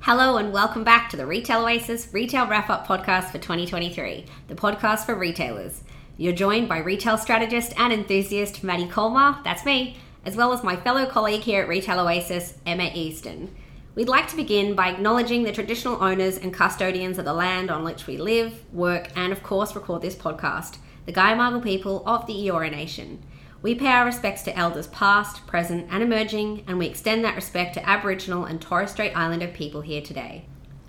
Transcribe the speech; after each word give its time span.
Hello 0.00 0.36
and 0.36 0.52
welcome 0.52 0.84
back 0.84 1.10
to 1.10 1.16
the 1.16 1.24
RetailOasis 1.24 2.12
Retail 2.12 2.46
Wrap 2.46 2.70
Up 2.70 2.86
Podcast 2.86 3.32
for 3.32 3.38
2023, 3.38 4.24
the 4.46 4.54
podcast 4.54 5.04
for 5.04 5.16
retailers. 5.16 5.82
You're 6.16 6.32
joined 6.32 6.68
by 6.68 6.78
retail 6.78 7.18
strategist 7.18 7.72
and 7.76 7.92
enthusiast 7.92 8.62
Maddie 8.62 8.86
Colmar, 8.86 9.42
that's 9.42 9.64
me, 9.64 9.96
as 10.24 10.36
well 10.36 10.52
as 10.52 10.62
my 10.62 10.76
fellow 10.76 11.06
colleague 11.06 11.40
here 11.40 11.62
at 11.62 11.68
RetailOasis, 11.68 12.54
Emma 12.64 12.92
Easton. 12.94 13.52
We'd 13.96 14.10
like 14.10 14.28
to 14.28 14.36
begin 14.36 14.74
by 14.74 14.90
acknowledging 14.90 15.44
the 15.44 15.52
traditional 15.52 16.04
owners 16.04 16.36
and 16.36 16.52
custodians 16.52 17.16
of 17.16 17.24
the 17.24 17.32
land 17.32 17.70
on 17.70 17.82
which 17.82 18.06
we 18.06 18.18
live, 18.18 18.62
work, 18.70 19.08
and 19.16 19.32
of 19.32 19.42
course 19.42 19.74
record 19.74 20.02
this 20.02 20.14
podcast, 20.14 20.76
the 21.06 21.12
Gai-mariagal 21.12 21.62
people 21.62 22.02
of 22.06 22.26
the 22.26 22.34
Eora 22.34 22.70
Nation. 22.70 23.22
We 23.62 23.74
pay 23.74 23.86
our 23.86 24.04
respects 24.04 24.42
to 24.42 24.54
elders 24.54 24.88
past, 24.88 25.46
present, 25.46 25.86
and 25.90 26.02
emerging, 26.02 26.64
and 26.66 26.78
we 26.78 26.84
extend 26.84 27.24
that 27.24 27.36
respect 27.36 27.72
to 27.72 27.88
Aboriginal 27.88 28.44
and 28.44 28.60
Torres 28.60 28.90
Strait 28.90 29.16
Islander 29.16 29.48
people 29.48 29.80
here 29.80 30.02
today. 30.02 30.44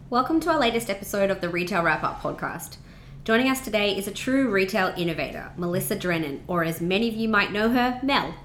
Welcome 0.09 0.41
to 0.41 0.49
our 0.49 0.59
latest 0.59 0.89
episode 0.89 1.31
of 1.31 1.39
the 1.39 1.47
Retail 1.47 1.83
Wrap 1.83 2.03
Up 2.03 2.19
podcast. 2.21 2.75
Joining 3.23 3.49
us 3.49 3.61
today 3.61 3.95
is 3.95 4.09
a 4.09 4.11
true 4.11 4.51
retail 4.51 4.93
innovator, 4.97 5.53
Melissa 5.55 5.95
Drennan, 5.95 6.43
or 6.45 6.65
as 6.65 6.81
many 6.81 7.07
of 7.07 7.15
you 7.15 7.29
might 7.29 7.53
know 7.53 7.69
her, 7.69 8.01
Mel. 8.03 8.35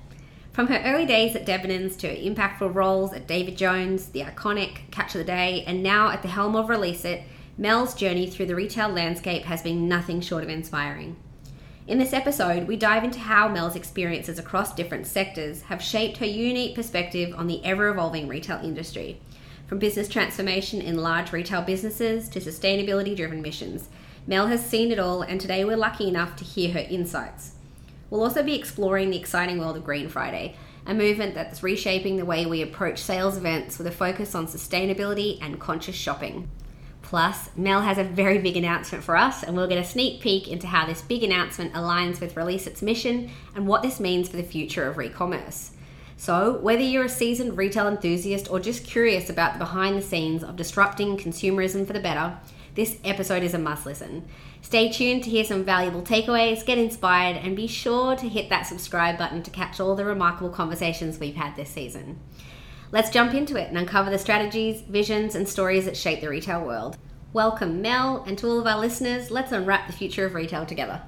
From 0.53 0.67
her 0.67 0.83
early 0.85 1.07
days 1.07 1.35
at 1.35 1.47
Debenhams 1.47 1.97
to 1.99 2.09
her 2.09 2.15
impactful 2.15 2.75
roles 2.75 3.15
at 3.15 3.27
David 3.27 3.57
Jones, 3.57 4.11
The 4.11 4.21
Iconic, 4.21 4.91
Catch 4.91 5.15
of 5.15 5.21
the 5.21 5.25
Day, 5.25 5.65
and 5.67 5.83
now 5.83 6.11
at 6.11 6.21
the 6.21 6.29
helm 6.29 6.55
of 6.57 6.67
ReleaseIt, 6.67 7.23
Mel's 7.57 7.95
journey 7.95 8.29
through 8.29 8.47
the 8.47 8.55
retail 8.55 8.91
landscape 8.91 9.45
has 9.45 9.63
been 9.63 9.89
nothing 9.89 10.21
short 10.21 10.43
of 10.45 10.51
inspiring. 10.51 11.17
In 11.87 11.99
this 11.99 12.13
episode, 12.13 12.69
we 12.69 12.77
dive 12.77 13.03
into 13.03 13.19
how 13.19 13.49
Mel's 13.49 13.77
experiences 13.77 14.39
across 14.39 14.75
different 14.75 15.07
sectors 15.07 15.63
have 15.63 15.81
shaped 15.81 16.19
her 16.19 16.27
unique 16.27 16.75
perspective 16.75 17.35
on 17.35 17.47
the 17.47 17.65
ever 17.65 17.89
evolving 17.89 18.29
retail 18.29 18.61
industry. 18.63 19.23
From 19.67 19.79
business 19.79 20.07
transformation 20.07 20.83
in 20.83 20.97
large 20.97 21.33
retail 21.33 21.63
businesses 21.63 22.29
to 22.29 22.41
sustainability 22.41 23.17
driven 23.17 23.41
missions, 23.41 23.89
Mel 24.27 24.49
has 24.49 24.65
seen 24.65 24.93
it 24.93 24.99
all, 24.99 25.23
and 25.23 25.41
today 25.41 25.65
we're 25.65 25.79
lucky 25.79 26.09
enough 26.09 26.37
to 26.37 26.45
hear 26.45 26.75
her 26.75 26.87
insights. 26.91 27.53
We'll 28.13 28.25
also 28.25 28.43
be 28.43 28.55
exploring 28.55 29.09
the 29.09 29.17
exciting 29.17 29.59
world 29.59 29.75
of 29.75 29.85
Green 29.85 30.07
Friday, 30.11 30.55
a 30.85 30.93
movement 30.93 31.35
that's 31.35 31.63
reshaping 31.63 32.19
the 32.19 32.27
way 32.27 32.45
we 32.45 32.61
approach 32.61 32.99
sales 32.99 33.39
events 33.39 33.79
with 33.79 33.87
a 33.87 33.91
focus 33.91 34.35
on 34.35 34.47
sustainability 34.47 35.39
and 35.41 35.59
conscious 35.59 35.95
shopping. 35.95 36.51
Plus, 37.01 37.49
Mel 37.57 37.81
has 37.81 37.97
a 37.97 38.05
very 38.05 38.37
big 38.37 38.55
announcement 38.55 39.03
for 39.03 39.17
us, 39.17 39.43
and 39.43 39.57
we'll 39.57 39.67
get 39.67 39.79
a 39.79 39.85
sneak 39.85 40.21
peek 40.21 40.47
into 40.47 40.67
how 40.67 40.85
this 40.85 41.01
big 41.01 41.23
announcement 41.23 41.73
aligns 41.73 42.21
with 42.21 42.37
Release 42.37 42.67
Its 42.67 42.83
mission 42.83 43.31
and 43.55 43.67
what 43.67 43.81
this 43.81 43.99
means 43.99 44.29
for 44.29 44.37
the 44.37 44.43
future 44.43 44.87
of 44.87 44.99
re-commerce. 44.99 45.71
So, 46.19 46.59
whether 46.59 46.83
you're 46.83 47.07
a 47.07 47.09
seasoned 47.09 47.57
retail 47.57 47.89
enthusiast 47.89 48.51
or 48.51 48.61
just 48.61 48.85
curious 48.85 49.31
about 49.31 49.55
the 49.55 49.61
behind 49.61 49.97
the 49.97 50.03
scenes 50.03 50.45
of 50.45 50.57
disrupting 50.57 51.17
consumerism 51.17 51.87
for 51.87 51.95
the 51.95 51.99
better, 51.99 52.37
this 52.75 52.99
episode 53.05 53.43
is 53.43 53.55
a 53.55 53.59
must 53.59 53.87
listen. 53.87 54.29
Stay 54.63 54.91
tuned 54.91 55.25
to 55.25 55.29
hear 55.29 55.45
some 55.45 55.65
valuable 55.65 56.03
takeaways, 56.03 56.65
get 56.65 56.79
inspired, 56.79 57.37
and 57.37 57.57
be 57.57 57.67
sure 57.67 58.15
to 58.15 58.29
hit 58.29 58.49
that 58.49 58.63
subscribe 58.63 59.19
button 59.19 59.43
to 59.43 59.51
catch 59.51 59.81
all 59.81 59.97
the 59.97 60.05
remarkable 60.05 60.49
conversations 60.49 61.19
we've 61.19 61.35
had 61.35 61.55
this 61.57 61.69
season. 61.69 62.21
Let's 62.93 63.11
jump 63.11 63.35
into 63.35 63.57
it 63.57 63.69
and 63.69 63.77
uncover 63.77 64.09
the 64.09 64.19
strategies, 64.19 64.81
visions, 64.83 65.35
and 65.35 65.49
stories 65.49 65.85
that 65.87 65.97
shape 65.97 66.21
the 66.21 66.29
retail 66.29 66.65
world. 66.65 66.97
Welcome, 67.33 67.83
Mel, 67.83 68.23
and 68.27 68.39
to 68.39 68.47
all 68.47 68.61
of 68.61 68.67
our 68.67 68.79
listeners, 68.79 69.31
let's 69.31 69.53
unwrap 69.53 69.89
the 69.89 69.93
future 69.93 70.25
of 70.25 70.35
retail 70.35 70.65
together. 70.65 71.03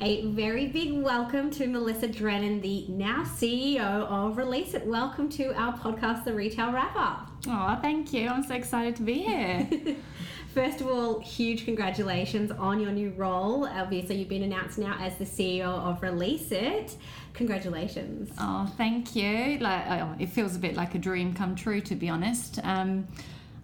A 0.00 0.26
very 0.26 0.66
big 0.66 0.92
welcome 0.92 1.48
to 1.52 1.66
Melissa 1.66 2.08
Drennan, 2.08 2.60
the 2.60 2.86
now 2.88 3.22
CEO 3.22 3.80
of 3.80 4.36
ReleaseIt. 4.36 4.84
Welcome 4.84 5.28
to 5.30 5.54
our 5.54 5.78
podcast, 5.78 6.24
The 6.24 6.34
Retail 6.34 6.72
Wrap 6.72 6.96
Up. 6.96 7.30
Oh, 7.46 7.78
thank 7.80 8.12
you. 8.12 8.28
I'm 8.28 8.42
so 8.42 8.54
excited 8.54 8.96
to 8.96 9.02
be 9.02 9.22
here. 9.22 9.68
First 10.54 10.82
of 10.82 10.88
all, 10.88 11.18
huge 11.20 11.64
congratulations 11.64 12.50
on 12.50 12.78
your 12.78 12.92
new 12.92 13.08
role. 13.10 13.66
Obviously, 13.66 14.16
you've 14.16 14.28
been 14.28 14.42
announced 14.42 14.76
now 14.76 14.94
as 15.00 15.16
the 15.16 15.24
CEO 15.24 15.64
of 15.64 16.02
ReleaseIt. 16.02 16.94
Congratulations. 17.32 18.30
Oh, 18.38 18.70
thank 18.76 19.16
you. 19.16 19.56
Like, 19.60 19.84
oh, 19.88 20.14
it 20.18 20.28
feels 20.28 20.54
a 20.54 20.58
bit 20.58 20.74
like 20.76 20.94
a 20.94 20.98
dream 20.98 21.32
come 21.32 21.56
true, 21.56 21.80
to 21.80 21.94
be 21.94 22.10
honest. 22.10 22.58
Um, 22.64 23.08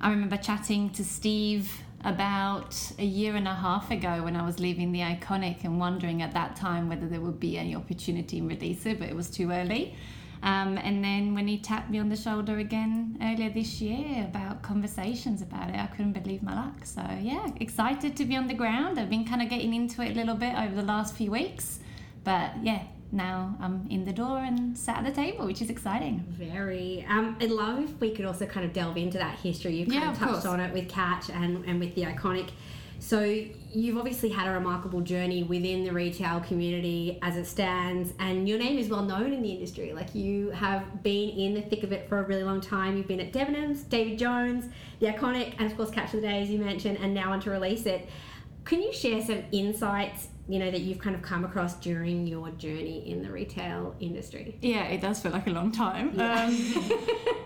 I 0.00 0.08
remember 0.08 0.38
chatting 0.38 0.88
to 0.90 1.04
Steve 1.04 1.70
about 2.04 2.74
a 2.98 3.04
year 3.04 3.36
and 3.36 3.46
a 3.46 3.54
half 3.54 3.90
ago 3.90 4.22
when 4.22 4.34
I 4.34 4.46
was 4.46 4.58
leaving 4.58 4.90
the 4.90 5.00
Iconic 5.00 5.64
and 5.64 5.78
wondering 5.78 6.22
at 6.22 6.32
that 6.32 6.56
time 6.56 6.88
whether 6.88 7.06
there 7.06 7.20
would 7.20 7.38
be 7.38 7.58
any 7.58 7.74
opportunity 7.74 8.38
in 8.38 8.48
ReleaseIt, 8.48 8.98
but 8.98 9.10
it 9.10 9.16
was 9.16 9.28
too 9.28 9.50
early. 9.50 9.94
Um, 10.42 10.78
and 10.78 11.02
then 11.02 11.34
when 11.34 11.48
he 11.48 11.58
tapped 11.58 11.90
me 11.90 11.98
on 11.98 12.08
the 12.08 12.16
shoulder 12.16 12.58
again 12.58 13.18
earlier 13.20 13.50
this 13.50 13.80
year 13.80 14.24
about 14.24 14.62
conversations 14.62 15.42
about 15.42 15.70
it, 15.70 15.76
I 15.76 15.86
couldn't 15.86 16.12
believe 16.12 16.42
my 16.42 16.54
luck. 16.54 16.84
So, 16.84 17.02
yeah, 17.20 17.48
excited 17.60 18.16
to 18.16 18.24
be 18.24 18.36
on 18.36 18.46
the 18.46 18.54
ground. 18.54 18.98
I've 18.98 19.10
been 19.10 19.24
kind 19.24 19.42
of 19.42 19.48
getting 19.48 19.74
into 19.74 20.02
it 20.02 20.12
a 20.12 20.14
little 20.14 20.36
bit 20.36 20.54
over 20.54 20.74
the 20.76 20.82
last 20.82 21.14
few 21.14 21.30
weeks. 21.30 21.80
But 22.24 22.52
yeah, 22.62 22.82
now 23.10 23.56
I'm 23.60 23.86
in 23.90 24.04
the 24.04 24.12
door 24.12 24.38
and 24.38 24.76
sat 24.76 24.98
at 24.98 25.04
the 25.04 25.12
table, 25.12 25.46
which 25.46 25.62
is 25.62 25.70
exciting. 25.70 26.24
Very. 26.28 27.04
Um, 27.08 27.36
I'd 27.40 27.50
love 27.50 27.82
if 27.82 28.00
we 28.00 28.10
could 28.14 28.24
also 28.24 28.46
kind 28.46 28.66
of 28.66 28.72
delve 28.72 28.96
into 28.96 29.18
that 29.18 29.38
history. 29.38 29.76
You've 29.76 29.88
kind 29.88 30.02
Yeah, 30.02 30.12
of 30.12 30.18
touched 30.18 30.46
on 30.46 30.60
it 30.60 30.72
with 30.72 30.88
Cat 30.88 31.30
and, 31.32 31.64
and 31.64 31.80
with 31.80 31.94
the 31.94 32.02
iconic. 32.02 32.50
So 33.00 33.44
you've 33.72 33.98
obviously 33.98 34.28
had 34.28 34.48
a 34.48 34.52
remarkable 34.52 35.00
journey 35.00 35.42
within 35.42 35.84
the 35.84 35.92
retail 35.92 36.40
community 36.40 37.18
as 37.22 37.36
it 37.36 37.46
stands, 37.46 38.12
and 38.18 38.48
your 38.48 38.58
name 38.58 38.78
is 38.78 38.88
well 38.88 39.02
known 39.02 39.32
in 39.32 39.42
the 39.42 39.50
industry. 39.50 39.92
Like 39.92 40.14
you 40.14 40.50
have 40.50 41.02
been 41.02 41.30
in 41.30 41.54
the 41.54 41.62
thick 41.62 41.82
of 41.82 41.92
it 41.92 42.08
for 42.08 42.18
a 42.18 42.22
really 42.22 42.44
long 42.44 42.60
time. 42.60 42.96
You've 42.96 43.08
been 43.08 43.20
at 43.20 43.32
Debenhams, 43.32 43.88
David 43.88 44.18
Jones, 44.18 44.66
the 45.00 45.06
iconic, 45.06 45.54
and 45.58 45.70
of 45.70 45.76
course 45.76 45.90
Catch 45.90 46.14
of 46.14 46.22
the 46.22 46.28
Day, 46.28 46.42
as 46.42 46.50
you 46.50 46.58
mentioned, 46.58 46.98
and 46.98 47.12
now 47.12 47.32
on 47.32 47.40
to 47.40 47.50
ReleaseIt. 47.50 48.06
Can 48.64 48.82
you 48.82 48.92
share 48.92 49.22
some 49.22 49.42
insights, 49.52 50.28
you 50.48 50.58
know, 50.58 50.70
that 50.70 50.80
you've 50.80 50.98
kind 50.98 51.14
of 51.14 51.20
come 51.20 51.44
across 51.44 51.74
during 51.74 52.26
your 52.26 52.48
journey 52.50 53.08
in 53.08 53.22
the 53.22 53.30
retail 53.30 53.94
industry? 54.00 54.56
Yeah, 54.62 54.84
it 54.84 55.00
does 55.00 55.20
feel 55.20 55.32
like 55.32 55.46
a 55.46 55.50
long 55.50 55.70
time. 55.70 56.12
Yeah. 56.14 56.44
Um, 56.44 56.54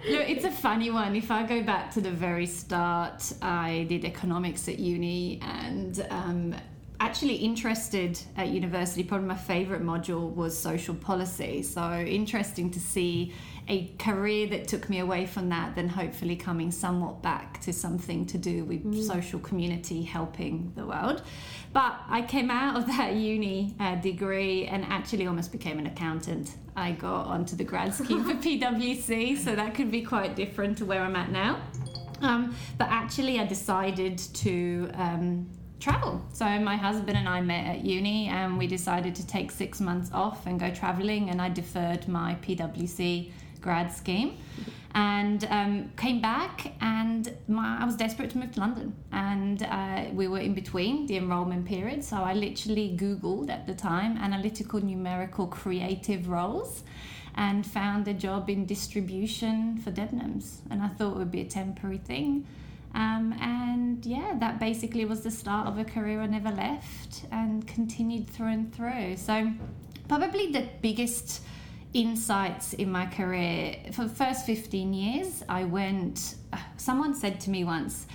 look, 0.08 0.30
it's 0.30 0.44
a 0.44 0.50
funny 0.50 0.90
one. 0.90 1.16
If 1.16 1.30
I 1.30 1.42
go 1.42 1.62
back 1.62 1.92
to 1.94 2.00
the 2.00 2.12
very 2.12 2.46
start, 2.46 3.32
I 3.42 3.86
did 3.88 4.04
economics 4.04 4.68
at 4.68 4.78
uni 4.78 5.40
and 5.42 6.06
um, 6.10 6.54
actually 7.12 7.34
interested 7.34 8.18
at 8.38 8.48
university. 8.48 9.02
Probably 9.02 9.26
my 9.26 9.36
favorite 9.36 9.82
module 9.82 10.34
was 10.34 10.58
social 10.58 10.94
policy. 10.94 11.62
So 11.62 12.00
interesting 12.00 12.70
to 12.70 12.80
see 12.80 13.34
a 13.68 13.88
career 13.98 14.46
that 14.46 14.66
took 14.66 14.88
me 14.88 15.00
away 15.00 15.26
from 15.26 15.50
that, 15.50 15.74
then 15.74 15.88
hopefully 15.88 16.36
coming 16.36 16.70
somewhat 16.70 17.20
back 17.20 17.60
to 17.60 17.72
something 17.74 18.24
to 18.24 18.38
do 18.38 18.64
with 18.64 19.04
social 19.04 19.38
community 19.40 20.00
helping 20.00 20.72
the 20.74 20.86
world. 20.86 21.20
But 21.74 22.00
I 22.08 22.22
came 22.22 22.50
out 22.50 22.78
of 22.78 22.86
that 22.96 23.12
uni 23.12 23.76
uh, 23.78 23.96
degree 23.96 24.64
and 24.64 24.82
actually 24.86 25.26
almost 25.26 25.52
became 25.52 25.78
an 25.78 25.86
accountant. 25.88 26.56
I 26.76 26.92
got 26.92 27.26
onto 27.26 27.56
the 27.56 27.64
grad 27.64 27.92
scheme 27.92 28.24
for 28.24 28.34
PwC, 28.46 29.36
so 29.36 29.54
that 29.54 29.74
could 29.74 29.90
be 29.90 30.00
quite 30.00 30.34
different 30.34 30.78
to 30.78 30.86
where 30.86 31.02
I'm 31.02 31.16
at 31.16 31.30
now. 31.30 31.60
Um, 32.22 32.56
but 32.78 32.88
actually, 32.88 33.38
I 33.38 33.44
decided 33.44 34.16
to 34.16 34.90
um, 34.94 35.50
travel. 35.82 36.22
So 36.32 36.44
my 36.60 36.76
husband 36.76 37.18
and 37.18 37.28
I 37.28 37.40
met 37.40 37.66
at 37.66 37.84
uni, 37.84 38.28
and 38.28 38.56
we 38.56 38.66
decided 38.66 39.14
to 39.16 39.26
take 39.26 39.50
six 39.50 39.80
months 39.80 40.10
off 40.12 40.46
and 40.46 40.58
go 40.60 40.70
traveling. 40.70 41.30
And 41.30 41.42
I 41.42 41.48
deferred 41.48 42.06
my 42.08 42.36
PwC 42.42 43.32
grad 43.60 43.92
scheme, 43.92 44.38
and 44.94 45.44
um, 45.50 45.90
came 45.96 46.20
back. 46.20 46.72
And 46.80 47.36
my, 47.48 47.78
I 47.80 47.84
was 47.84 47.96
desperate 47.96 48.30
to 48.30 48.38
move 48.38 48.52
to 48.52 48.60
London, 48.60 48.94
and 49.10 49.62
uh, 49.64 50.04
we 50.12 50.28
were 50.28 50.38
in 50.38 50.54
between 50.54 51.06
the 51.06 51.16
enrollment 51.16 51.66
period. 51.66 52.04
So 52.04 52.16
I 52.16 52.32
literally 52.32 52.96
Googled 52.96 53.50
at 53.50 53.66
the 53.66 53.74
time 53.74 54.16
analytical, 54.18 54.80
numerical, 54.80 55.46
creative 55.48 56.28
roles 56.28 56.84
and 57.34 57.66
found 57.66 58.06
a 58.08 58.12
job 58.12 58.50
in 58.50 58.66
distribution 58.66 59.78
for 59.78 59.90
Debenhams. 59.90 60.58
And 60.70 60.82
I 60.82 60.88
thought 60.88 61.12
it 61.14 61.18
would 61.18 61.30
be 61.30 61.40
a 61.40 61.46
temporary 61.46 61.96
thing. 61.96 62.46
Um, 62.94 63.32
and 63.40 64.04
yeah, 64.04 64.34
that 64.38 64.60
basically 64.60 65.04
was 65.04 65.22
the 65.22 65.30
start 65.30 65.66
of 65.66 65.78
a 65.78 65.84
career 65.84 66.20
I 66.20 66.26
never 66.26 66.50
left 66.50 67.24
and 67.30 67.66
continued 67.66 68.28
through 68.28 68.48
and 68.48 68.74
through. 68.74 69.16
So, 69.16 69.50
probably 70.08 70.52
the 70.52 70.68
biggest 70.82 71.42
insights 71.94 72.72
in 72.74 72.90
my 72.90 73.06
career 73.06 73.76
for 73.92 74.04
the 74.04 74.14
first 74.14 74.46
15 74.46 74.92
years, 74.92 75.42
I 75.48 75.64
went, 75.64 76.36
someone 76.76 77.14
said 77.14 77.40
to 77.40 77.50
me 77.50 77.64
once, 77.64 78.06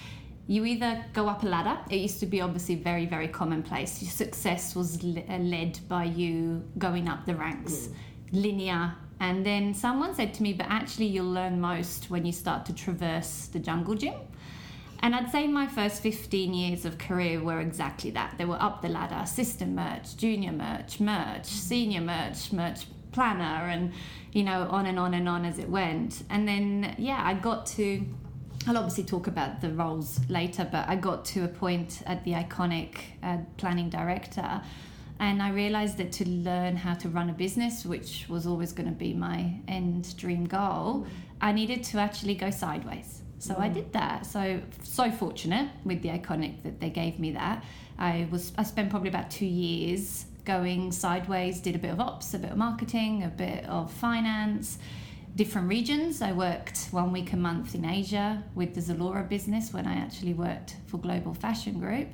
you 0.48 0.64
either 0.64 1.04
go 1.14 1.28
up 1.28 1.44
a 1.44 1.46
ladder, 1.46 1.78
it 1.90 1.98
used 1.98 2.20
to 2.22 2.26
be 2.26 2.40
obviously 2.40 2.76
very, 2.76 3.06
very 3.06 3.28
commonplace. 3.28 4.02
Your 4.02 4.12
success 4.12 4.76
was 4.76 5.04
led 5.04 5.80
by 5.90 6.06
you 6.06 6.64
going 6.78 7.10
up 7.10 7.26
the 7.26 7.36
ranks, 7.36 7.90
linear. 8.32 8.96
And 9.20 9.46
then 9.46 9.74
someone 9.74 10.16
said 10.16 10.34
to 10.36 10.44
me, 10.44 10.54
but 10.54 10.68
actually, 10.70 11.08
you'll 11.08 11.32
learn 11.32 11.60
most 11.60 12.10
when 12.10 12.26
you 12.26 12.32
start 12.32 12.66
to 12.68 12.74
traverse 12.74 13.48
the 13.48 13.60
jungle 13.60 13.96
gym. 13.96 14.14
And 15.00 15.16
I'd 15.16 15.32
say 15.32 15.48
my 15.48 15.68
first 15.68 16.02
15 16.02 16.54
years 16.54 16.86
of 16.86 16.98
career 16.98 17.42
were 17.42 17.60
exactly 17.60 18.12
that. 18.12 18.38
They 18.38 18.46
were 18.46 18.62
up 18.62 18.82
the 18.82 18.90
ladder 18.90 19.20
assistant 19.22 19.74
merch, 19.74 20.18
junior 20.18 20.52
merch, 20.52 21.00
merch, 21.00 21.46
senior 21.46 22.02
merch, 22.02 22.52
merch 22.52 22.88
planner, 23.12 23.68
and, 23.70 23.94
you 24.32 24.44
know, 24.44 24.68
on 24.70 24.86
and 24.86 25.00
on 25.00 25.14
and 25.14 25.30
on 25.30 25.46
as 25.46 25.60
it 25.60 25.70
went. 25.70 26.24
And 26.30 26.48
then, 26.48 26.96
yeah, 26.98 27.22
I 27.24 27.36
got 27.36 27.66
to, 27.78 28.04
I'll 28.66 28.78
obviously 28.78 29.04
talk 29.04 29.28
about 29.28 29.62
the 29.62 29.72
roles 29.72 30.20
later, 30.30 30.68
but 30.70 30.88
I 30.90 30.96
got 30.96 31.26
to 31.26 31.44
a 31.44 31.48
point 31.48 32.02
at 32.06 32.24
the 32.24 32.32
iconic 32.32 32.98
uh, 33.24 33.38
planning 33.58 33.90
director. 33.90 34.62
And 35.20 35.42
I 35.42 35.50
realized 35.52 35.98
that 35.98 36.12
to 36.14 36.30
learn 36.30 36.76
how 36.76 36.94
to 36.96 37.10
run 37.10 37.30
a 37.30 37.34
business, 37.34 37.86
which 37.86 38.26
was 38.30 38.46
always 38.46 38.72
going 38.72 38.90
to 38.90 38.96
be 38.96 39.14
my 39.14 39.54
end 39.68 40.16
dream 40.18 40.46
goal, 40.46 41.08
I 41.42 41.52
needed 41.52 41.84
to 41.86 41.98
actually 42.00 42.36
go 42.36 42.52
sideways. 42.52 43.24
So 43.40 43.54
mm. 43.54 43.60
I 43.60 43.70
did 43.70 43.94
that. 43.94 44.26
So 44.26 44.62
so 44.84 45.12
fortunate 45.12 45.70
with 45.84 46.02
the 46.02 46.10
iconic 46.10 46.64
that 46.64 46.80
they 46.80 46.90
gave 46.90 47.20
me 47.20 47.32
that. 47.32 47.64
I 47.98 48.28
was 48.32 48.52
I 48.58 48.64
spent 48.64 48.90
probably 48.90 49.10
about 49.10 49.32
two 49.32 49.46
years 49.46 50.26
going 50.46 50.92
sideways. 50.92 51.60
Did 51.60 51.76
a 51.76 51.80
bit 51.80 51.92
of 51.92 52.00
ops, 52.00 52.34
a 52.34 52.40
bit 52.40 52.52
of 52.52 52.58
marketing, 52.58 53.24
a 53.24 53.28
bit 53.28 53.66
of 53.66 53.92
finance, 53.92 54.78
different 55.36 55.68
regions. 55.68 56.22
I 56.22 56.32
worked 56.32 56.88
one 56.92 57.12
week 57.12 57.34
a 57.34 57.38
month 57.38 57.76
in 57.76 57.86
Asia 57.86 58.44
with 58.56 58.74
the 58.74 58.82
Zalora 58.82 59.28
business 59.28 59.74
when 59.74 59.86
I 59.86 59.96
actually 59.96 60.34
worked 60.34 60.76
for 60.88 60.98
Global 60.98 61.34
Fashion 61.34 61.80
Group, 61.80 62.08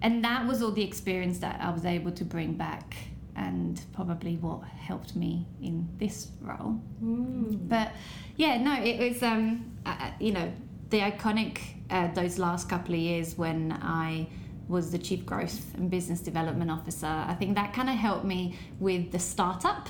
and 0.00 0.24
that 0.24 0.46
was 0.46 0.62
all 0.62 0.72
the 0.72 0.84
experience 0.84 1.38
that 1.38 1.60
I 1.60 1.70
was 1.70 1.84
able 1.84 2.12
to 2.12 2.24
bring 2.24 2.54
back 2.54 2.94
and 3.36 3.80
probably 3.92 4.36
what 4.36 4.62
helped 4.64 5.16
me 5.16 5.46
in 5.62 5.88
this 5.98 6.28
role. 6.40 6.80
Mm. 7.02 7.68
But 7.68 7.92
yeah, 8.36 8.58
no, 8.58 8.74
it 8.82 8.98
was 8.98 9.22
um, 9.22 9.72
uh, 9.86 10.10
you 10.20 10.32
know 10.32 10.52
the 10.90 11.00
iconic 11.00 11.58
uh, 11.90 12.08
those 12.12 12.38
last 12.38 12.68
couple 12.68 12.94
of 12.94 13.00
years 13.00 13.36
when 13.36 13.72
I 13.82 14.26
was 14.68 14.90
the 14.90 14.98
chief 14.98 15.26
growth 15.26 15.74
and 15.74 15.90
business 15.90 16.20
development 16.20 16.70
officer. 16.70 17.06
I 17.06 17.34
think 17.34 17.56
that 17.56 17.72
kind 17.72 17.88
of 17.88 17.96
helped 17.96 18.24
me 18.24 18.56
with 18.78 19.12
the 19.12 19.18
startup 19.18 19.88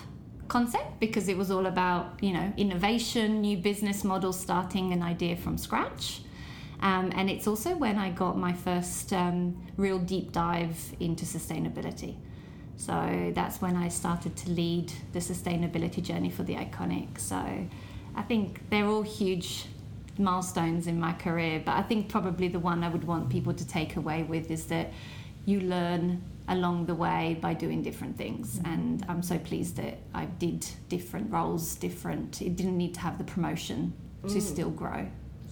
concept 0.48 1.00
because 1.00 1.28
it 1.28 1.36
was 1.36 1.50
all 1.50 1.66
about 1.66 2.22
you 2.22 2.32
know 2.32 2.52
innovation, 2.56 3.40
new 3.40 3.56
business 3.56 4.04
models, 4.04 4.38
starting 4.38 4.92
an 4.92 5.02
idea 5.02 5.36
from 5.36 5.58
scratch. 5.58 6.22
Um, 6.80 7.12
and 7.14 7.30
it's 7.30 7.46
also 7.46 7.76
when 7.76 7.96
I 7.96 8.10
got 8.10 8.36
my 8.36 8.52
first 8.52 9.12
um, 9.12 9.56
real 9.76 10.00
deep 10.00 10.32
dive 10.32 10.76
into 10.98 11.24
sustainability. 11.24 12.16
So 12.87 13.31
that's 13.32 13.61
when 13.61 13.76
I 13.76 13.87
started 13.87 14.37
to 14.38 14.50
lead 14.50 14.93
the 15.12 15.20
sustainability 15.20 16.02
journey 16.02 16.31
for 16.31 16.43
the 16.43 16.56
Iconic. 16.56 17.20
So 17.20 17.37
I 18.17 18.23
think 18.23 18.69
they're 18.70 18.87
all 18.87 19.02
huge 19.02 19.67
milestones 20.19 20.88
in 20.88 20.99
my 20.99 21.12
career, 21.12 21.62
but 21.64 21.76
I 21.76 21.82
think 21.82 22.08
probably 22.08 22.49
the 22.49 22.58
one 22.58 22.82
I 22.82 22.88
would 22.88 23.05
want 23.05 23.31
people 23.31 23.55
to 23.55 23.64
take 23.64 23.94
away 23.94 24.25
with 24.25 24.50
is 24.50 24.67
that 24.67 24.90
you 25.44 25.61
learn 25.61 26.23
along 26.49 26.87
the 26.87 26.94
way 26.96 27.38
by 27.40 27.55
doing 27.55 27.82
different 27.82 28.19
things 28.19 28.58
mm-hmm. 28.58 28.73
and 28.73 29.06
i'm 29.08 29.23
so 29.23 29.38
pleased 29.38 29.76
that 29.76 29.96
i 30.12 30.25
did 30.25 30.67
different 30.88 31.31
roles 31.31 31.76
different 31.76 32.43
it 32.43 32.56
didn't 32.56 32.76
need 32.76 32.93
to 32.93 32.99
have 32.99 33.17
the 33.17 33.23
promotion 33.23 33.93
to 34.23 34.34
mm. 34.34 34.43
still 34.43 34.70
grow 34.70 35.06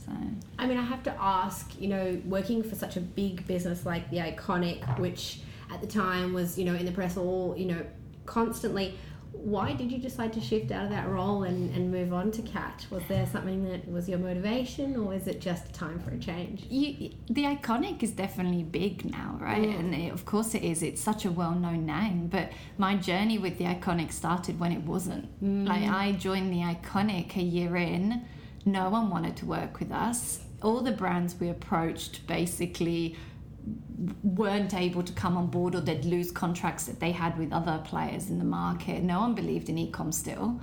so 0.05 0.11
i 0.59 0.67
mean 0.67 0.77
i 0.77 0.83
have 0.83 1.01
to 1.01 1.15
ask 1.21 1.81
you 1.81 1.87
know 1.87 2.21
working 2.25 2.61
for 2.61 2.75
such 2.75 2.97
a 2.97 3.01
big 3.01 3.47
business 3.47 3.87
like 3.87 4.11
the 4.11 4.17
iconic 4.17 4.99
which 4.99 5.39
at 5.73 5.81
the 5.81 5.87
time 5.87 6.33
was 6.33 6.59
you 6.59 6.65
know 6.65 6.75
in 6.75 6.87
the 6.87 6.93
press 6.93 7.17
all 7.17 7.55
you 7.57 7.67
know 7.67 7.85
constantly 8.27 8.97
why 9.33 9.73
did 9.73 9.91
you 9.93 9.99
decide 9.99 10.33
to 10.33 10.41
shift 10.41 10.71
out 10.71 10.85
of 10.85 10.91
that 10.91 11.09
role 11.09 11.45
and, 11.45 11.75
and 11.75 11.91
move 11.91 12.13
on 12.13 12.31
to 12.33 12.43
Catch? 12.43 12.91
Was 12.91 13.03
there 13.09 13.27
something 13.27 13.65
that 13.65 13.89
was 13.89 14.09
your 14.09 14.19
motivation, 14.19 14.97
or 14.97 15.15
is 15.15 15.27
it 15.27 15.41
just 15.41 15.73
time 15.73 16.01
for 16.01 16.11
a 16.11 16.19
change? 16.19 16.65
You, 16.69 17.11
the 17.29 17.45
iconic 17.45 18.03
is 18.03 18.11
definitely 18.11 18.65
big 18.65 19.11
now, 19.11 19.39
right? 19.41 19.63
Mm. 19.63 19.79
And 19.79 19.95
it, 19.95 20.13
of 20.13 20.25
course 20.25 20.55
it 20.55 20.63
is. 20.63 20.83
It's 20.83 21.01
such 21.01 21.25
a 21.25 21.31
well-known 21.31 21.87
name. 21.87 22.27
But 22.27 22.51
my 22.77 22.97
journey 22.97 23.39
with 23.39 23.59
the 23.59 23.65
iconic 23.65 24.13
started 24.13 24.59
when 24.59 24.73
it 24.73 24.83
wasn't. 24.83 25.29
Mm. 25.43 25.69
Like 25.69 25.89
I 25.89 26.13
joined 26.13 26.53
the 26.53 26.61
iconic 26.61 27.37
a 27.37 27.43
year 27.43 27.77
in. 27.77 28.25
No 28.67 28.91
one 28.91 29.11
wanted 29.11 29.37
to 29.37 29.47
work 29.47 29.79
with 29.81 29.93
us. 29.93 30.41
All 30.61 30.81
the 30.81 30.93
brands 30.93 31.37
we 31.41 31.49
approached 31.49 32.27
basically 32.27 33.17
weren't 34.23 34.75
able 34.75 35.03
to 35.03 35.13
come 35.13 35.37
on 35.37 35.47
board 35.49 35.75
or 35.75 35.81
they'd 35.81 36.05
lose 36.05 36.31
contracts 36.33 36.85
that 36.85 37.01
they 37.01 37.13
had 37.13 37.39
with 37.39 37.53
other 37.53 37.81
players 37.85 38.31
in 38.31 38.39
the 38.39 38.45
market. 38.45 39.03
No 39.03 39.21
one 39.21 39.35
believed 39.35 39.69
in 39.69 39.77
ecom 39.77 40.13
still. 40.13 40.59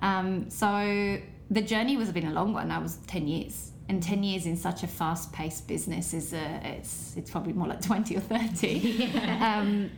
Mm. 0.00 0.06
Um, 0.06 0.50
so 0.50 1.18
the 1.50 1.62
journey 1.62 1.96
was 1.96 2.10
been 2.10 2.26
a 2.26 2.32
long 2.32 2.52
one. 2.52 2.70
I 2.70 2.78
was 2.78 2.96
10 3.06 3.28
years. 3.28 3.70
And 3.88 4.02
10 4.02 4.22
years 4.22 4.46
in 4.46 4.56
such 4.56 4.82
a 4.82 4.86
fast 4.86 5.32
paced 5.32 5.68
business 5.68 6.14
is 6.14 6.32
a, 6.32 6.60
it's, 6.64 7.14
it's 7.16 7.30
probably 7.30 7.52
more 7.52 7.68
like 7.68 7.82
20 7.82 8.16
or 8.16 8.20
30. 8.20 8.68
Yeah. 9.12 9.58
Um, 9.58 9.90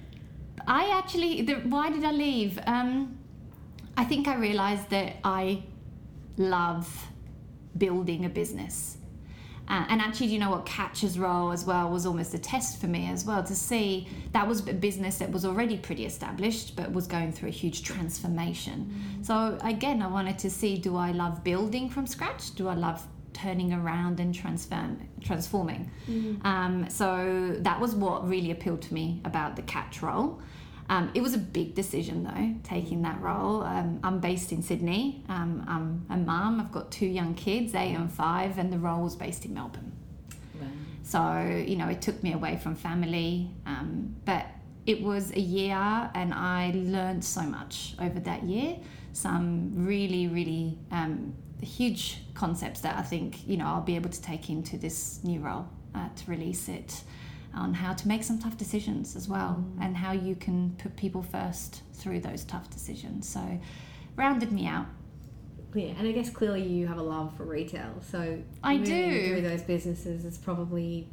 I 0.66 0.90
actually, 0.98 1.42
the, 1.42 1.54
why 1.54 1.90
did 1.90 2.04
I 2.04 2.12
leave? 2.12 2.58
Um, 2.66 3.18
I 3.96 4.04
think 4.04 4.28
I 4.28 4.36
realized 4.36 4.90
that 4.90 5.16
I 5.22 5.62
love 6.36 7.08
building 7.76 8.24
a 8.24 8.28
business. 8.28 8.96
Uh, 9.68 9.84
and 9.88 10.00
actually, 10.00 10.26
you 10.26 10.38
know 10.38 10.50
what? 10.50 10.66
Catch's 10.66 11.18
role 11.18 11.50
as 11.50 11.64
well 11.64 11.90
was 11.90 12.04
almost 12.06 12.34
a 12.34 12.38
test 12.38 12.80
for 12.80 12.86
me 12.86 13.08
as 13.10 13.24
well 13.24 13.42
to 13.42 13.54
see 13.54 14.08
that 14.32 14.46
was 14.46 14.66
a 14.68 14.74
business 14.74 15.18
that 15.18 15.30
was 15.30 15.44
already 15.44 15.78
pretty 15.78 16.04
established 16.04 16.76
but 16.76 16.92
was 16.92 17.06
going 17.06 17.32
through 17.32 17.48
a 17.48 17.52
huge 17.52 17.82
transformation. 17.82 18.92
Mm. 19.18 19.26
So, 19.26 19.58
again, 19.62 20.02
I 20.02 20.06
wanted 20.06 20.38
to 20.40 20.50
see 20.50 20.76
do 20.76 20.96
I 20.96 21.12
love 21.12 21.42
building 21.42 21.88
from 21.88 22.06
scratch? 22.06 22.54
Do 22.54 22.68
I 22.68 22.74
love 22.74 23.06
turning 23.32 23.72
around 23.72 24.20
and 24.20 24.34
transform, 24.34 25.08
transforming? 25.22 25.90
Mm. 26.08 26.44
Um, 26.44 26.90
so, 26.90 27.56
that 27.60 27.80
was 27.80 27.94
what 27.94 28.28
really 28.28 28.50
appealed 28.50 28.82
to 28.82 28.94
me 28.94 29.22
about 29.24 29.56
the 29.56 29.62
Catch 29.62 30.02
role. 30.02 30.40
Um, 30.88 31.10
it 31.14 31.22
was 31.22 31.34
a 31.34 31.38
big 31.38 31.74
decision 31.74 32.24
though, 32.24 32.54
taking 32.62 33.02
that 33.02 33.20
role. 33.20 33.62
Um, 33.62 34.00
I'm 34.02 34.20
based 34.20 34.52
in 34.52 34.62
Sydney. 34.62 35.24
Um, 35.28 35.64
I'm 35.66 36.06
a 36.10 36.16
mum. 36.20 36.60
I've 36.60 36.72
got 36.72 36.90
two 36.90 37.06
young 37.06 37.34
kids, 37.34 37.74
eight 37.74 37.94
and 37.94 38.12
five, 38.12 38.58
and 38.58 38.72
the 38.72 38.78
role 38.78 39.02
was 39.02 39.16
based 39.16 39.44
in 39.44 39.54
Melbourne. 39.54 39.92
Wow. 40.60 40.66
So 41.02 41.64
you 41.66 41.76
know, 41.76 41.88
it 41.88 42.02
took 42.02 42.22
me 42.22 42.32
away 42.32 42.58
from 42.62 42.74
family, 42.74 43.50
um, 43.66 44.14
but 44.24 44.46
it 44.86 45.02
was 45.02 45.32
a 45.32 45.40
year, 45.40 46.10
and 46.14 46.34
I 46.34 46.72
learned 46.74 47.24
so 47.24 47.42
much 47.42 47.94
over 48.00 48.20
that 48.20 48.42
year. 48.44 48.76
Some 49.14 49.86
really, 49.86 50.26
really 50.28 50.78
um, 50.90 51.34
huge 51.62 52.18
concepts 52.34 52.80
that 52.80 52.96
I 52.96 53.02
think 53.02 53.48
you 53.48 53.56
know 53.56 53.66
I'll 53.66 53.80
be 53.80 53.96
able 53.96 54.10
to 54.10 54.20
take 54.20 54.50
into 54.50 54.76
this 54.76 55.20
new 55.24 55.40
role 55.40 55.66
uh, 55.94 56.08
to 56.14 56.24
ReleaseIt 56.26 57.02
on 57.56 57.74
how 57.74 57.92
to 57.92 58.08
make 58.08 58.24
some 58.24 58.38
tough 58.38 58.56
decisions 58.56 59.16
as 59.16 59.28
well 59.28 59.64
mm. 59.64 59.84
and 59.84 59.96
how 59.96 60.12
you 60.12 60.34
can 60.34 60.74
put 60.78 60.96
people 60.96 61.22
first 61.22 61.82
through 61.92 62.20
those 62.20 62.44
tough 62.44 62.70
decisions. 62.70 63.28
So, 63.28 63.60
rounded 64.16 64.52
me 64.52 64.66
out. 64.66 64.86
Yeah, 65.74 65.92
and 65.98 66.06
I 66.06 66.12
guess 66.12 66.30
clearly 66.30 66.62
you 66.62 66.86
have 66.86 66.98
a 66.98 67.02
love 67.02 67.36
for 67.36 67.44
retail. 67.44 68.00
So, 68.10 68.38
I 68.62 68.76
do. 68.76 69.28
Through 69.28 69.42
those 69.42 69.62
businesses, 69.62 70.24
it's 70.24 70.38
probably 70.38 71.08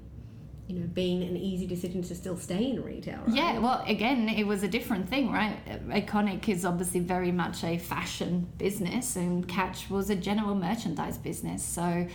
you 0.72 0.80
know, 0.80 0.88
been 0.88 1.22
an 1.22 1.36
easy 1.36 1.68
decision 1.68 2.02
to 2.04 2.16
still 2.16 2.38
stay 2.38 2.70
in 2.70 2.84
retail, 2.84 3.20
right? 3.26 3.36
Yeah, 3.36 3.60
well, 3.60 3.84
again, 3.88 4.30
it 4.30 4.46
was 4.46 4.64
a 4.64 4.68
different 4.68 5.10
thing, 5.10 5.32
right? 5.32 5.58
Iconic 5.90 6.48
is 6.48 6.64
obviously 6.64 7.02
very 7.02 7.32
much 7.32 7.64
a 7.64 7.78
fashion 7.78 8.48
business, 8.58 9.16
and 9.16 9.48
Catch 9.48 9.90
was 9.90 10.10
a 10.10 10.16
general 10.16 10.56
merchandise 10.56 11.18
business. 11.18 11.64
So 11.64 12.08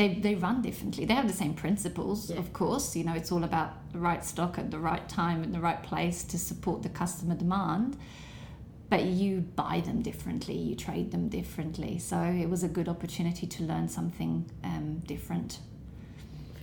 they, 0.00 0.14
they 0.14 0.34
run 0.34 0.62
differently. 0.62 1.04
They 1.04 1.12
have 1.12 1.28
the 1.28 1.34
same 1.34 1.52
principles, 1.52 2.30
yeah. 2.30 2.38
of 2.38 2.54
course. 2.54 2.96
You 2.96 3.04
know, 3.04 3.12
it's 3.12 3.30
all 3.30 3.44
about 3.44 3.92
the 3.92 3.98
right 3.98 4.24
stock 4.24 4.58
at 4.58 4.70
the 4.70 4.78
right 4.78 5.06
time 5.10 5.44
in 5.44 5.52
the 5.52 5.60
right 5.60 5.82
place 5.82 6.24
to 6.24 6.38
support 6.38 6.82
the 6.82 6.88
customer 6.88 7.34
demand. 7.34 7.98
But 8.88 9.04
you 9.04 9.42
buy 9.54 9.82
them 9.84 10.00
differently, 10.00 10.56
you 10.56 10.74
trade 10.74 11.10
them 11.12 11.28
differently. 11.28 11.98
So 11.98 12.18
it 12.18 12.48
was 12.48 12.62
a 12.62 12.68
good 12.68 12.88
opportunity 12.88 13.46
to 13.46 13.62
learn 13.62 13.88
something 13.88 14.50
um, 14.64 15.00
different. 15.06 15.58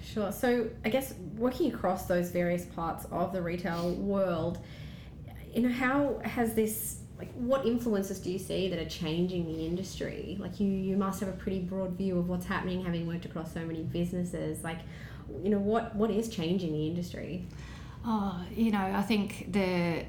Sure. 0.03 0.31
So 0.31 0.69
I 0.83 0.89
guess 0.89 1.13
working 1.37 1.71
across 1.71 2.07
those 2.07 2.31
various 2.31 2.65
parts 2.65 3.05
of 3.11 3.33
the 3.33 3.41
retail 3.43 3.93
world, 3.93 4.57
you 5.53 5.61
know, 5.61 5.69
how 5.69 6.19
has 6.23 6.55
this 6.55 7.01
like 7.17 7.33
what 7.33 7.65
influences 7.65 8.19
do 8.19 8.31
you 8.31 8.39
see 8.39 8.69
that 8.69 8.79
are 8.79 8.89
changing 8.89 9.45
the 9.47 9.65
industry? 9.65 10.37
Like 10.39 10.59
you 10.59 10.67
you 10.67 10.97
must 10.97 11.19
have 11.19 11.29
a 11.29 11.33
pretty 11.33 11.59
broad 11.59 11.91
view 11.91 12.17
of 12.19 12.29
what's 12.29 12.45
happening 12.45 12.83
having 12.83 13.07
worked 13.07 13.25
across 13.25 13.53
so 13.53 13.61
many 13.61 13.83
businesses. 13.83 14.63
Like 14.63 14.79
you 15.43 15.49
know 15.49 15.59
what 15.59 15.95
what 15.95 16.11
is 16.11 16.29
changing 16.29 16.73
the 16.73 16.87
industry? 16.87 17.45
Oh 18.05 18.41
you 18.55 18.71
know 18.71 18.79
i 18.79 19.01
think 19.01 19.51
the 19.51 20.05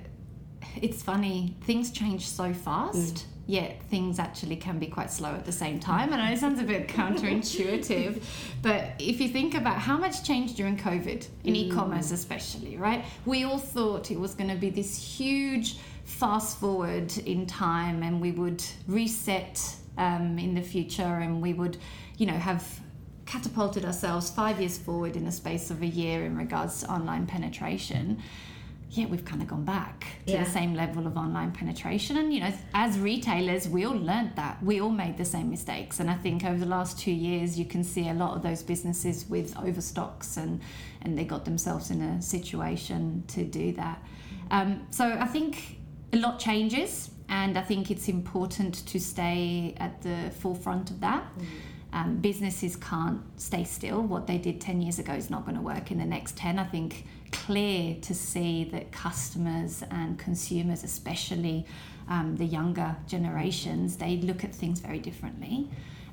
it's 0.81 1.03
funny 1.03 1.57
things 1.63 1.91
change 1.91 2.29
so 2.29 2.53
fast 2.53 3.15
mm. 3.15 3.25
yet 3.47 3.83
things 3.85 4.21
actually 4.21 4.55
can 4.55 4.79
be 4.79 4.87
quite 4.87 5.11
slow 5.11 5.31
at 5.31 5.45
the 5.45 5.53
same 5.53 5.81
time. 5.81 6.13
And 6.13 6.21
I 6.21 6.29
know 6.29 6.35
it 6.35 6.39
sounds 6.39 6.61
a 6.61 6.65
bit 6.65 6.87
counterintuitive 6.89 8.23
but 8.63 8.93
if 8.99 9.21
you 9.21 9.29
think 9.29 9.55
about 9.55 9.79
how 9.79 9.97
much 9.97 10.23
change 10.23 10.55
during 10.55 10.77
covid 10.77 11.27
in 11.45 11.55
mm. 11.55 11.57
e-commerce 11.57 12.13
especially 12.13 12.77
right? 12.77 13.05
We 13.25 13.45
all 13.45 13.59
thought 13.59 14.13
it 14.13 14.21
was 14.21 14.35
going 14.35 14.51
to 14.51 14.57
be 14.57 14.71
this 14.71 14.97
huge 14.97 15.79
fast 16.09 16.59
forward 16.59 17.17
in 17.19 17.47
time 17.47 18.03
and 18.03 18.21
we 18.21 18.33
would 18.33 18.63
reset 18.87 19.77
um, 19.99 20.39
in 20.39 20.55
the 20.55 20.63
future 20.63 21.03
and 21.03 21.43
we 21.43 21.53
would, 21.53 21.77
you 22.17 22.27
know, 22.27 22.33
have 22.33 22.81
catapulted 23.27 23.85
ourselves 23.85 24.31
five 24.31 24.59
years 24.59 24.79
forward 24.79 25.17
in 25.17 25.25
the 25.25 25.33
space 25.33 25.71
of 25.71 25.83
a 25.83 25.87
year 25.87 26.25
in 26.25 26.37
regards 26.37 26.81
to 26.81 26.91
online 26.91 27.27
penetration 27.27 28.23
yeah, 28.91 29.07
we've 29.07 29.25
kind 29.25 29.43
of 29.43 29.49
gone 29.49 29.65
back 29.65 30.07
to 30.27 30.33
Yeah. 30.33 30.45
the 30.45 30.51
same 30.51 30.73
level 30.75 31.07
of 31.07 31.17
online 31.17 31.53
penetration. 31.53 32.17
And, 32.17 32.33
you 32.33 32.41
know, 32.41 32.53
as 32.73 32.99
retailers, 32.99 33.69
we 33.69 33.85
all 33.85 33.95
learned 33.95 34.33
that. 34.37 34.63
We 34.63 34.81
all 34.81 34.91
made 34.91 35.19
the 35.19 35.27
same 35.27 35.51
mistakes. 35.51 36.01
And 36.01 36.11
I 36.11 36.15
think 36.15 36.43
over 36.45 36.59
the 36.59 36.67
last 36.67 36.99
two 36.99 37.13
years, 37.13 37.59
you 37.59 37.67
can 37.67 37.85
see 37.85 38.09
a 38.09 38.15
lot 38.15 38.35
of 38.35 38.43
those 38.43 38.63
businesses 38.63 39.27
with 39.29 39.55
overstocks 39.59 40.39
and, 40.39 40.63
and 41.03 41.19
they 41.19 41.25
got 41.25 41.45
themselves 41.45 41.91
in 41.91 42.01
a 42.01 42.23
situation 42.23 43.25
to 43.29 43.45
do 43.45 43.73
that. 43.73 44.03
Um, 44.51 44.87
so 44.91 45.05
I 45.07 45.27
think 45.27 45.78
a 46.13 46.17
lot 46.17 46.39
changes. 46.39 47.11
And 47.29 47.59
I 47.59 47.63
think 47.63 47.91
it's 47.91 48.09
important 48.09 48.87
to 48.87 48.99
stay 48.99 49.75
at 49.79 50.01
the 50.03 50.31
forefront 50.39 50.91
of 50.91 51.01
that. 51.01 51.25
Um, 51.93 52.17
businesses 52.17 52.77
can't 52.77 53.21
stay 53.41 53.65
still. 53.65 54.03
What 54.03 54.27
they 54.27 54.39
did 54.39 54.61
10 54.61 54.83
years 54.83 54.99
ago 54.99 55.13
is 55.13 55.31
not 55.31 55.45
going 55.45 55.57
to 55.57 55.63
work 55.63 55.91
in 55.91 55.99
the 55.99 56.05
next 56.05 56.37
10. 56.37 56.59
I 56.59 56.65
think 56.65 57.07
clear 57.33 57.97
to 58.03 58.15
see 58.15 58.65
that 58.73 58.93
customers 58.93 59.83
and 59.91 60.19
consumers, 60.19 60.85
especially 60.85 61.67
um, 62.09 62.37
the 62.37 62.45
younger 62.45 62.97
generations, 63.07 63.97
they 63.97 64.17
look 64.19 64.45
at 64.45 64.55
things 64.55 64.81
very 64.81 64.99
differently. 64.99 65.69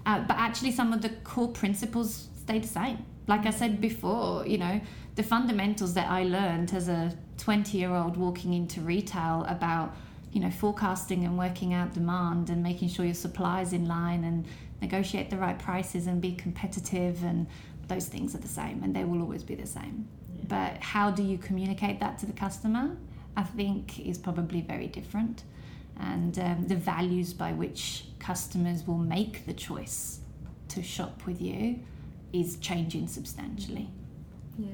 Uh, 0.05 0.19
but 0.19 0.37
actually, 0.37 0.71
some 0.71 0.93
of 0.93 1.01
the 1.01 1.09
core 1.23 1.49
principles 1.49 2.27
stay 2.41 2.59
the 2.59 2.67
same. 2.67 3.05
Like 3.27 3.45
I 3.45 3.49
said 3.49 3.81
before, 3.81 4.45
you 4.45 4.57
know, 4.57 4.79
the 5.15 5.23
fundamentals 5.23 5.93
that 5.95 6.09
I 6.09 6.23
learned 6.23 6.73
as 6.73 6.87
a 6.87 7.17
20 7.37 7.77
year 7.77 7.93
old 7.93 8.17
walking 8.17 8.53
into 8.53 8.81
retail 8.81 9.45
about 9.47 9.95
you 10.31 10.41
know 10.41 10.51
forecasting 10.51 11.23
and 11.25 11.37
working 11.37 11.73
out 11.73 11.93
demand 11.93 12.49
and 12.49 12.61
making 12.61 12.89
sure 12.89 13.05
your 13.05 13.13
supply 13.13 13.61
is 13.61 13.73
in 13.73 13.87
line 13.87 14.23
and 14.23 14.45
negotiate 14.81 15.29
the 15.29 15.37
right 15.37 15.57
prices 15.59 16.07
and 16.07 16.21
be 16.21 16.33
competitive 16.33 17.23
and 17.23 17.47
those 17.87 18.07
things 18.07 18.35
are 18.35 18.39
the 18.39 18.47
same 18.47 18.83
and 18.83 18.95
they 18.95 19.03
will 19.03 19.21
always 19.21 19.43
be 19.43 19.55
the 19.55 19.67
same. 19.67 20.07
But 20.47 20.77
how 20.77 21.11
do 21.11 21.23
you 21.23 21.37
communicate 21.37 21.99
that 21.99 22.17
to 22.19 22.25
the 22.25 22.33
customer 22.33 22.95
i 23.37 23.43
think 23.43 23.99
is 23.99 24.17
probably 24.17 24.61
very 24.61 24.87
different. 24.87 25.43
And 25.97 26.37
um, 26.39 26.67
the 26.67 26.75
values 26.75 27.33
by 27.33 27.53
which 27.53 28.05
customers 28.19 28.85
will 28.85 28.97
make 28.97 29.45
the 29.45 29.53
choice 29.53 30.19
to 30.69 30.83
shop 30.83 31.25
with 31.25 31.41
you 31.41 31.79
is 32.33 32.57
changing 32.57 33.07
substantially. 33.07 33.89
Yeah. 34.57 34.71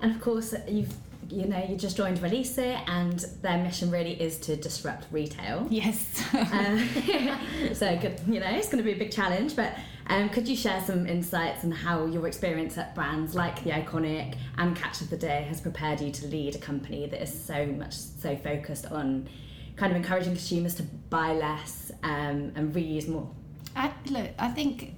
And 0.00 0.14
of 0.14 0.20
course, 0.20 0.54
you've 0.68 0.94
you 1.28 1.46
know 1.46 1.62
you 1.68 1.76
just 1.76 1.96
joined 1.96 2.18
ReleaseIt, 2.18 2.88
and 2.88 3.18
their 3.42 3.58
mission 3.62 3.90
really 3.90 4.20
is 4.20 4.38
to 4.40 4.56
disrupt 4.56 5.06
retail. 5.10 5.66
yes 5.70 6.22
Um, 6.34 6.88
so 7.74 7.96
good, 7.98 8.20
you 8.26 8.40
know, 8.40 8.48
it's 8.48 8.68
going 8.68 8.78
to 8.78 8.82
be 8.82 8.92
a 8.92 8.98
big 8.98 9.10
challenge. 9.10 9.54
But 9.54 9.74
um, 10.08 10.28
could 10.30 10.48
you 10.48 10.56
share 10.56 10.82
some 10.84 11.06
insights 11.06 11.64
on 11.64 11.70
how 11.70 12.06
your 12.06 12.26
experience 12.26 12.78
at 12.78 12.94
brands 12.94 13.34
like 13.34 13.62
the 13.64 13.70
Iconic 13.70 14.36
and 14.56 14.74
Catch 14.74 15.02
of 15.02 15.10
the 15.10 15.16
Day 15.16 15.44
has 15.48 15.60
prepared 15.60 16.00
you 16.00 16.10
to 16.12 16.26
lead 16.28 16.54
a 16.54 16.58
company 16.58 17.06
that 17.06 17.22
is 17.22 17.44
so 17.44 17.66
much 17.66 17.94
so 17.94 18.36
focused 18.36 18.86
on 18.86 19.28
kind 19.76 19.92
of 19.92 19.96
encouraging 19.96 20.32
consumers 20.32 20.74
to 20.74 20.82
buy 20.82 21.32
less 21.32 21.92
um, 22.02 22.52
and 22.54 22.74
reuse 22.74 23.08
more? 23.08 23.30
I, 23.76 23.92
look, 24.10 24.30
I 24.38 24.48
think 24.48 24.94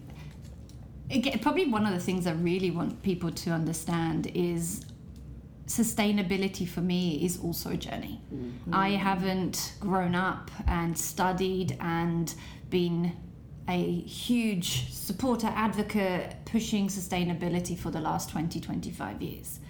again, 1.10 1.38
probably 1.40 1.66
one 1.66 1.86
of 1.86 1.92
the 1.92 2.00
things 2.00 2.26
I 2.26 2.32
really 2.32 2.70
want 2.70 3.02
people 3.02 3.30
to 3.30 3.50
understand 3.50 4.30
is 4.34 4.84
sustainability 5.70 6.68
for 6.68 6.80
me 6.80 7.24
is 7.24 7.38
also 7.38 7.70
a 7.70 7.76
journey. 7.76 8.20
I 8.72 8.90
haven't 8.90 9.74
grown 9.78 10.16
up 10.16 10.50
and 10.66 10.98
studied 10.98 11.78
and 11.80 12.34
been 12.68 13.16
a 13.68 14.00
huge 14.00 14.92
supporter, 14.92 15.46
advocate, 15.46 16.34
pushing 16.44 16.88
sustainability 16.88 17.78
for 17.78 17.92
the 17.92 18.00
last 18.00 18.30
20, 18.30 18.60
25 18.60 19.22
years. 19.22 19.60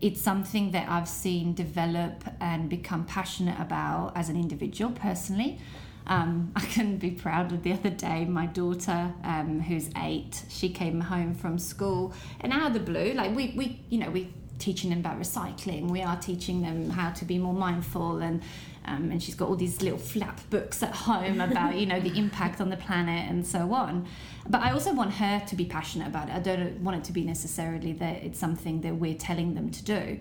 It's 0.00 0.22
something 0.22 0.70
that 0.70 0.88
I've 0.88 1.08
seen 1.08 1.52
develop 1.52 2.24
and 2.40 2.70
become 2.70 3.04
passionate 3.04 3.60
about 3.60 4.12
as 4.16 4.30
an 4.30 4.36
individual 4.36 4.90
personally. 4.92 5.60
Um, 6.06 6.52
I 6.56 6.60
can 6.60 6.96
be 6.96 7.10
proud 7.10 7.52
of 7.52 7.62
the 7.62 7.74
other 7.74 7.90
day, 7.90 8.24
my 8.24 8.46
daughter, 8.46 9.12
um, 9.22 9.60
who's 9.60 9.90
eight, 9.98 10.44
she 10.48 10.70
came 10.70 11.02
home 11.02 11.34
from 11.34 11.58
school 11.58 12.14
and 12.40 12.54
out 12.54 12.68
of 12.68 12.72
the 12.72 12.80
blue, 12.80 13.12
like 13.12 13.36
we, 13.36 13.52
we 13.54 13.84
you 13.90 13.98
know, 13.98 14.10
we 14.10 14.32
teaching 14.62 14.90
them 14.90 15.00
about 15.00 15.18
recycling. 15.18 15.90
We 15.90 16.02
are 16.02 16.16
teaching 16.16 16.62
them 16.62 16.90
how 16.90 17.10
to 17.10 17.24
be 17.24 17.38
more 17.38 17.54
mindful 17.54 18.18
and 18.18 18.42
um, 18.84 19.12
and 19.12 19.22
she's 19.22 19.36
got 19.36 19.48
all 19.48 19.54
these 19.54 19.80
little 19.80 19.98
flap 19.98 20.40
books 20.50 20.82
at 20.82 20.92
home 20.92 21.40
about 21.40 21.76
you 21.76 21.86
know 21.86 22.00
the 22.00 22.16
impact 22.18 22.60
on 22.60 22.70
the 22.70 22.76
planet 22.76 23.28
and 23.30 23.46
so 23.46 23.72
on. 23.72 24.06
But 24.48 24.62
I 24.62 24.72
also 24.72 24.92
want 24.92 25.14
her 25.14 25.42
to 25.46 25.56
be 25.56 25.64
passionate 25.64 26.08
about 26.08 26.28
it. 26.28 26.34
I 26.34 26.40
don't 26.40 26.80
want 26.80 26.96
it 26.98 27.04
to 27.04 27.12
be 27.12 27.24
necessarily 27.24 27.92
that 27.94 28.22
it's 28.22 28.38
something 28.38 28.80
that 28.80 28.96
we're 28.96 29.14
telling 29.14 29.54
them 29.54 29.70
to 29.70 29.84
do. 29.84 30.20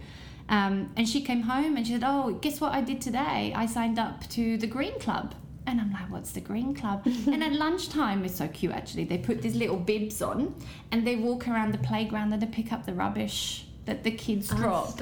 Um, 0.50 0.92
and 0.98 1.08
she 1.08 1.22
came 1.22 1.42
home 1.42 1.78
and 1.78 1.86
she 1.86 1.94
said, 1.94 2.04
"Oh, 2.06 2.34
guess 2.42 2.60
what 2.62 2.74
I 2.74 2.82
did 2.82 3.02
today? 3.02 3.54
I 3.56 3.66
signed 3.66 3.98
up 3.98 4.28
to 4.30 4.58
the 4.58 4.68
Green 4.68 5.00
Club." 5.00 5.36
And 5.68 5.80
I'm 5.80 5.92
like, 5.94 6.10
what's 6.10 6.32
the 6.32 6.42
Green 6.42 6.74
Club? 6.74 7.04
and 7.28 7.44
at 7.44 7.54
lunchtime, 7.54 8.26
it's 8.26 8.36
so 8.36 8.48
cute 8.48 8.74
actually. 8.74 9.04
They 9.04 9.20
put 9.20 9.44
these 9.44 9.56
little 9.56 9.78
bibs 9.78 10.20
on 10.20 10.56
and 10.92 11.06
they 11.06 11.16
walk 11.16 11.48
around 11.48 11.72
the 11.72 11.78
playground 11.78 12.34
and 12.34 12.42
they 12.42 12.48
pick 12.48 12.74
up 12.74 12.88
the 12.88 12.96
rubbish 12.96 13.68
that 13.86 14.04
the 14.04 14.12
kids 14.12 14.50
drop. 14.50 15.00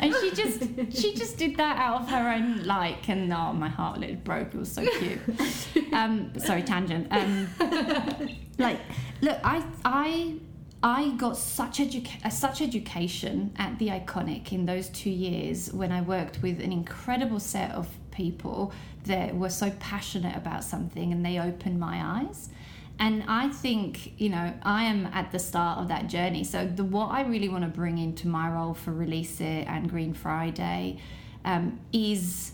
And 0.00 0.14
she 0.20 0.30
just 0.30 0.60
she 1.00 1.14
just 1.14 1.36
did 1.36 1.56
that 1.56 1.76
out 1.76 2.02
of 2.02 2.08
her 2.08 2.30
own 2.30 2.64
like, 2.64 3.08
and 3.08 3.32
oh, 3.32 3.52
my 3.52 3.68
heart 3.68 3.98
literally 3.98 4.16
broke. 4.16 4.54
It 4.54 4.58
was 4.58 4.72
so 4.72 4.86
cute. 4.98 5.20
um, 5.92 6.32
sorry, 6.38 6.62
tangent. 6.62 7.08
Um, 7.10 7.48
like, 8.58 8.78
look, 9.20 9.38
I 9.44 9.64
I 9.84 10.34
I 10.82 11.10
got 11.10 11.36
such 11.36 11.78
educa- 11.78 12.24
uh, 12.24 12.30
such 12.30 12.60
education 12.60 13.52
at 13.56 13.78
the 13.78 13.88
Iconic 13.88 14.52
in 14.52 14.66
those 14.66 14.88
two 14.88 15.10
years 15.10 15.72
when 15.72 15.92
I 15.92 16.00
worked 16.00 16.42
with 16.42 16.60
an 16.60 16.72
incredible 16.72 17.38
set 17.38 17.70
of 17.72 17.88
people 18.10 18.72
that 19.04 19.34
were 19.36 19.50
so 19.50 19.70
passionate 19.78 20.36
about 20.36 20.64
something, 20.64 21.12
and 21.12 21.24
they 21.24 21.38
opened 21.38 21.78
my 21.78 22.22
eyes. 22.22 22.48
And 22.98 23.24
I 23.26 23.48
think, 23.48 24.20
you 24.20 24.28
know, 24.28 24.52
I 24.62 24.84
am 24.84 25.06
at 25.06 25.32
the 25.32 25.38
start 25.38 25.78
of 25.78 25.88
that 25.88 26.08
journey. 26.08 26.44
So, 26.44 26.66
the 26.66 26.84
what 26.84 27.10
I 27.10 27.22
really 27.22 27.48
want 27.48 27.64
to 27.64 27.70
bring 27.70 27.98
into 27.98 28.28
my 28.28 28.50
role 28.50 28.74
for 28.74 28.92
ReleaseIt 28.92 29.66
and 29.66 29.90
Green 29.90 30.14
Friday 30.14 30.98
um, 31.44 31.80
is 31.92 32.52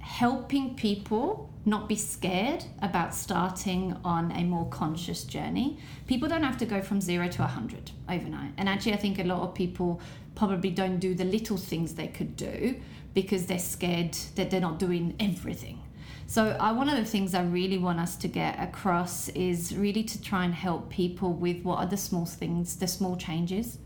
helping 0.00 0.74
people 0.74 1.50
not 1.64 1.88
be 1.88 1.94
scared 1.94 2.64
about 2.80 3.14
starting 3.14 3.94
on 4.04 4.32
a 4.32 4.42
more 4.42 4.66
conscious 4.68 5.24
journey. 5.24 5.78
People 6.06 6.28
don't 6.28 6.42
have 6.42 6.56
to 6.58 6.66
go 6.66 6.80
from 6.80 7.00
zero 7.00 7.28
to 7.28 7.42
100 7.42 7.90
overnight. 8.08 8.52
And 8.56 8.68
actually, 8.68 8.94
I 8.94 8.96
think 8.96 9.18
a 9.18 9.24
lot 9.24 9.40
of 9.42 9.54
people 9.54 10.00
probably 10.34 10.70
don't 10.70 10.98
do 10.98 11.14
the 11.14 11.24
little 11.24 11.56
things 11.56 11.94
they 11.94 12.08
could 12.08 12.36
do 12.36 12.80
because 13.12 13.46
they're 13.46 13.58
scared 13.58 14.14
that 14.36 14.50
they're 14.50 14.60
not 14.60 14.78
doing 14.78 15.14
everything. 15.20 15.82
So, 16.30 16.54
I, 16.60 16.72
one 16.72 16.90
of 16.90 16.98
the 16.98 17.06
things 17.06 17.34
I 17.34 17.42
really 17.42 17.78
want 17.78 17.98
us 17.98 18.14
to 18.16 18.28
get 18.28 18.60
across 18.60 19.30
is 19.30 19.74
really 19.74 20.04
to 20.04 20.20
try 20.22 20.44
and 20.44 20.52
help 20.52 20.90
people 20.90 21.32
with 21.32 21.62
what 21.62 21.78
are 21.78 21.86
the 21.86 21.96
small 21.96 22.26
things, 22.26 22.76
the 22.76 22.86
small 22.86 23.16
changes. 23.16 23.78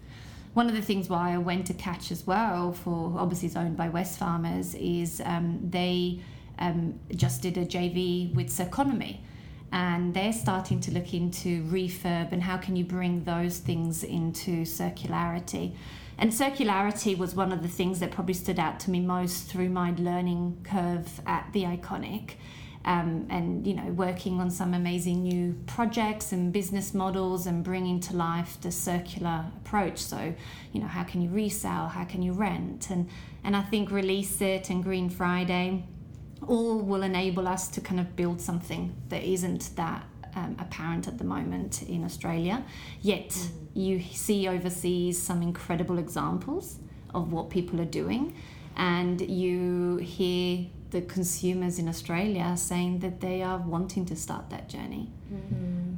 One 0.52 0.68
of 0.68 0.74
the 0.74 0.82
things 0.82 1.08
why 1.08 1.34
I 1.34 1.38
went 1.38 1.68
to 1.68 1.74
Catch 1.74 2.10
as 2.10 2.26
well, 2.26 2.72
for 2.72 3.14
obviously 3.16 3.48
owned 3.54 3.76
by 3.76 3.88
Wesfarmers, 3.88 4.74
is 4.74 5.22
um, 5.24 5.60
they 5.70 6.18
um, 6.58 6.98
just 7.14 7.42
did 7.42 7.56
a 7.58 7.64
JV 7.64 8.34
with 8.34 8.48
Circonomy. 8.48 9.20
And 9.70 10.12
they're 10.12 10.32
starting 10.32 10.80
to 10.80 10.90
look 10.90 11.14
into 11.14 11.62
refurb 11.66 12.32
and 12.32 12.42
how 12.42 12.56
can 12.56 12.74
you 12.74 12.84
bring 12.84 13.22
those 13.22 13.58
things 13.58 14.02
into 14.02 14.62
circularity. 14.62 15.76
And 16.22 16.30
circularity 16.30 17.18
was 17.18 17.34
one 17.34 17.50
of 17.50 17.62
the 17.62 17.68
things 17.68 17.98
that 17.98 18.12
probably 18.12 18.34
stood 18.34 18.60
out 18.60 18.78
to 18.80 18.92
me 18.92 19.00
most 19.00 19.48
through 19.48 19.70
my 19.70 19.92
learning 19.98 20.56
curve 20.62 21.20
at 21.26 21.52
the 21.52 21.64
Iconic. 21.64 22.34
Um, 22.84 23.26
and 23.28 23.66
you 23.66 23.74
know 23.74 23.90
working 23.92 24.40
on 24.40 24.48
some 24.50 24.72
amazing 24.72 25.24
new 25.24 25.56
projects 25.66 26.30
and 26.30 26.52
business 26.52 26.94
models 26.94 27.46
and 27.46 27.64
bringing 27.64 27.98
to 28.00 28.14
life 28.16 28.56
the 28.60 28.70
circular 28.70 29.46
approach. 29.56 29.98
So 29.98 30.32
you 30.72 30.80
know 30.80 30.86
how 30.86 31.02
can 31.02 31.22
you 31.22 31.28
resell? 31.28 31.88
How 31.88 32.04
can 32.04 32.22
you 32.22 32.32
rent? 32.32 32.90
And 32.90 33.08
and 33.42 33.56
i 33.56 33.62
think 33.62 33.90
ReleaseIt 33.90 34.70
and 34.70 34.82
green 34.82 35.08
friday 35.10 35.84
all 36.46 36.78
will 36.80 37.02
enable 37.02 37.46
us 37.46 37.68
to 37.68 37.80
kind 37.80 38.00
of 38.00 38.16
build 38.16 38.40
something 38.40 38.94
that 39.08 39.22
isn't 39.22 39.74
that 39.76 40.04
um, 40.34 40.56
apparent 40.58 41.08
at 41.08 41.18
the 41.18 41.24
moment 41.24 41.82
in 41.82 42.04
Australia. 42.04 42.64
Yet 43.00 43.36
you 43.74 44.00
see 44.00 44.48
overseas 44.48 45.20
some 45.20 45.42
incredible 45.42 45.98
examples 45.98 46.78
of 47.14 47.32
what 47.32 47.50
people 47.50 47.80
are 47.80 47.92
doing, 48.02 48.34
and 48.76 49.20
you 49.20 49.96
hear 49.98 50.66
the 50.90 51.02
consumers 51.02 51.78
in 51.78 51.88
Australia 51.88 52.56
saying 52.56 53.00
that 53.00 53.20
they 53.20 53.42
are 53.42 53.58
wanting 53.58 54.04
to 54.06 54.16
start 54.16 54.50
that 54.50 54.68
journey. 54.68 55.10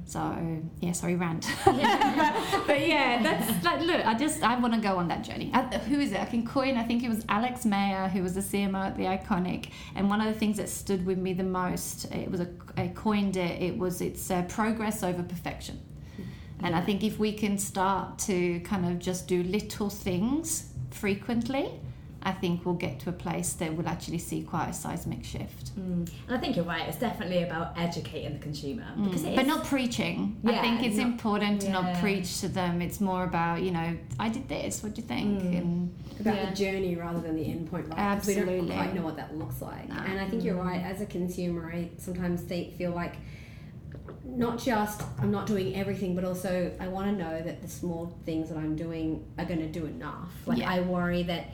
So 0.07 0.61
yeah, 0.81 0.93
sorry, 0.93 1.17
rant. 1.17 1.47
but, 1.65 1.75
but 2.67 2.87
yeah, 2.87 3.23
that's 3.23 3.65
like 3.65 3.81
look. 3.81 4.05
I 4.05 4.15
just 4.15 4.43
I 4.43 4.59
want 4.59 4.75
to 4.75 4.81
go 4.81 4.97
on 4.97 5.09
that 5.09 5.25
journey. 5.25 5.51
I, 5.55 5.63
who 5.79 5.99
is 5.99 6.13
it? 6.13 6.21
I 6.21 6.27
can 6.27 6.47
coin. 6.47 6.77
I 6.77 6.85
think 6.85 7.03
it 7.03 7.09
was 7.09 7.25
Alex 7.29 7.65
Mayer 7.65 8.09
who 8.09 8.23
was 8.23 8.35
the 8.35 8.41
CMO 8.41 8.87
at 8.87 8.97
the 8.97 9.05
Iconic, 9.05 9.71
and 9.95 10.11
one 10.11 10.21
of 10.21 10.33
the 10.33 10.39
things 10.39 10.59
that 10.59 10.69
stood 10.69 11.07
with 11.07 11.19
me 11.19 11.33
the 11.33 11.43
most, 11.43 12.05
it 12.13 12.31
was 12.31 12.41
a 12.41 12.49
I 12.77 12.89
coined 12.89 13.37
it. 13.37 13.63
It 13.63 13.79
was 13.79 14.01
it's 14.01 14.31
uh, 14.31 14.43
progress 14.43 15.03
over 15.03 15.23
perfection. 15.23 15.81
And 16.61 16.75
I 16.75 16.81
think 16.81 17.03
if 17.03 17.19
we 17.19 17.33
can 17.33 17.59
start 17.59 18.19
to 18.21 18.61
kind 18.61 18.87
of 18.87 18.99
just 18.99 19.27
do 19.27 19.43
little 19.43 19.91
things 19.91 20.71
frequently, 20.91 21.71
I 22.27 22.33
think 22.33 22.65
we'll 22.65 22.75
get 22.75 23.01
to 23.01 23.11
a 23.11 23.13
place 23.13 23.53
that 23.55 23.75
we'll 23.75 23.87
actually 23.89 24.19
see 24.19 24.43
quite 24.43 24.69
a 24.71 24.73
seismic 24.73 25.23
shift. 25.25 25.79
Mm. 25.79 26.09
And 26.27 26.37
I 26.37 26.39
think 26.39 26.57
you're 26.57 26.65
right. 26.65 26.89
It's 26.89 26.99
definitely 26.99 27.43
about 27.43 27.79
educating 27.79 28.33
the 28.33 28.39
consumer 28.39 28.87
because 29.05 29.23
Mm. 29.23 29.37
But 29.37 29.47
not 29.47 29.65
preaching. 29.65 30.37
I 30.45 30.59
think 30.59 30.83
it's 30.83 30.97
not- 30.97 31.07
important 31.07 31.61
to 31.63 31.71
not 31.71 32.01
preach 32.01 32.41
to 32.41 32.49
them. 32.49 32.81
It's 32.81 33.01
more 33.01 33.25
about, 33.25 33.63
you 33.63 33.73
know, 33.73 33.97
I 34.19 34.31
did 34.31 34.49
this, 34.49 34.83
what 34.83 34.95
do 34.95 35.03
you 35.03 35.07
think? 35.07 35.43
Mm. 35.43 35.59
And 35.59 35.95
about 36.21 36.37
Yeah. 36.37 36.51
the 36.51 36.57
journey 36.57 36.97
rather 36.97 37.21
than 37.21 37.37
the 37.37 37.45
end 37.45 37.71
point, 37.71 37.89
right? 37.89 37.97
'Cause 38.19 38.27
we 38.27 38.35
don't 38.35 38.45
Absolutely. 38.49 38.75
quite 38.75 38.95
know 38.95 39.03
what 39.03 39.17
that 39.17 39.37
looks 39.37 39.61
like. 39.61 39.89
No. 39.89 39.97
And 39.97 40.19
I 40.19 40.27
think 40.29 40.45
you're 40.45 40.55
right. 40.63 40.83
As 40.83 41.01
a 41.03 41.07
consumer, 41.07 41.71
I 41.75 41.91
sometimes 41.99 42.41
think, 42.41 42.75
feel 42.75 42.93
like 42.93 43.17
not 44.25 44.59
just 44.59 45.03
I'm 45.21 45.31
not 45.31 45.47
doing 45.47 45.75
everything, 45.77 46.15
but 46.15 46.25
also 46.25 46.71
I 46.81 46.89
want 46.89 47.07
to 47.11 47.23
know 47.23 47.43
that 47.43 47.63
the 47.63 47.69
small 47.69 48.17
things 48.25 48.49
that 48.49 48.59
I'm 48.59 48.77
doing 48.77 49.25
are 49.39 49.45
going 49.45 49.61
to 49.61 49.69
do 49.69 49.87
enough. 49.87 50.33
Like 50.47 50.59
Yeah. 50.59 50.71
I 50.73 50.81
worry 50.81 51.23
that 51.25 51.51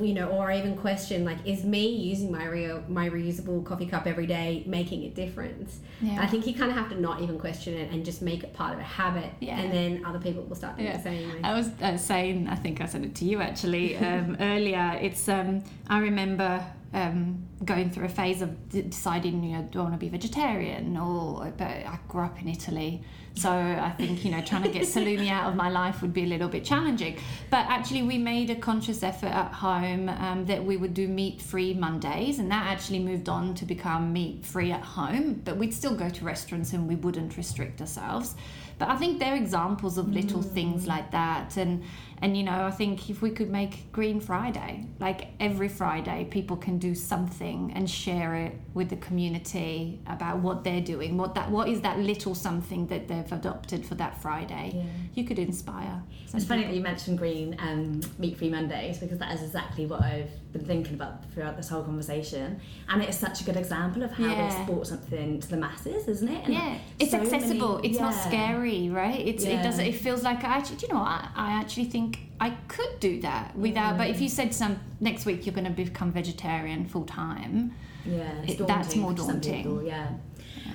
you 0.00 0.14
know, 0.14 0.28
or 0.28 0.50
I 0.50 0.58
even 0.58 0.74
question 0.76 1.24
like, 1.24 1.38
is 1.44 1.64
me 1.64 1.86
using 1.88 2.32
my 2.32 2.46
re- 2.46 2.80
my 2.88 3.10
reusable 3.10 3.62
coffee 3.64 3.84
cup 3.86 4.06
every 4.06 4.26
day 4.26 4.62
making 4.66 5.04
a 5.04 5.10
difference? 5.10 5.80
yeah. 6.00 6.16
I 6.20 6.26
think 6.26 6.46
you 6.46 6.54
kind 6.54 6.70
of 6.70 6.76
have 6.76 6.88
to 6.90 7.00
not 7.00 7.20
even 7.20 7.38
question 7.38 7.74
it 7.74 7.90
and 7.92 8.04
just 8.04 8.22
make 8.22 8.42
it 8.42 8.54
part 8.54 8.72
of 8.72 8.78
a 8.80 8.82
habit, 8.82 9.30
Yeah. 9.40 9.58
and 9.58 9.70
then 9.72 10.04
other 10.06 10.18
people 10.18 10.42
will 10.44 10.56
start 10.56 10.76
doing 10.76 10.88
Yeah. 10.88 10.96
the 10.96 11.02
same. 11.02 11.28
Way. 11.28 11.40
I 11.44 11.52
was 11.54 11.68
uh, 11.82 11.96
saying, 11.98 12.48
I 12.48 12.54
think 12.54 12.80
I 12.80 12.86
said 12.86 13.04
it 13.04 13.14
to 13.16 13.24
you 13.24 13.40
actually 13.40 13.96
um, 14.08 14.36
earlier. 14.40 14.98
It's 15.00 15.28
um, 15.28 15.62
I 15.88 15.98
remember 15.98 16.64
um, 16.94 17.46
going 17.64 17.90
through 17.90 18.04
a 18.04 18.10
phase 18.10 18.42
of 18.42 18.68
deciding, 18.68 19.42
you 19.42 19.56
know, 19.56 19.62
do 19.62 19.80
I 19.80 19.82
want 19.82 19.94
to 19.94 19.98
be 19.98 20.08
vegetarian 20.08 20.96
or? 20.96 21.52
But 21.56 21.66
I 21.66 21.98
grew 22.08 22.22
up 22.22 22.40
in 22.40 22.48
Italy, 22.48 23.02
so 23.34 23.50
I 23.50 23.94
think 23.96 24.24
you 24.24 24.30
know 24.30 24.42
trying 24.42 24.64
to 24.64 24.68
get 24.68 24.82
salumi 24.94 25.30
out 25.30 25.48
of 25.48 25.56
my 25.56 25.70
life 25.70 26.02
would 26.02 26.12
be 26.12 26.24
a 26.24 26.26
little 26.26 26.48
bit 26.48 26.64
challenging. 26.64 27.18
But 27.50 27.66
actually, 27.68 28.02
we 28.02 28.18
made 28.18 28.50
a 28.50 28.56
conscious 28.56 29.02
effort 29.02 29.30
at 29.30 29.52
home 29.52 30.10
um, 30.10 30.44
that 30.46 30.62
we 30.62 30.76
would 30.76 30.92
do 30.92 31.08
meat-free 31.08 31.74
Mondays, 31.74 32.38
and 32.38 32.50
that 32.50 32.66
actually 32.66 32.98
moved 32.98 33.28
on 33.28 33.54
to 33.54 33.64
become 33.64 34.12
meat-free 34.12 34.70
at 34.70 34.82
home. 34.82 35.40
But 35.44 35.56
we'd 35.56 35.72
still 35.72 35.94
go 35.94 36.10
to 36.10 36.24
restaurants 36.24 36.74
and 36.74 36.86
we 36.86 36.96
wouldn't 36.96 37.36
restrict 37.38 37.80
ourselves. 37.80 38.34
But 38.78 38.88
I 38.88 38.96
think 38.96 39.18
they're 39.18 39.36
examples 39.36 39.96
of 39.96 40.08
little 40.08 40.42
things 40.42 40.86
like 40.86 41.10
that. 41.12 41.56
And 41.56 41.84
and 42.22 42.36
you 42.36 42.44
know, 42.44 42.64
I 42.64 42.70
think 42.70 43.10
if 43.10 43.20
we 43.20 43.30
could 43.30 43.50
make 43.50 43.90
Green 43.92 44.20
Friday, 44.20 44.86
like 45.00 45.28
every 45.40 45.68
Friday, 45.68 46.26
people 46.30 46.56
can 46.56 46.78
do 46.78 46.94
something 46.94 47.72
and 47.74 47.90
share 47.90 48.34
it 48.36 48.54
with 48.74 48.88
the 48.88 48.96
community 48.96 50.00
about 50.06 50.38
what 50.38 50.62
they're 50.64 50.80
doing, 50.80 51.16
what 51.18 51.34
that 51.34 51.50
what 51.50 51.68
is 51.68 51.80
that 51.82 51.98
little 51.98 52.34
something 52.34 52.86
that 52.86 53.08
they've 53.08 53.32
adopted 53.32 53.84
for 53.84 53.96
that 53.96 54.20
Friday. 54.22 54.72
Yeah. 54.74 54.82
You 55.14 55.24
could 55.24 55.38
inspire. 55.38 56.02
It's 56.34 56.46
funny 56.46 56.64
that 56.64 56.72
you 56.74 56.80
mentioned 56.80 57.18
green 57.18 57.56
um, 57.58 58.00
meat-free 58.18 58.48
Mondays 58.48 58.96
because 58.98 59.18
that 59.18 59.34
is 59.34 59.42
exactly 59.42 59.84
what 59.84 60.00
I've 60.02 60.30
been 60.52 60.64
thinking 60.64 60.94
about 60.94 61.30
throughout 61.32 61.56
this 61.58 61.68
whole 61.68 61.82
conversation, 61.82 62.58
and 62.88 63.02
it's 63.02 63.18
such 63.18 63.42
a 63.42 63.44
good 63.44 63.56
example 63.56 64.02
of 64.02 64.12
how 64.12 64.24
Yeah. 64.26 64.58
we've 64.58 64.66
brought 64.66 64.86
something 64.86 65.40
to 65.40 65.48
the 65.48 65.56
masses, 65.58 66.08
isn't 66.08 66.28
it? 66.28 66.44
And 66.46 66.54
yeah, 66.54 66.78
it's 66.98 67.10
so 67.10 67.18
accessible. 67.18 67.76
many- 67.76 67.88
it's 67.90 67.98
not 67.98 68.14
scary, 68.14 68.88
right? 68.88 69.20
It's 69.26 69.44
it 69.44 69.62
doesn't. 69.62 69.84
It 69.84 69.96
feels 69.96 70.22
like 70.22 70.42
I 70.44 70.56
actually. 70.58 70.76
Do 70.76 70.86
you 70.86 70.92
know 70.94 71.00
what? 71.00 71.08
I, 71.08 71.28
I 71.36 71.50
actually 71.60 71.86
think 71.86 72.11
I 72.40 72.50
could 72.68 72.98
do 73.00 73.20
that 73.22 73.56
without. 73.56 73.96
But 73.98 74.08
if 74.10 74.20
you 74.20 74.28
said 74.28 74.52
some 74.54 74.78
next 75.00 75.26
week 75.26 75.46
you're 75.46 75.54
going 75.54 75.64
to 75.66 75.70
become 75.84 76.10
vegetarian 76.12 76.86
full 76.86 77.04
time, 77.04 77.74
Yeah, 78.04 78.32
It- 78.48 78.66
that's 78.66 78.96
more 78.96 79.12
daunting. 79.14 79.62
people, 79.62 79.82
yeah. 79.84 80.08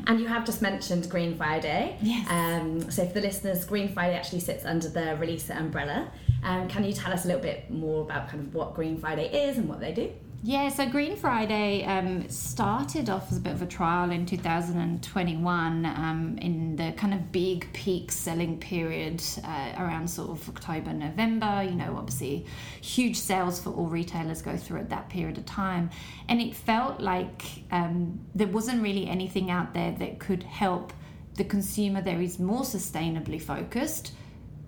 And 0.08 0.20
you 0.22 0.28
have 0.28 0.46
just 0.46 0.62
mentioned 0.62 1.10
Green 1.10 1.36
Friday. 1.36 1.98
Yes. 2.02 2.26
Um, 2.30 2.90
so 2.90 3.06
for 3.06 3.16
the 3.16 3.22
listeners, 3.22 3.66
Green 3.66 3.90
Friday 3.90 4.16
actually 4.16 4.40
sits 4.40 4.64
under 4.64 4.88
the 4.88 5.18
Release 5.18 5.50
umbrella. 5.50 6.10
Um, 6.44 6.70
can 6.70 6.86
you 6.86 6.94
tell 6.94 7.12
us 7.12 7.26
a 7.26 7.28
little 7.28 7.42
bit 7.42 7.70
more 7.70 8.04
about 8.04 8.30
kind 8.30 8.48
of 8.48 8.54
what 8.54 8.74
Green 8.74 8.98
Friday 8.98 9.28
is 9.50 9.58
and 9.58 9.68
what 9.68 9.82
they 9.82 9.92
do? 9.92 10.10
Yeah, 10.48 10.70
so 10.70 10.88
Green 10.88 11.18
Friday 11.18 11.84
um, 11.84 12.30
started 12.30 13.10
off 13.10 13.30
as 13.30 13.38
a 13.38 13.42
bit 13.42 13.52
of 13.52 13.62
a 13.62 13.66
trial 13.66 14.12
in 14.12 14.26
2021 14.26 15.86
um, 15.86 16.38
in 16.42 16.78
the 16.78 16.94
kind 16.94 17.14
of 17.14 17.34
big 17.34 17.68
peak 17.74 18.14
selling 18.14 18.58
period 18.58 19.22
uh, 19.44 19.74
around 19.78 20.10
sort 20.10 20.30
of 20.30 20.48
October, 20.48 20.94
November. 20.94 21.64
You 21.64 21.76
know, 21.76 21.98
obviously, 21.98 22.46
huge 22.80 23.18
sales 23.18 23.60
for 23.60 23.72
all 23.72 23.88
retailers 23.88 24.42
go 24.42 24.56
through 24.56 24.80
at 24.80 24.90
that 24.90 25.10
period 25.10 25.38
of 25.38 25.46
time. 25.46 25.90
And 26.30 26.40
it 26.40 26.56
felt 26.56 27.02
like 27.02 27.44
um, 27.72 28.18
there 28.34 28.48
wasn't 28.48 28.82
really 28.82 29.06
anything 29.10 29.52
out 29.52 29.74
there 29.74 29.92
that 30.00 30.20
could 30.20 30.44
help 30.44 30.94
the 31.36 31.44
consumer 31.44 32.02
that 32.02 32.22
is 32.22 32.40
more 32.40 32.62
sustainably 32.62 33.42
focused 33.42 34.14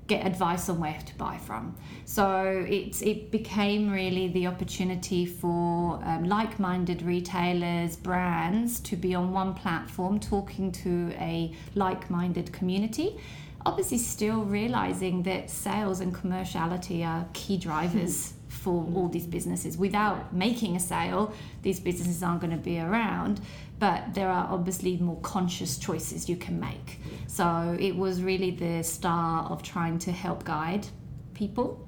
get 0.10 0.26
advice 0.26 0.68
on 0.68 0.80
where 0.80 1.00
to 1.06 1.16
buy 1.16 1.38
from. 1.38 1.76
So 2.04 2.66
it's 2.68 3.02
it 3.02 3.32
became 3.32 3.90
really 3.90 4.28
the 4.28 4.48
opportunity 4.48 5.26
for 5.26 6.02
um, 6.04 6.26
like-minded 6.26 7.02
retailers, 7.04 7.96
brands 7.96 8.80
to 8.82 8.96
be 8.96 9.16
on 9.16 9.32
one 9.32 9.54
platform 9.54 10.20
talking 10.20 10.72
to 10.84 11.14
a 11.20 11.54
like-minded 11.76 12.52
community. 12.52 13.18
Obviously, 13.66 14.00
still 14.00 14.42
realizing 14.44 15.24
that 15.24 15.50
sales 15.50 16.02
and 16.02 16.14
commerciality 16.14 17.06
are 17.06 17.26
key 17.34 17.58
drivers 17.58 18.34
for 18.50 18.86
all 18.96 19.08
these 19.08 19.28
businesses. 19.28 19.78
Without 19.78 20.34
making 20.34 20.76
a 20.76 20.80
sale, 20.80 21.34
these 21.62 21.80
businesses 21.80 22.22
aren't 22.22 22.42
going 22.42 22.52
to 22.52 22.58
be 22.58 22.80
around. 22.80 23.40
But 23.78 24.14
there 24.14 24.30
are 24.30 24.48
obviously 24.52 24.98
more 24.98 25.20
conscious 25.22 25.78
choices 25.78 26.28
you 26.28 26.36
can 26.36 26.60
make. 26.60 27.00
So 27.28 27.78
it 27.80 27.96
was 27.96 28.22
really 28.22 28.52
the 28.52 28.84
start 28.84 29.52
of 29.52 29.64
trying 29.64 30.00
to 30.00 30.12
help 30.12 30.44
guide 30.44 30.88
people 31.34 31.88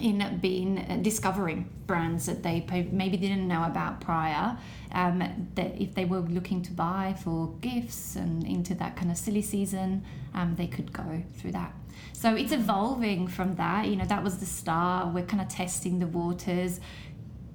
in 0.00 0.38
being 0.40 0.78
uh, 0.78 0.98
discovering 1.02 1.68
brands 1.86 2.26
that 2.26 2.42
they 2.42 2.64
maybe 2.92 3.16
didn't 3.16 3.48
know 3.48 3.64
about 3.64 4.00
prior 4.00 4.56
um, 4.92 5.48
that 5.54 5.80
if 5.80 5.94
they 5.94 6.04
were 6.04 6.20
looking 6.20 6.62
to 6.62 6.72
buy 6.72 7.14
for 7.24 7.52
gifts 7.60 8.14
and 8.14 8.46
into 8.46 8.74
that 8.74 8.94
kind 8.94 9.10
of 9.10 9.16
silly 9.16 9.42
season 9.42 10.04
um, 10.34 10.54
they 10.54 10.66
could 10.66 10.92
go 10.92 11.22
through 11.36 11.50
that 11.50 11.72
so 12.12 12.34
it's 12.34 12.52
evolving 12.52 13.26
from 13.26 13.56
that 13.56 13.86
you 13.86 13.96
know 13.96 14.04
that 14.04 14.22
was 14.22 14.38
the 14.38 14.46
start 14.46 15.12
we're 15.14 15.24
kind 15.24 15.40
of 15.40 15.48
testing 15.48 15.98
the 15.98 16.06
waters 16.06 16.80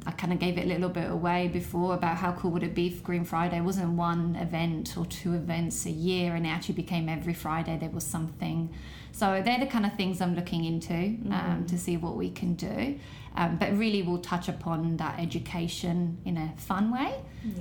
I 0.08 0.12
kind 0.12 0.32
of 0.32 0.40
gave 0.40 0.58
it 0.58 0.66
a 0.66 0.68
little 0.68 0.90
bit 0.90 1.10
away 1.10 1.48
before 1.48 1.96
about 1.96 2.18
how 2.18 2.34
cool 2.34 2.52
would 2.52 2.62
it 2.62 2.76
be 2.76 2.88
if 2.88 3.04
Green 3.04 3.24
Friday 3.24 3.60
wasn't 3.60 3.94
one 3.94 4.36
event 4.36 4.96
or 4.98 5.06
two 5.06 5.34
events 5.34 5.86
a 5.88 5.92
year 5.92 6.36
and 6.36 6.46
it 6.46 6.50
actually 6.50 6.76
became 6.76 7.10
every 7.10 7.34
Friday 7.34 7.78
there 7.80 7.90
was 7.90 8.06
something. 8.06 8.72
So 9.12 9.42
they're 9.44 9.60
the 9.60 9.66
kind 9.66 9.86
of 9.86 9.96
things 9.96 10.22
I'm 10.22 10.36
looking 10.36 10.64
into 10.64 10.94
um, 11.34 11.66
to 11.68 11.78
see 11.78 11.98
what 11.98 12.16
we 12.18 12.30
can 12.30 12.54
do. 12.54 13.00
Um, 13.38 13.58
but 13.58 13.78
really, 13.78 14.02
we'll 14.02 14.20
touch 14.20 14.48
upon 14.48 14.98
that 14.98 15.20
education 15.20 16.20
in 16.26 16.38
a 16.38 16.54
fun 16.58 16.92
way 16.92 17.16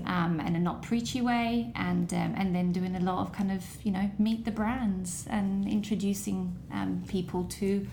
um, 0.07 0.41
and 0.41 0.57
a 0.57 0.59
not 0.59 0.83
preachy 0.83 1.21
way, 1.21 1.73
and 1.75 2.13
um, 2.15 2.35
and 2.37 2.55
then 2.55 2.73
doing 2.73 2.97
a 2.97 3.01
lot 3.01 3.19
of 3.19 3.33
kind 3.33 3.51
of 3.53 3.65
you 3.83 3.93
know 3.93 4.11
meet 4.19 4.45
the 4.45 4.51
brands 4.51 5.27
and 5.29 5.69
introducing 5.69 6.57
um, 6.73 7.03
people 7.09 7.45
to 7.45 7.87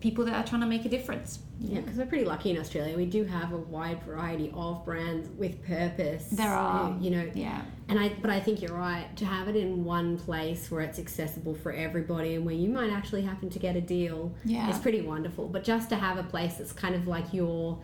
people 0.00 0.24
that 0.26 0.34
are 0.34 0.46
trying 0.46 0.60
to 0.60 0.66
make 0.66 0.84
a 0.84 0.88
difference. 0.88 1.38
Yeah, 1.60 1.80
because 1.80 1.96
we're 1.96 2.06
pretty 2.06 2.24
lucky 2.24 2.50
in 2.50 2.58
Australia. 2.58 2.96
We 2.96 3.06
do 3.06 3.24
have 3.24 3.52
a 3.52 3.56
wide 3.56 4.02
variety 4.02 4.50
of 4.54 4.84
brands 4.84 5.28
with 5.38 5.64
purpose. 5.64 6.24
There 6.30 6.50
are. 6.52 6.96
you 7.00 7.10
know, 7.10 7.30
Yeah. 7.34 7.62
and 7.88 7.98
I. 7.98 8.10
But 8.20 8.30
I 8.30 8.40
think 8.40 8.60
you're 8.60 8.76
right 8.76 9.06
to 9.16 9.24
have 9.24 9.48
it 9.48 9.56
in 9.56 9.84
one 9.84 10.18
place 10.18 10.70
where 10.70 10.80
it's 10.82 10.98
accessible 10.98 11.54
for 11.54 11.72
everybody, 11.72 12.34
and 12.34 12.44
where 12.44 12.54
you 12.54 12.68
might 12.68 12.90
actually 12.90 13.22
happen 13.22 13.48
to 13.50 13.58
get 13.58 13.76
a 13.76 13.80
deal. 13.80 14.34
Yeah. 14.44 14.68
It's 14.68 14.78
pretty 14.78 15.00
wonderful. 15.02 15.48
But 15.48 15.64
just 15.64 15.88
to 15.90 15.96
have 15.96 16.18
a 16.18 16.24
place 16.24 16.54
that's 16.56 16.72
kind 16.72 16.94
of 16.94 17.06
like 17.06 17.32
your. 17.32 17.78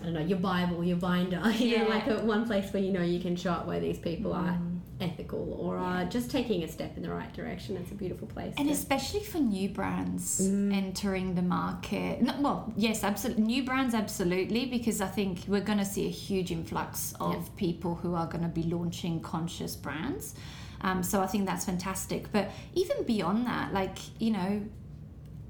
I 0.00 0.04
don't 0.04 0.14
know 0.14 0.20
your 0.20 0.38
Bible, 0.38 0.82
your 0.82 0.96
binder. 0.96 1.42
You 1.58 1.78
know, 1.80 1.88
like 1.88 2.06
a, 2.06 2.20
one 2.24 2.46
place 2.46 2.72
where 2.72 2.82
you 2.82 2.90
know 2.92 3.02
you 3.02 3.20
can 3.20 3.36
shop 3.36 3.66
where 3.66 3.80
these 3.80 3.98
people 3.98 4.32
are 4.32 4.52
Mm. 4.52 4.69
Ethical 5.00 5.54
or 5.60 5.76
are 5.76 6.04
just 6.04 6.30
taking 6.30 6.62
a 6.62 6.68
step 6.68 6.96
in 6.96 7.02
the 7.02 7.10
right 7.10 7.32
direction. 7.32 7.76
It's 7.76 7.90
a 7.90 7.94
beautiful 7.94 8.26
place. 8.28 8.54
And 8.58 8.68
to- 8.68 8.74
especially 8.74 9.20
for 9.24 9.38
new 9.38 9.68
brands 9.68 10.40
Mm. 10.40 10.74
entering 10.74 11.34
the 11.34 11.42
market. 11.42 12.22
No, 12.22 12.34
well, 12.40 12.72
yes, 12.76 13.02
absolutely. 13.04 13.44
New 13.44 13.64
brands, 13.64 13.94
absolutely, 13.94 14.66
because 14.66 15.00
I 15.00 15.06
think 15.08 15.44
we're 15.48 15.60
going 15.62 15.78
to 15.78 15.84
see 15.84 16.06
a 16.06 16.10
huge 16.10 16.50
influx 16.50 17.14
of 17.20 17.54
people 17.56 17.94
who 17.96 18.14
are 18.14 18.26
going 18.26 18.42
to 18.42 18.48
be 18.50 18.62
launching 18.64 19.20
conscious 19.20 19.76
brands. 19.76 20.34
Um, 20.82 21.02
so 21.02 21.20
I 21.20 21.26
think 21.26 21.46
that's 21.46 21.64
fantastic. 21.66 22.32
But 22.32 22.50
even 22.74 23.02
beyond 23.04 23.46
that, 23.46 23.72
like, 23.72 23.98
you 24.20 24.30
know, 24.30 24.62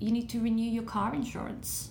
you 0.00 0.10
need 0.12 0.28
to 0.30 0.40
renew 0.40 0.68
your 0.70 0.82
car 0.84 1.14
insurance. 1.14 1.90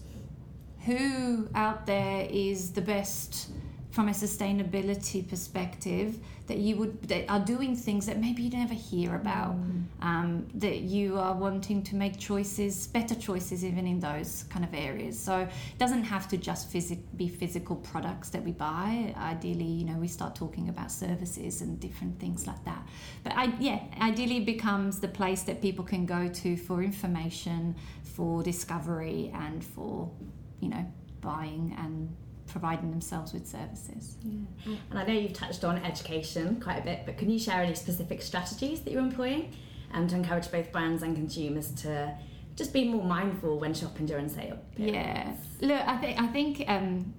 Who 0.85 1.47
out 1.53 1.85
there 1.85 2.27
is 2.29 2.71
the 2.71 2.81
best 2.81 3.49
from 3.91 4.07
a 4.07 4.11
sustainability 4.11 5.27
perspective 5.27 6.19
that 6.45 6.57
you 6.57 6.75
would 6.75 7.01
that 7.03 7.25
are 7.29 7.39
doing 7.39 7.75
things 7.75 8.05
that 8.05 8.19
maybe 8.19 8.43
you 8.43 8.49
never 8.49 8.73
hear 8.73 9.15
about 9.15 9.55
mm. 9.55 9.83
um, 10.01 10.47
that 10.55 10.81
you 10.81 11.17
are 11.17 11.33
wanting 11.33 11.81
to 11.81 11.95
make 11.95 12.17
choices 12.19 12.87
better 12.87 13.15
choices 13.15 13.65
even 13.65 13.87
in 13.87 13.99
those 13.99 14.45
kind 14.49 14.63
of 14.63 14.73
areas. 14.73 15.17
So 15.17 15.39
it 15.39 15.77
doesn't 15.77 16.03
have 16.03 16.27
to 16.29 16.37
just 16.37 16.71
phys- 16.71 16.99
be 17.15 17.27
physical 17.27 17.75
products 17.77 18.29
that 18.29 18.43
we 18.43 18.51
buy. 18.51 19.13
Ideally 19.17 19.63
you 19.63 19.85
know 19.85 19.97
we 19.97 20.07
start 20.07 20.35
talking 20.35 20.69
about 20.69 20.91
services 20.91 21.61
and 21.61 21.79
different 21.79 22.19
things 22.19 22.45
like 22.45 22.63
that. 22.65 22.87
But 23.23 23.33
I, 23.35 23.53
yeah 23.59 23.79
ideally 24.01 24.37
it 24.37 24.45
becomes 24.45 24.99
the 24.99 25.07
place 25.07 25.43
that 25.43 25.61
people 25.61 25.83
can 25.83 26.05
go 26.05 26.27
to 26.27 26.57
for 26.57 26.83
information 26.83 27.75
for 28.03 28.43
discovery 28.43 29.31
and 29.33 29.63
for 29.63 30.11
you 30.59 30.69
know 30.69 30.85
buying 31.21 31.75
and 31.77 32.15
providing 32.49 32.91
themselves 32.91 33.33
with 33.33 33.47
services. 33.47 34.17
Yeah. 34.23 34.75
And 34.89 34.99
I 34.99 35.05
know 35.05 35.13
you've 35.13 35.33
touched 35.33 35.63
on 35.63 35.77
education 35.77 36.59
quite 36.59 36.79
a 36.79 36.83
bit, 36.83 37.01
but 37.05 37.17
can 37.17 37.29
you 37.29 37.39
share 37.39 37.61
any 37.61 37.75
specific 37.75 38.21
strategies 38.21 38.81
that 38.81 38.91
you're 38.91 39.01
employing 39.01 39.53
um, 39.93 40.07
to 40.07 40.15
encourage 40.15 40.51
both 40.51 40.71
brands 40.71 41.03
and 41.03 41.15
consumers 41.15 41.71
to 41.83 42.13
just 42.55 42.73
be 42.73 42.85
more 42.89 43.03
mindful 43.03 43.59
when 43.59 43.73
shopping 43.73 44.05
during 44.05 44.27
sale? 44.27 44.59
Yeah. 44.75 45.33
Look, 45.61 45.81
I 45.87 45.97
think 45.97 46.19
I 46.19 46.27
think 46.27 46.63
um, 46.67 47.13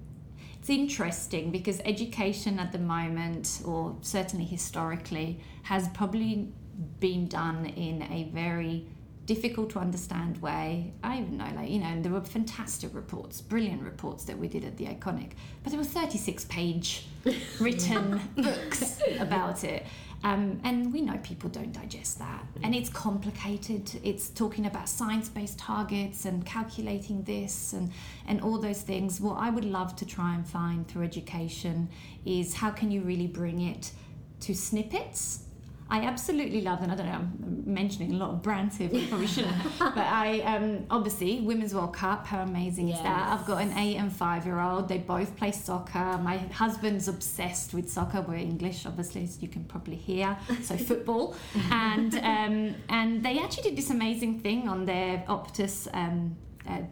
it's 0.59 0.69
interesting 0.69 1.51
because 1.51 1.81
education 1.85 2.59
at 2.59 2.73
the 2.73 2.79
moment, 2.79 3.63
or 3.65 3.97
certainly 4.03 4.45
historically, 4.45 5.41
has 5.63 5.89
probably 5.89 6.53
been 6.99 7.29
done 7.29 7.67
in 7.67 8.03
a 8.03 8.31
very 8.33 8.87
difficult 9.35 9.71
to 9.71 9.79
understand 9.79 10.43
way. 10.43 10.93
I 11.05 11.21
even 11.21 11.37
know, 11.37 11.47
like, 11.55 11.71
you 11.71 11.79
know, 11.79 12.03
there 12.03 12.11
were 12.11 12.21
fantastic 12.21 12.93
reports, 12.93 13.41
brilliant 13.41 13.81
reports 13.81 14.25
that 14.25 14.37
we 14.37 14.49
did 14.49 14.65
at 14.65 14.77
the 14.77 14.87
Iconic, 14.87 15.35
but 15.63 15.71
there 15.71 15.79
were 15.79 15.85
36 15.85 16.47
page 16.47 17.07
written 17.61 18.21
books 18.35 18.99
about 19.21 19.63
it. 19.63 19.87
Um, 20.25 20.61
and 20.65 20.93
we 20.93 21.01
know 21.01 21.17
people 21.23 21.49
don't 21.49 21.73
digest 21.73 22.19
that. 22.19 22.45
And 22.65 22.75
it's 22.75 22.91
complicated. 22.91 24.01
It's 24.03 24.31
talking 24.31 24.67
about 24.67 24.89
science 24.89 25.29
based 25.29 25.61
targets 25.61 26.25
and 26.25 26.45
calculating 26.45 27.23
this 27.23 27.73
and, 27.73 27.93
and 28.27 28.41
all 28.41 28.59
those 28.59 28.83
things. 28.83 29.21
What 29.21 29.37
I 29.39 29.49
would 29.49 29.65
love 29.65 29.95
to 29.97 30.05
try 30.05 30.35
and 30.35 30.45
find 30.45 30.89
through 30.89 31.05
education 31.05 31.89
is 32.27 32.55
how 32.55 32.71
can 32.71 32.91
you 32.91 33.03
really 33.03 33.29
bring 33.29 33.61
it 33.61 33.93
to 34.41 34.57
snippets 34.57 35.45
I 35.91 36.03
absolutely 36.03 36.61
love, 36.61 36.83
and 36.83 36.93
I 36.93 36.95
don't 36.95 37.07
know, 37.07 37.13
I'm 37.13 37.65
mentioning 37.67 38.13
a 38.13 38.17
lot 38.17 38.31
of 38.31 38.43
brands 38.43 38.77
here, 38.77 38.89
but 38.89 39.09
probably 39.09 39.27
shouldn't. 39.27 39.57
but 39.79 39.99
I 39.99 40.41
um, 40.41 40.87
obviously 40.89 41.41
Women's 41.41 41.75
World 41.75 41.95
Cup. 41.95 42.27
How 42.27 42.43
amazing 42.43 42.89
yes. 42.89 42.99
is 42.99 43.03
that? 43.03 43.29
I've 43.33 43.47
got 43.47 43.61
an 43.61 43.77
eight 43.77 43.97
and 43.97 44.13
five 44.13 44.47
year 44.47 44.61
old. 44.61 44.89
They 44.89 44.99
both 44.99 45.37
play 45.37 45.51
soccer. 45.51 46.19
My 46.19 46.39
husband's 46.39 47.09
obsessed 47.09 47.75
with 47.75 47.91
soccer. 47.91 48.21
We're 48.21 48.37
English, 48.37 48.87
obviously, 48.87 49.25
as 49.25 49.43
you 49.43 49.49
can 49.49 49.65
probably 49.65 49.97
hear. 49.97 50.37
So 50.63 50.77
football, 50.91 51.35
and 51.71 52.15
um, 52.17 52.75
and 52.89 53.25
they 53.25 53.41
actually 53.41 53.65
did 53.65 53.77
this 53.77 53.91
amazing 53.91 54.41
thing 54.41 54.69
on 54.69 54.85
their 54.85 55.25
Optus. 55.29 55.89
Um, 55.93 56.37
uh, 56.69 56.83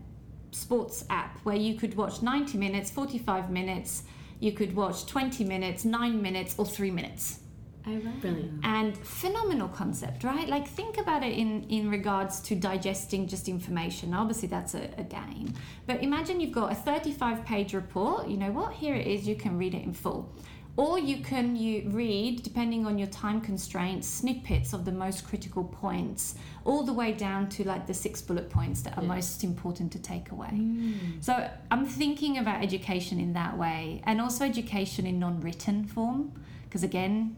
sports 0.50 1.04
app 1.10 1.38
where 1.44 1.56
you 1.56 1.74
could 1.74 1.94
watch 1.94 2.22
90 2.22 2.56
minutes 2.56 2.90
45 2.90 3.50
minutes 3.50 4.04
you 4.40 4.50
could 4.50 4.74
watch 4.74 5.04
20 5.04 5.44
minutes 5.44 5.84
9 5.84 6.22
minutes 6.22 6.54
or 6.56 6.64
3 6.64 6.90
minutes 6.90 7.40
Oh. 7.88 8.20
Brilliant. 8.20 8.60
And 8.64 8.96
phenomenal 8.96 9.68
concept, 9.68 10.24
right? 10.24 10.48
Like 10.48 10.68
think 10.68 10.98
about 10.98 11.22
it 11.22 11.36
in, 11.36 11.64
in 11.64 11.90
regards 11.90 12.40
to 12.40 12.54
digesting 12.54 13.26
just 13.26 13.48
information. 13.48 14.14
Obviously 14.14 14.48
that's 14.48 14.74
a, 14.74 14.90
a 14.98 15.04
game. 15.04 15.52
But 15.86 16.02
imagine 16.02 16.40
you've 16.40 16.52
got 16.52 16.72
a 16.72 16.74
35 16.74 17.44
page 17.44 17.74
report. 17.74 18.28
You 18.28 18.36
know 18.36 18.50
what? 18.50 18.72
Here 18.74 18.94
it 18.94 19.06
is. 19.06 19.26
You 19.26 19.36
can 19.36 19.56
read 19.58 19.74
it 19.74 19.82
in 19.82 19.92
full. 19.92 20.32
Or 20.78 20.96
you 20.96 21.24
can 21.24 21.56
you 21.56 21.90
read, 21.90 22.44
depending 22.44 22.86
on 22.86 22.98
your 22.98 23.08
time 23.08 23.40
constraints, 23.40 24.06
snippets 24.06 24.72
of 24.72 24.84
the 24.84 24.92
most 24.92 25.26
critical 25.26 25.64
points, 25.64 26.36
all 26.64 26.84
the 26.84 26.92
way 26.92 27.10
down 27.10 27.48
to 27.48 27.64
like 27.64 27.88
the 27.88 27.94
six 27.94 28.22
bullet 28.22 28.48
points 28.48 28.82
that 28.82 28.96
are 28.96 29.02
yeah. 29.02 29.08
most 29.08 29.42
important 29.42 29.90
to 29.90 29.98
take 29.98 30.30
away. 30.30 30.50
Mm. 30.52 30.94
So 31.20 31.50
I'm 31.72 31.84
thinking 31.84 32.38
about 32.38 32.62
education 32.62 33.18
in 33.18 33.32
that 33.32 33.58
way, 33.58 34.02
and 34.06 34.20
also 34.20 34.44
education 34.44 35.04
in 35.04 35.18
non-written 35.18 35.84
form, 35.86 36.30
because 36.62 36.84
again, 36.84 37.36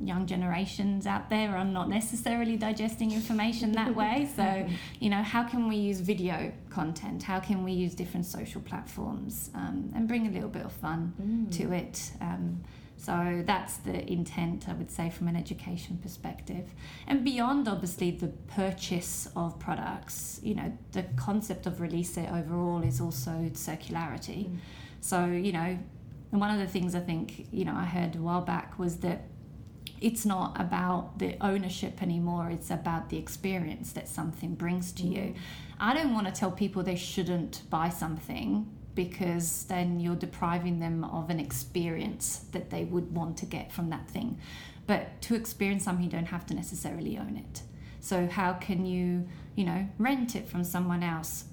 young 0.00 0.26
generations 0.26 1.06
out 1.06 1.28
there 1.30 1.56
are 1.56 1.64
not 1.64 1.88
necessarily 1.88 2.56
digesting 2.56 3.12
information 3.12 3.72
that 3.72 3.94
way. 4.02 4.28
So, 4.34 4.68
you 5.00 5.10
know, 5.10 5.22
how 5.22 5.44
can 5.44 5.68
we 5.68 5.76
use 5.76 6.00
video 6.00 6.52
content? 6.70 7.22
How 7.22 7.40
can 7.40 7.64
we 7.64 7.72
use 7.72 7.94
different 7.94 8.26
social 8.26 8.60
platforms 8.60 9.50
um, 9.54 9.92
and 9.94 10.08
bring 10.08 10.26
a 10.26 10.30
little 10.30 10.48
bit 10.48 10.64
of 10.64 10.72
fun 10.72 11.12
mm. 11.20 11.56
to 11.58 11.72
it? 11.72 12.12
Um, 12.20 12.62
so 12.96 13.42
that's 13.44 13.78
the 13.78 14.10
intent, 14.10 14.68
I 14.68 14.74
would 14.74 14.90
say, 14.90 15.10
from 15.10 15.26
an 15.26 15.34
education 15.34 15.98
perspective. 16.00 16.68
And 17.08 17.24
beyond, 17.24 17.66
obviously, 17.66 18.12
the 18.12 18.28
purchase 18.28 19.28
of 19.34 19.58
products, 19.58 20.38
you 20.42 20.54
know, 20.54 20.72
the 20.92 21.02
concept 21.16 21.66
of 21.66 21.74
ReleaseIt 21.74 22.32
overall 22.32 22.82
is 22.82 23.00
also 23.00 23.50
circularity. 23.54 24.48
Mm. 24.48 24.58
So, 25.00 25.26
you 25.26 25.50
know, 25.50 25.78
and 26.32 26.40
one 26.40 26.50
of 26.50 26.58
the 26.58 26.66
things 26.66 26.94
I 26.94 27.00
think, 27.00 27.46
you 27.52 27.64
know, 27.64 27.74
I 27.74 27.84
heard 27.84 28.16
a 28.16 28.18
while 28.18 28.40
back 28.40 28.78
was 28.78 28.96
that 28.98 29.24
it's 30.02 30.26
not 30.26 30.60
about 30.60 31.18
the 31.18 31.36
ownership 31.40 32.02
anymore 32.02 32.50
it's 32.50 32.70
about 32.70 33.08
the 33.08 33.16
experience 33.16 33.92
that 33.92 34.08
something 34.08 34.54
brings 34.54 34.92
to 34.92 35.02
mm. 35.04 35.16
you 35.16 35.34
i 35.78 35.94
don't 35.94 36.12
want 36.12 36.26
to 36.26 36.32
tell 36.32 36.50
people 36.50 36.82
they 36.82 36.96
shouldn't 36.96 37.62
buy 37.70 37.88
something 37.88 38.66
because 38.94 39.64
then 39.64 40.00
you're 40.00 40.16
depriving 40.16 40.78
them 40.78 41.04
of 41.04 41.30
an 41.30 41.40
experience 41.40 42.44
that 42.52 42.70
they 42.70 42.84
would 42.84 43.14
want 43.14 43.36
to 43.38 43.46
get 43.46 43.72
from 43.72 43.90
that 43.90 44.08
thing. 44.08 44.38
But 44.86 45.20
to 45.22 45.34
experience 45.34 45.84
something 45.84 46.04
you 46.04 46.10
don't 46.10 46.26
have 46.26 46.46
to 46.46 46.54
necessarily 46.54 47.16
own 47.16 47.36
it. 47.36 47.62
So 48.00 48.26
how 48.26 48.54
can 48.54 48.84
you 48.84 49.28
you 49.54 49.64
know 49.64 49.86
rent 49.98 50.34
it 50.34 50.48
from 50.48 50.64
someone 50.64 51.02
else 51.02 51.44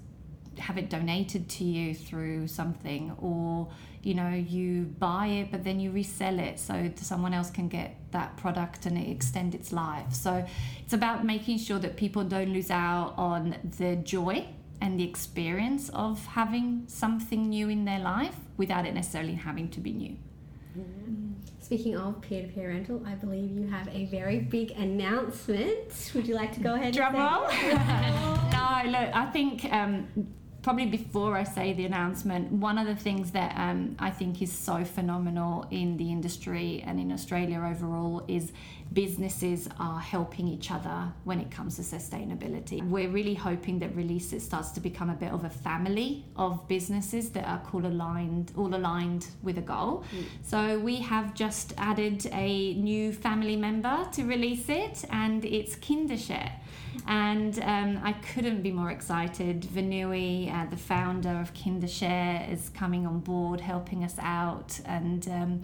have 0.59 0.77
it 0.77 0.89
donated 0.89 1.49
to 1.49 1.63
you 1.63 1.93
through 1.93 2.47
something 2.47 3.11
or 3.19 3.67
you 4.01 4.13
know 4.13 4.29
you 4.29 4.83
buy 4.99 5.27
it 5.27 5.51
but 5.51 5.63
then 5.63 5.79
you 5.79 5.91
resell 5.91 6.39
it 6.39 6.59
so 6.59 6.89
someone 6.95 7.33
else 7.33 7.49
can 7.49 7.67
get 7.67 7.97
that 8.11 8.35
product 8.37 8.85
and 8.85 8.97
it 8.97 9.09
extend 9.09 9.53
its 9.53 9.71
life 9.73 10.13
so 10.13 10.45
it's 10.83 10.93
about 10.93 11.25
making 11.25 11.57
sure 11.57 11.79
that 11.79 11.97
people 11.97 12.23
don't 12.23 12.53
lose 12.53 12.71
out 12.71 13.13
on 13.17 13.55
the 13.77 13.95
joy 13.97 14.45
and 14.81 14.99
the 14.99 15.03
experience 15.03 15.89
of 15.89 16.25
having 16.27 16.83
something 16.87 17.49
new 17.49 17.69
in 17.69 17.85
their 17.85 17.99
life 17.99 18.35
without 18.57 18.85
it 18.85 18.93
necessarily 18.93 19.33
having 19.33 19.69
to 19.69 19.79
be 19.79 19.91
new. 19.91 20.15
Speaking 21.59 21.97
of 21.97 22.21
peer-to-peer 22.21 22.69
rental, 22.69 23.03
I 23.05 23.13
believe 23.15 23.51
you 23.51 23.67
have 23.67 23.87
a 23.89 24.05
very 24.05 24.39
big 24.39 24.71
announcement. 24.71 26.11
Would 26.15 26.27
you 26.27 26.33
like 26.33 26.53
to 26.53 26.59
go 26.61 26.75
ahead? 26.75 26.93
Drum 26.93 27.13
roll. 27.13 27.41
no, 27.51 28.81
look, 28.85 29.15
I 29.15 29.29
think 29.31 29.65
um, 29.65 30.07
probably 30.61 30.85
before 30.85 31.35
I 31.35 31.43
say 31.43 31.73
the 31.73 31.85
announcement, 31.85 32.51
one 32.51 32.77
of 32.77 32.85
the 32.85 32.95
things 32.95 33.31
that 33.31 33.57
um, 33.57 33.95
I 33.99 34.09
think 34.09 34.41
is 34.41 34.51
so 34.51 34.83
phenomenal 34.83 35.65
in 35.71 35.97
the 35.97 36.11
industry 36.11 36.83
and 36.85 36.99
in 36.99 37.11
Australia 37.11 37.59
overall 37.59 38.23
is 38.27 38.51
businesses 38.93 39.69
are 39.79 39.99
helping 39.99 40.47
each 40.47 40.71
other 40.71 41.11
when 41.23 41.39
it 41.39 41.51
comes 41.51 41.75
to 41.75 41.81
sustainability. 41.83 42.81
We're 42.87 43.09
really 43.09 43.35
hoping 43.35 43.79
that 43.79 43.95
ReleaseIt 43.95 44.41
starts 44.41 44.71
to 44.71 44.79
become 44.79 45.09
a 45.09 45.13
bit 45.13 45.31
of 45.31 45.43
a 45.43 45.49
family 45.49 46.25
of 46.35 46.67
businesses 46.67 47.29
that 47.31 47.45
are 47.45 47.61
all 47.71 47.85
aligned, 47.85 48.51
all 48.57 48.73
aligned 48.73 49.27
with 49.43 49.57
a 49.59 49.61
goal. 49.61 50.03
Mm. 50.15 50.23
So 50.41 50.79
we 50.79 50.97
have 50.97 51.35
just 51.35 51.73
added 51.77 52.25
a 52.31 52.73
new 52.75 53.13
family 53.13 53.55
member 53.55 54.07
to 54.13 54.23
ReleaseIt, 54.23 55.05
and 55.11 55.45
it's 55.45 55.75
Kindershare. 55.75 56.51
And 57.07 57.59
um, 57.59 57.99
I 58.03 58.13
couldn't 58.13 58.61
be 58.63 58.71
more 58.71 58.89
excited. 58.89 59.61
Vanui, 59.61 60.51
uh, 60.53 60.65
the 60.69 60.77
founder 60.77 61.39
of 61.39 61.53
Kindershare, 61.53 62.51
is 62.51 62.69
coming 62.69 63.05
on 63.05 63.19
board, 63.19 63.61
helping 63.61 64.03
us 64.03 64.15
out, 64.19 64.79
and 64.85 65.27
um, 65.27 65.61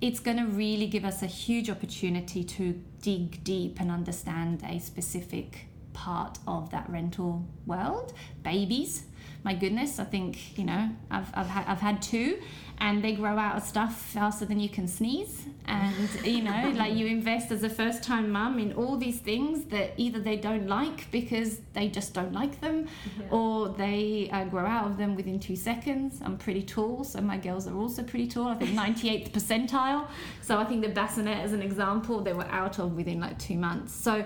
it's 0.00 0.20
going 0.20 0.36
to 0.36 0.44
really 0.44 0.86
give 0.86 1.04
us 1.04 1.22
a 1.22 1.26
huge 1.26 1.68
opportunity 1.68 2.44
to 2.44 2.80
dig 3.02 3.42
deep 3.42 3.80
and 3.80 3.90
understand 3.90 4.62
a 4.68 4.78
specific 4.78 5.66
part 5.92 6.38
of 6.46 6.70
that 6.70 6.88
rental 6.88 7.44
world. 7.66 8.12
Babies, 8.44 9.04
my 9.42 9.54
goodness, 9.54 9.98
I 9.98 10.04
think 10.04 10.56
you 10.58 10.64
know 10.64 10.90
I've 11.10 11.30
I've, 11.34 11.48
ha- 11.48 11.64
I've 11.66 11.80
had 11.80 12.00
two 12.00 12.40
and 12.80 13.02
they 13.02 13.12
grow 13.12 13.36
out 13.36 13.56
of 13.56 13.62
stuff 13.62 14.00
faster 14.00 14.44
than 14.44 14.60
you 14.60 14.68
can 14.68 14.86
sneeze. 14.86 15.46
And 15.66 15.94
you 16.24 16.42
know 16.42 16.72
like 16.76 16.94
you 16.94 17.06
invest 17.06 17.50
as 17.50 17.62
a 17.62 17.68
first 17.68 18.02
time 18.02 18.30
mum 18.30 18.58
in 18.58 18.72
all 18.72 18.96
these 18.96 19.18
things 19.18 19.64
that 19.66 19.92
either 19.96 20.20
they 20.20 20.36
don't 20.36 20.66
like 20.66 21.10
because 21.10 21.58
they 21.74 21.88
just 21.88 22.14
don't 22.14 22.32
like 22.32 22.60
them 22.60 22.86
yeah. 23.18 23.26
or 23.30 23.68
they 23.68 24.30
uh, 24.32 24.44
grow 24.44 24.64
out 24.64 24.86
of 24.86 24.96
them 24.96 25.16
within 25.16 25.38
two 25.38 25.56
seconds. 25.56 26.20
I'm 26.24 26.38
pretty 26.38 26.62
tall 26.62 27.04
so 27.04 27.20
my 27.20 27.36
girls 27.36 27.66
are 27.66 27.76
also 27.76 28.02
pretty 28.02 28.28
tall. 28.28 28.48
I 28.48 28.54
think 28.54 28.70
98th 28.78 29.32
percentile. 29.32 30.06
So 30.40 30.58
i 30.58 30.64
think 30.64 30.82
the 30.82 30.88
bassinet 30.88 31.38
as 31.38 31.52
an 31.52 31.62
example 31.62 32.20
they 32.20 32.32
were 32.32 32.48
out 32.48 32.78
of 32.78 32.96
within 32.96 33.20
like 33.20 33.38
two 33.38 33.56
months. 33.56 33.92
So 33.92 34.24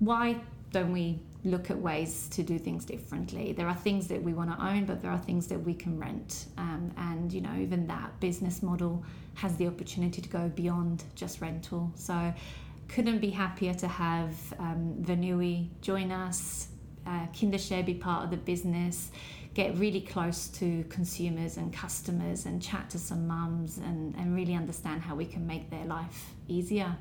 why 0.00 0.36
don't 0.72 0.92
we 0.92 1.20
look 1.46 1.70
at 1.70 1.78
ways 1.78 2.28
to 2.28 2.42
do 2.42 2.58
things 2.58 2.84
differently. 2.84 3.52
There 3.52 3.68
are 3.68 3.74
things 3.74 4.08
that 4.08 4.22
we 4.22 4.34
want 4.34 4.50
to 4.50 4.64
own, 4.64 4.84
but 4.84 5.00
there 5.00 5.10
are 5.10 5.18
things 5.18 5.46
that 5.46 5.58
we 5.58 5.74
can 5.74 5.98
rent. 5.98 6.46
Um, 6.58 6.92
and, 6.96 7.32
you 7.32 7.40
know, 7.40 7.54
even 7.58 7.86
that 7.86 8.18
business 8.20 8.62
model 8.62 9.04
has 9.34 9.56
the 9.56 9.66
opportunity 9.66 10.20
to 10.20 10.28
go 10.28 10.48
beyond 10.48 11.04
just 11.14 11.40
rental. 11.40 11.92
So, 11.94 12.34
couldn't 12.88 13.18
be 13.18 13.30
happier 13.30 13.74
to 13.74 13.88
have 13.88 14.34
um, 14.58 15.02
join 15.82 16.12
us, 16.12 16.68
uh, 17.06 17.26
Kindershare 17.32 17.84
be 17.84 17.94
part 17.94 18.24
of 18.24 18.30
the 18.30 18.36
business, 18.36 19.10
get 19.54 19.76
really 19.78 20.00
close 20.00 20.48
to 20.48 20.84
consumers 20.88 21.56
and 21.56 21.72
customers 21.72 22.46
and 22.46 22.62
chat 22.62 22.90
to 22.90 22.98
some 22.98 23.26
mums 23.26 23.78
and, 23.78 24.14
and 24.16 24.36
really 24.36 24.54
understand 24.54 25.02
how 25.02 25.14
we 25.14 25.24
can 25.24 25.46
make 25.46 25.70
their 25.70 25.84
life 25.86 26.30
easier. 26.46 26.94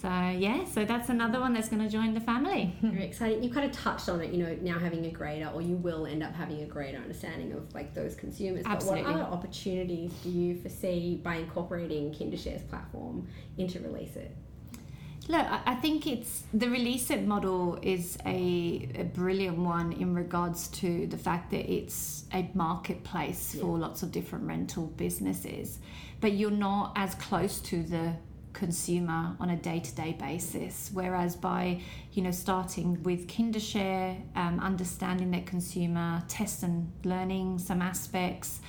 So 0.00 0.08
yeah, 0.08 0.64
so 0.64 0.84
that's 0.84 1.08
another 1.08 1.40
one 1.40 1.52
that's 1.52 1.68
going 1.68 1.82
to 1.82 1.88
join 1.88 2.14
the 2.14 2.20
family. 2.20 2.72
Very 2.82 3.04
exciting. 3.04 3.42
You 3.42 3.50
kind 3.50 3.68
of 3.68 3.72
touched 3.76 4.08
on 4.08 4.20
it, 4.20 4.32
you 4.32 4.44
know, 4.44 4.56
now 4.62 4.78
having 4.78 5.04
a 5.06 5.10
greater, 5.10 5.48
or 5.48 5.60
you 5.60 5.74
will 5.74 6.06
end 6.06 6.22
up 6.22 6.34
having 6.34 6.62
a 6.62 6.66
greater 6.66 6.98
understanding 6.98 7.52
of 7.52 7.74
like 7.74 7.94
those 7.94 8.14
consumers. 8.14 8.62
Absolutely. 8.64 9.02
But 9.02 9.10
what 9.10 9.20
other 9.20 9.32
opportunities 9.32 10.12
do 10.22 10.30
you 10.30 10.54
foresee 10.60 11.20
by 11.22 11.36
incorporating 11.36 12.12
Kindershare's 12.12 12.62
platform 12.62 13.26
into 13.56 13.80
ReleaseIt? 13.80 14.30
Look, 15.26 15.46
I 15.66 15.74
think 15.74 16.06
it's 16.06 16.44
the 16.54 16.66
ReleaseIt 16.66 17.26
model 17.26 17.78
is 17.82 18.16
a, 18.24 18.88
a, 18.94 19.02
brilliant 19.02 19.58
one 19.58 19.92
in 19.92 20.14
regards 20.14 20.68
to 20.68 21.06
the 21.06 21.18
fact 21.18 21.50
that 21.50 21.70
it's 21.70 22.24
a 22.32 22.48
marketplace 22.54 23.54
yeah. 23.54 23.60
for 23.60 23.76
lots 23.76 24.02
of 24.02 24.10
different 24.10 24.46
rental 24.46 24.86
businesses, 24.86 25.80
but 26.22 26.32
you're 26.32 26.50
not 26.50 26.92
as 26.96 27.14
close 27.16 27.60
to 27.60 27.82
the 27.82 28.14
consumer 28.52 29.36
on 29.40 29.50
a 29.50 29.56
day-to-day 29.56 30.16
basis 30.18 30.90
whereas 30.92 31.36
by 31.36 31.80
you 32.12 32.22
know 32.22 32.30
starting 32.30 33.02
with 33.02 33.26
kindershare 33.26 34.20
um, 34.36 34.58
understanding 34.60 35.30
their 35.30 35.42
consumer 35.42 36.22
test 36.28 36.62
and 36.62 36.90
learning 37.04 37.58
some 37.58 37.82
aspects 37.82 38.60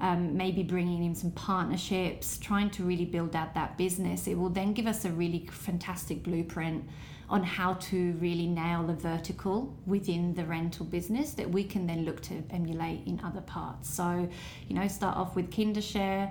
um, 0.00 0.36
maybe 0.36 0.62
bringing 0.62 1.04
in 1.04 1.14
some 1.14 1.32
partnerships, 1.32 2.38
trying 2.38 2.70
to 2.70 2.84
really 2.84 3.04
build 3.04 3.34
out 3.34 3.54
that 3.54 3.76
business, 3.76 4.26
it 4.26 4.38
will 4.38 4.48
then 4.48 4.72
give 4.72 4.86
us 4.86 5.04
a 5.04 5.10
really 5.10 5.48
fantastic 5.50 6.22
blueprint 6.22 6.84
on 7.28 7.42
how 7.42 7.74
to 7.74 8.12
really 8.20 8.46
nail 8.46 8.88
a 8.88 8.94
vertical 8.94 9.76
within 9.86 10.34
the 10.34 10.44
rental 10.44 10.86
business 10.86 11.32
that 11.32 11.50
we 11.50 11.62
can 11.62 11.86
then 11.86 12.04
look 12.04 12.22
to 12.22 12.42
emulate 12.50 13.06
in 13.06 13.20
other 13.22 13.42
parts. 13.42 13.90
So, 13.92 14.28
you 14.66 14.74
know, 14.74 14.88
start 14.88 15.16
off 15.16 15.36
with 15.36 15.50
Kindershare, 15.50 16.30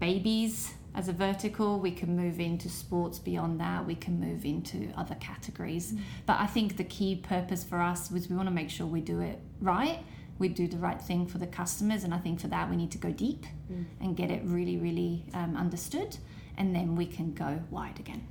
babies 0.00 0.72
as 0.94 1.08
a 1.08 1.12
vertical, 1.12 1.80
we 1.80 1.90
can 1.90 2.16
move 2.16 2.38
into 2.38 2.68
sports 2.68 3.18
beyond 3.18 3.60
that, 3.60 3.86
we 3.86 3.94
can 3.94 4.20
move 4.20 4.44
into 4.44 4.92
other 4.96 5.16
categories. 5.16 5.92
Mm. 5.92 6.00
But 6.26 6.40
I 6.40 6.46
think 6.46 6.76
the 6.76 6.84
key 6.84 7.16
purpose 7.16 7.64
for 7.64 7.80
us 7.80 8.10
was 8.10 8.28
we 8.28 8.36
want 8.36 8.48
to 8.48 8.54
make 8.54 8.70
sure 8.70 8.86
we 8.86 9.00
do 9.00 9.20
it 9.20 9.40
right 9.60 10.04
we 10.38 10.48
do 10.48 10.66
the 10.66 10.76
right 10.76 11.00
thing 11.00 11.26
for 11.26 11.38
the 11.38 11.46
customers. 11.46 12.04
And 12.04 12.12
I 12.12 12.18
think 12.18 12.40
for 12.40 12.48
that, 12.48 12.68
we 12.68 12.76
need 12.76 12.90
to 12.92 12.98
go 12.98 13.10
deep 13.10 13.46
mm. 13.70 13.84
and 14.00 14.16
get 14.16 14.30
it 14.30 14.42
really, 14.44 14.76
really 14.76 15.24
um, 15.34 15.56
understood. 15.56 16.16
And 16.56 16.74
then 16.74 16.96
we 16.96 17.06
can 17.06 17.32
go 17.32 17.62
wide 17.70 17.98
again. 17.98 18.26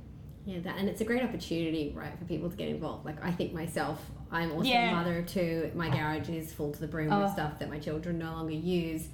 Yeah, 0.46 0.60
that, 0.60 0.76
and 0.76 0.88
it's 0.88 1.00
a 1.00 1.04
great 1.04 1.22
opportunity, 1.22 1.92
right, 1.96 2.18
for 2.18 2.26
people 2.26 2.50
to 2.50 2.56
get 2.56 2.68
involved. 2.68 3.06
Like, 3.06 3.24
I 3.24 3.30
think 3.30 3.54
myself, 3.54 3.98
I'm 4.30 4.52
also 4.52 4.68
yeah. 4.68 4.90
a 4.90 4.94
mother 4.94 5.18
of 5.18 5.26
two. 5.26 5.70
My 5.74 5.88
garage 5.88 6.28
is 6.28 6.52
full 6.52 6.72
to 6.72 6.80
the 6.80 6.86
brim 6.86 7.10
oh. 7.10 7.22
with 7.22 7.32
stuff 7.32 7.58
that 7.60 7.70
my 7.70 7.78
children 7.78 8.18
no 8.18 8.32
longer 8.32 8.52
use. 8.52 9.08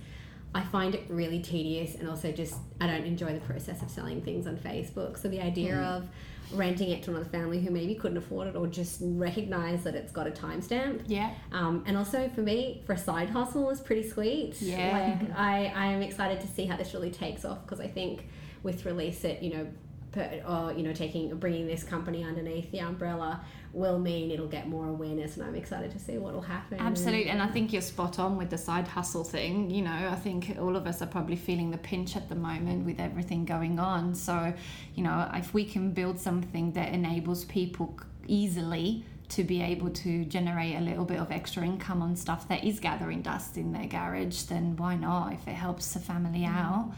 I 0.54 0.62
find 0.62 0.94
it 0.94 1.04
really 1.08 1.40
tedious, 1.40 1.94
and 1.94 2.08
also 2.08 2.32
just 2.32 2.56
I 2.80 2.86
don't 2.86 3.04
enjoy 3.04 3.32
the 3.32 3.40
process 3.40 3.82
of 3.82 3.90
selling 3.90 4.20
things 4.22 4.46
on 4.46 4.56
Facebook. 4.56 5.18
So 5.18 5.28
the 5.28 5.40
idea 5.40 5.74
mm. 5.74 5.96
of 5.96 6.08
renting 6.52 6.90
it 6.90 7.02
to 7.04 7.10
another 7.10 7.26
family 7.26 7.60
who 7.60 7.70
maybe 7.70 7.94
couldn't 7.94 8.16
afford 8.16 8.48
it 8.48 8.56
or 8.56 8.66
just 8.66 8.98
recognize 9.02 9.84
that 9.84 9.94
it's 9.94 10.12
got 10.12 10.26
a 10.26 10.30
timestamp. 10.30 11.02
Yeah. 11.06 11.32
Um, 11.52 11.84
and 11.86 11.96
also 11.96 12.28
for 12.34 12.40
me, 12.40 12.82
for 12.86 12.94
a 12.94 12.98
side 12.98 13.30
hustle 13.30 13.70
is 13.70 13.80
pretty 13.80 14.08
sweet. 14.08 14.60
Yeah. 14.60 15.18
Like 15.20 15.38
I, 15.38 15.72
I 15.74 15.86
am 15.86 16.02
excited 16.02 16.40
to 16.40 16.48
see 16.48 16.66
how 16.66 16.76
this 16.76 16.92
really 16.94 17.10
takes 17.10 17.44
off 17.44 17.62
because 17.62 17.80
I 17.80 17.86
think 17.86 18.26
with 18.62 18.84
ReleaseIt, 18.84 19.42
you 19.42 19.54
know, 19.54 19.66
per, 20.12 20.42
or 20.46 20.72
you 20.72 20.82
know, 20.82 20.92
taking 20.92 21.34
bringing 21.36 21.66
this 21.66 21.84
company 21.84 22.24
underneath 22.24 22.70
the 22.72 22.80
umbrella 22.80 23.40
will 23.72 23.98
mean 23.98 24.30
it'll 24.30 24.48
get 24.48 24.68
more 24.68 24.88
awareness 24.88 25.36
and 25.36 25.46
I'm 25.46 25.54
excited 25.54 25.92
to 25.92 25.98
see 25.98 26.18
what 26.18 26.34
will 26.34 26.40
happen. 26.40 26.80
Absolutely. 26.80 27.30
And 27.30 27.40
I 27.40 27.46
think 27.46 27.72
you're 27.72 27.82
spot 27.82 28.18
on 28.18 28.36
with 28.36 28.50
the 28.50 28.58
side 28.58 28.88
hustle 28.88 29.22
thing. 29.22 29.70
You 29.70 29.82
know, 29.82 30.08
I 30.10 30.16
think 30.16 30.56
all 30.58 30.76
of 30.76 30.86
us 30.86 31.02
are 31.02 31.06
probably 31.06 31.36
feeling 31.36 31.70
the 31.70 31.78
pinch 31.78 32.16
at 32.16 32.28
the 32.28 32.34
moment 32.34 32.84
with 32.84 32.98
everything 32.98 33.44
going 33.44 33.78
on. 33.78 34.14
So, 34.14 34.52
you 34.94 35.04
know, 35.04 35.30
if 35.34 35.54
we 35.54 35.64
can 35.64 35.92
build 35.92 36.18
something 36.18 36.72
that 36.72 36.92
enables 36.92 37.44
people 37.44 37.96
easily 38.26 39.04
to 39.28 39.44
be 39.44 39.62
able 39.62 39.90
to 39.90 40.24
generate 40.24 40.74
a 40.74 40.80
little 40.80 41.04
bit 41.04 41.20
of 41.20 41.30
extra 41.30 41.64
income 41.64 42.02
on 42.02 42.16
stuff 42.16 42.48
that 42.48 42.64
is 42.64 42.80
gathering 42.80 43.22
dust 43.22 43.56
in 43.56 43.72
their 43.72 43.86
garage, 43.86 44.42
then 44.42 44.76
why 44.76 44.96
not 44.96 45.32
if 45.32 45.46
it 45.46 45.54
helps 45.54 45.94
the 45.94 46.00
family 46.00 46.40
mm-hmm. 46.40 46.58
out? 46.58 46.92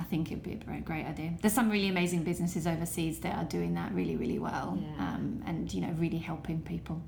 I 0.00 0.04
think 0.04 0.32
it'd 0.32 0.42
be 0.42 0.52
a 0.52 0.80
great 0.80 1.04
idea. 1.04 1.34
There's 1.42 1.52
some 1.52 1.68
really 1.68 1.88
amazing 1.88 2.22
businesses 2.22 2.66
overseas 2.66 3.20
that 3.20 3.36
are 3.36 3.44
doing 3.44 3.74
that 3.74 3.92
really, 3.92 4.16
really 4.16 4.38
well, 4.38 4.78
yeah. 4.80 5.08
um, 5.08 5.42
and 5.46 5.72
you 5.72 5.82
know, 5.82 5.92
really 5.98 6.16
helping 6.16 6.62
people. 6.62 7.02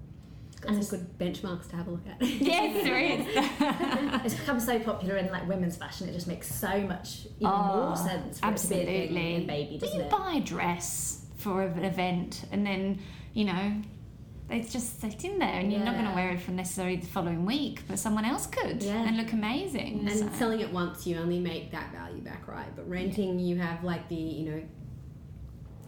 And 0.67 0.85
some 0.85 0.99
good 0.99 1.19
benchmarks 1.19 1.71
to 1.71 1.77
have 1.77 1.89
a 1.89 1.91
look 1.91 2.07
at. 2.07 2.21
yes, 2.23 2.85
there 2.85 2.99
is. 2.99 3.27
it's 4.25 4.35
become 4.35 4.61
so 4.61 4.79
popular 4.79 5.17
in 5.17 5.33
like 5.33 5.49
women's 5.49 5.77
fashion. 5.77 6.07
It 6.07 6.13
just 6.13 6.29
makes 6.29 6.55
so 6.55 6.81
much 6.81 7.25
even 7.39 7.53
oh, 7.53 7.87
more 7.87 7.97
sense 7.97 8.41
for 8.41 8.47
absolutely. 8.47 8.95
it 8.95 9.09
to 9.09 9.15
be 9.15 9.21
a 9.21 9.41
baby, 9.47 9.79
doesn't 9.79 9.99
you 9.99 10.05
it? 10.05 10.11
buy 10.11 10.35
a 10.37 10.41
dress 10.41 11.25
for 11.39 11.63
an 11.63 11.85
event, 11.85 12.45
and 12.53 12.67
then 12.67 13.01
you 13.33 13.47
know 13.47 13.75
it's 14.53 14.73
just 14.73 15.01
sitting 15.01 15.39
there 15.39 15.49
and 15.49 15.73
you're 15.73 15.83
not 15.83 15.95
going 15.95 16.07
to 16.07 16.15
wear 16.15 16.31
it 16.31 16.41
for 16.41 16.51
necessarily 16.51 16.97
the 16.97 17.07
following 17.07 17.45
week 17.45 17.83
but 17.89 17.99
someone 17.99 18.25
else 18.25 18.47
could 18.47 18.83
yeah. 18.83 19.07
and 19.07 19.17
look 19.17 19.33
amazing 19.33 20.07
and 20.09 20.19
so. 20.19 20.29
selling 20.39 20.61
it 20.61 20.73
once 20.73 21.07
you 21.07 21.17
only 21.17 21.39
make 21.39 21.71
that 21.71 21.93
value 21.93 22.21
back 22.21 22.47
right? 22.47 22.75
But 22.77 22.89
renting 22.89 23.39
yeah. 23.39 23.47
you 23.47 23.57
have 23.61 23.83
like 23.83 24.09
the 24.09 24.15
you 24.15 24.51
know 24.51 24.63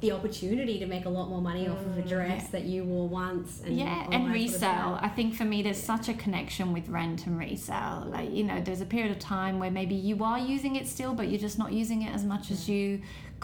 the 0.01 0.13
opportunity 0.13 0.79
to 0.79 0.87
make 0.87 1.07
a 1.07 1.09
lot 1.09 1.31
more 1.31 1.41
money 1.41 1.67
off 1.67 1.81
of 1.81 1.97
a 1.97 2.03
mm, 2.03 2.09
dress 2.09 2.49
that 2.49 2.65
you 2.65 2.85
wore 2.85 3.09
once 3.09 3.63
and 3.65 3.79
yeah 3.79 4.07
and 4.11 4.31
resale 4.31 4.99
i 5.01 5.09
think 5.09 5.35
for 5.35 5.45
me 5.45 5.63
there's 5.63 5.83
such 5.83 6.11
a 6.11 6.15
connection 6.15 6.75
with 6.75 6.89
rent 6.89 7.27
and 7.27 7.39
resale. 7.39 8.07
Like 8.09 8.31
you 8.31 8.45
know 8.45 8.61
there's 8.61 8.83
a 8.83 8.87
period 8.87 9.13
of 9.13 9.19
time 9.19 9.59
where 9.59 9.71
maybe 9.71 9.95
you 9.95 10.23
are 10.23 10.39
using 10.39 10.77
it 10.77 10.87
still 10.89 11.15
but 11.15 11.29
you're 11.29 11.41
just 11.41 11.59
not 11.59 11.73
using 11.73 12.03
it 12.03 12.13
as 12.13 12.25
much 12.25 12.51
as 12.51 12.69
you 12.69 13.01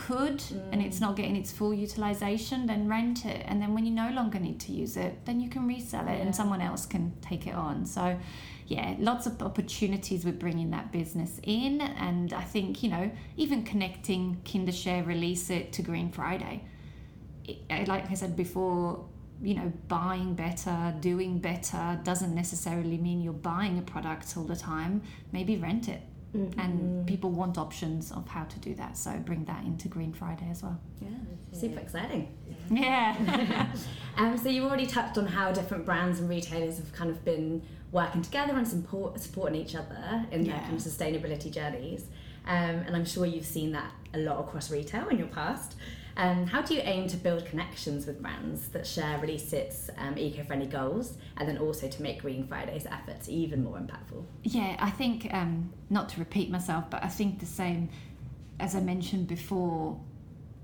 could 0.07 0.39
mm. 0.39 0.73
and 0.73 0.81
it's 0.81 1.01
not 1.01 1.15
getting 1.17 1.37
its 1.37 1.53
full 1.53 1.75
utilization 1.75 2.67
then 2.67 2.89
rent 2.89 3.27
it 3.27 3.45
and 3.47 3.61
then 3.61 3.75
when 3.75 3.85
you 3.85 3.93
no 3.93 4.11
longer 4.11 4.39
need 4.39 4.59
to 4.59 4.73
use 4.73 4.97
it 4.97 5.13
then 5.27 5.41
you 5.41 5.49
can 5.49 5.67
resell 5.67 6.07
it 6.09 6.13
yeah. 6.13 6.25
and 6.25 6.35
someone 6.35 6.61
else 6.61 6.87
can 6.87 7.13
take 7.21 7.47
it 7.47 7.55
on 7.55 7.85
so 7.85 8.17
yeah, 8.71 8.95
lots 9.01 9.27
of 9.27 9.43
opportunities 9.43 10.25
with 10.25 10.39
bringing 10.39 10.71
that 10.71 10.93
business 10.93 11.41
in. 11.43 11.81
And 11.81 12.33
I 12.33 12.43
think, 12.43 12.85
you 12.85 12.89
know, 12.89 13.11
even 13.37 13.65
connecting 13.65 14.41
Kindershare, 14.45 15.05
release 15.05 15.51
it 15.51 15.73
to 15.73 15.83
Green 15.83 16.13
Friday. 16.13 16.63
It, 17.45 17.89
like 17.89 18.09
I 18.09 18.15
said 18.15 18.37
before, 18.37 19.05
you 19.43 19.55
know, 19.55 19.73
buying 19.89 20.35
better, 20.35 20.95
doing 21.01 21.41
better 21.41 21.99
doesn't 22.05 22.33
necessarily 22.33 22.97
mean 22.97 23.21
you're 23.21 23.33
buying 23.33 23.77
a 23.77 23.83
product 23.83 24.37
all 24.37 24.45
the 24.45 24.55
time. 24.55 25.03
Maybe 25.33 25.57
rent 25.57 25.89
it. 25.89 26.03
Mm-hmm. 26.37 26.61
And 26.61 27.07
people 27.09 27.31
want 27.31 27.59
options 27.59 28.13
of 28.13 28.29
how 28.29 28.45
to 28.45 28.59
do 28.61 28.75
that. 28.77 28.97
So 28.97 29.13
bring 29.19 29.45
that 29.47 29.65
into 29.65 29.89
Green 29.89 30.13
Friday 30.13 30.49
as 30.51 30.63
well. 30.63 30.79
Yeah, 31.01 31.09
super 31.53 31.81
exciting. 31.81 32.37
Yeah. 32.71 33.67
um, 34.17 34.39
so 34.39 34.49
you 34.49 34.65
already 34.65 34.87
touched 34.87 35.19
on 35.19 35.27
how 35.27 35.51
different 35.51 35.85
brands 35.85 36.21
and 36.21 36.29
retailers 36.29 36.77
have 36.77 36.93
kind 36.93 37.11
of 37.11 37.25
been 37.25 37.63
working 37.91 38.23
together 38.23 38.57
and 38.57 38.67
support, 38.67 39.21
supporting 39.21 39.61
each 39.61 39.75
other 39.75 40.25
in 40.31 40.45
yeah. 40.45 40.53
their 40.53 40.61
kind 40.63 40.75
of 40.75 40.81
sustainability 40.81 41.51
journeys. 41.51 42.05
Um, 42.47 42.77
and 42.87 42.95
I'm 42.95 43.05
sure 43.05 43.27
you've 43.27 43.47
seen 43.47 43.73
that 43.73 43.93
a 44.15 44.19
lot 44.19 44.39
across 44.41 44.71
retail 44.71 45.09
in 45.09 45.19
your 45.19 45.29
past. 45.29 45.75
Um, 46.17 46.47
how 46.47 46.63
do 46.63 46.75
you 46.75 46.81
aim 46.83 47.09
to 47.09 47.17
build 47.17 47.47
connections 47.47 48.07
with 48.07 48.21
brands 48.21 48.69
that 48.69 48.87
share 48.87 49.19
ReleaseIt's 49.19 49.91
um, 49.97 50.19
eco-friendly 50.19 50.67
goals 50.67 51.17
and 51.37 51.49
then 51.49 51.59
also 51.59 51.89
to 51.89 52.03
make 52.03 52.23
Green 52.23 52.47
Friday's 52.47 52.87
efforts 52.87 53.29
even 53.29 53.65
more 53.65 53.79
impactful? 53.79 54.25
Yeah, 54.43 54.77
I 54.79 54.91
think, 54.91 55.33
um, 55.33 55.73
not 55.89 56.09
to 56.11 56.19
repeat 56.19 56.51
myself, 56.51 56.91
but 56.91 57.03
I 57.05 57.09
think 57.09 57.41
the 57.41 57.47
same 57.47 57.89
as 58.61 58.77
I 58.77 58.81
mentioned 58.81 59.27
before, 59.27 59.99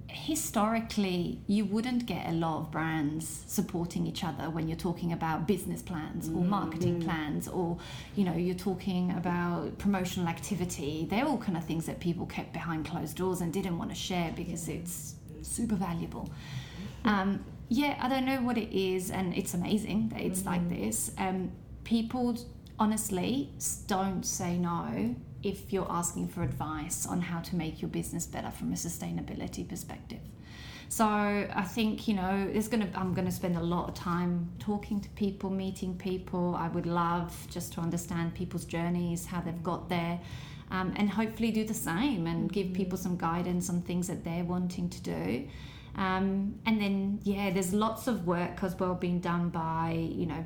historically 0.09 1.41
you 1.49 1.65
wouldn't 1.65 2.07
get 2.07 2.29
a 2.29 2.33
lot 2.33 2.59
of 2.59 2.71
brands 2.71 3.45
supporting 3.49 4.07
each 4.07 4.23
other 4.23 4.49
when 4.49 4.69
you're 4.69 4.77
talking 4.77 5.13
about 5.13 5.49
business 5.49 5.83
plans 5.83 6.29
or 6.29 6.45
marketing 6.45 7.01
mm. 7.01 7.05
plans 7.05 7.49
or 7.49 7.77
you 8.15 8.25
know 8.25 8.33
you're 8.33 8.55
talking 8.55 9.11
about 9.13 9.77
promotional 9.79 10.29
activity 10.29 11.07
they're 11.11 11.27
all 11.27 11.37
kind 11.37 11.59
of 11.59 11.65
things 11.65 11.87
that 11.87 11.99
people 11.99 12.25
kept 12.27 12.53
behind 12.53 12.87
closed 12.87 13.17
doors 13.17 13.41
and 13.41 13.53
didn't 13.53 13.77
want 13.77 13.91
to 13.91 13.97
share 13.97 14.33
because 14.37 14.69
it's 14.69 15.16
super 15.47 15.77
valuable 15.77 16.29
um, 17.05 17.45
yeah 17.69 17.97
i 18.01 18.09
don't 18.09 18.25
know 18.25 18.41
what 18.43 18.59
it 18.59 18.77
is 18.77 19.11
and 19.11 19.35
it's 19.35 19.55
amazing 19.55 20.09
that 20.11 20.21
it's 20.21 20.41
mm-hmm. 20.41 20.51
like 20.51 20.69
this 20.69 21.11
um, 21.19 21.51
people 21.85 22.37
honestly 22.79 23.51
don't 23.87 24.25
say 24.25 24.57
no 24.59 25.15
if 25.43 25.73
you're 25.73 25.91
asking 25.91 26.29
for 26.29 26.43
advice 26.43 27.07
on 27.07 27.21
how 27.21 27.41
to 27.41 27.57
make 27.57 27.81
your 27.81 27.89
business 27.89 28.27
better 28.27 28.51
from 28.51 28.73
a 28.73 28.75
sustainability 28.75 29.67
perspective. 29.67 30.19
So 30.89 31.05
I 31.07 31.63
think 31.63 32.07
you 32.07 32.15
know, 32.15 32.49
there's 32.53 32.69
gonna 32.69 32.89
I'm 32.95 33.13
gonna 33.15 33.31
spend 33.31 33.57
a 33.57 33.63
lot 33.63 33.89
of 33.89 33.95
time 33.95 34.51
talking 34.59 35.01
to 35.01 35.09
people, 35.11 35.51
meeting 35.51 35.97
people. 35.97 36.55
I 36.57 36.69
would 36.69 36.87
love 36.87 37.47
just 37.51 37.73
to 37.75 37.81
understand 37.81 38.35
people's 38.35 38.65
journeys, 38.65 39.27
how 39.27 39.41
they've 39.41 39.63
got 39.63 39.89
there. 39.89 40.21
Um, 40.69 40.93
and 40.97 41.09
hopefully 41.09 41.53
do 41.53 41.65
the 41.65 41.75
same 41.75 42.27
and 42.27 42.53
give 42.53 42.73
people 42.73 42.99
some 42.99 43.17
guidance 43.17 43.71
on 43.71 43.83
things 43.83 44.09
that 44.09 44.25
they're 44.25 44.45
wanting 44.45 44.91
to 44.91 45.01
do. 45.01 45.49
Um, 45.95 46.59
and 46.67 46.81
then, 46.81 47.21
yeah, 47.23 47.51
there's 47.51 47.73
lots 47.73 48.09
of 48.09 48.27
work 48.27 48.63
as 48.63 48.75
well 48.75 48.95
being 48.95 49.21
done 49.21 49.49
by, 49.51 49.93
you 49.97 50.27
know, 50.27 50.45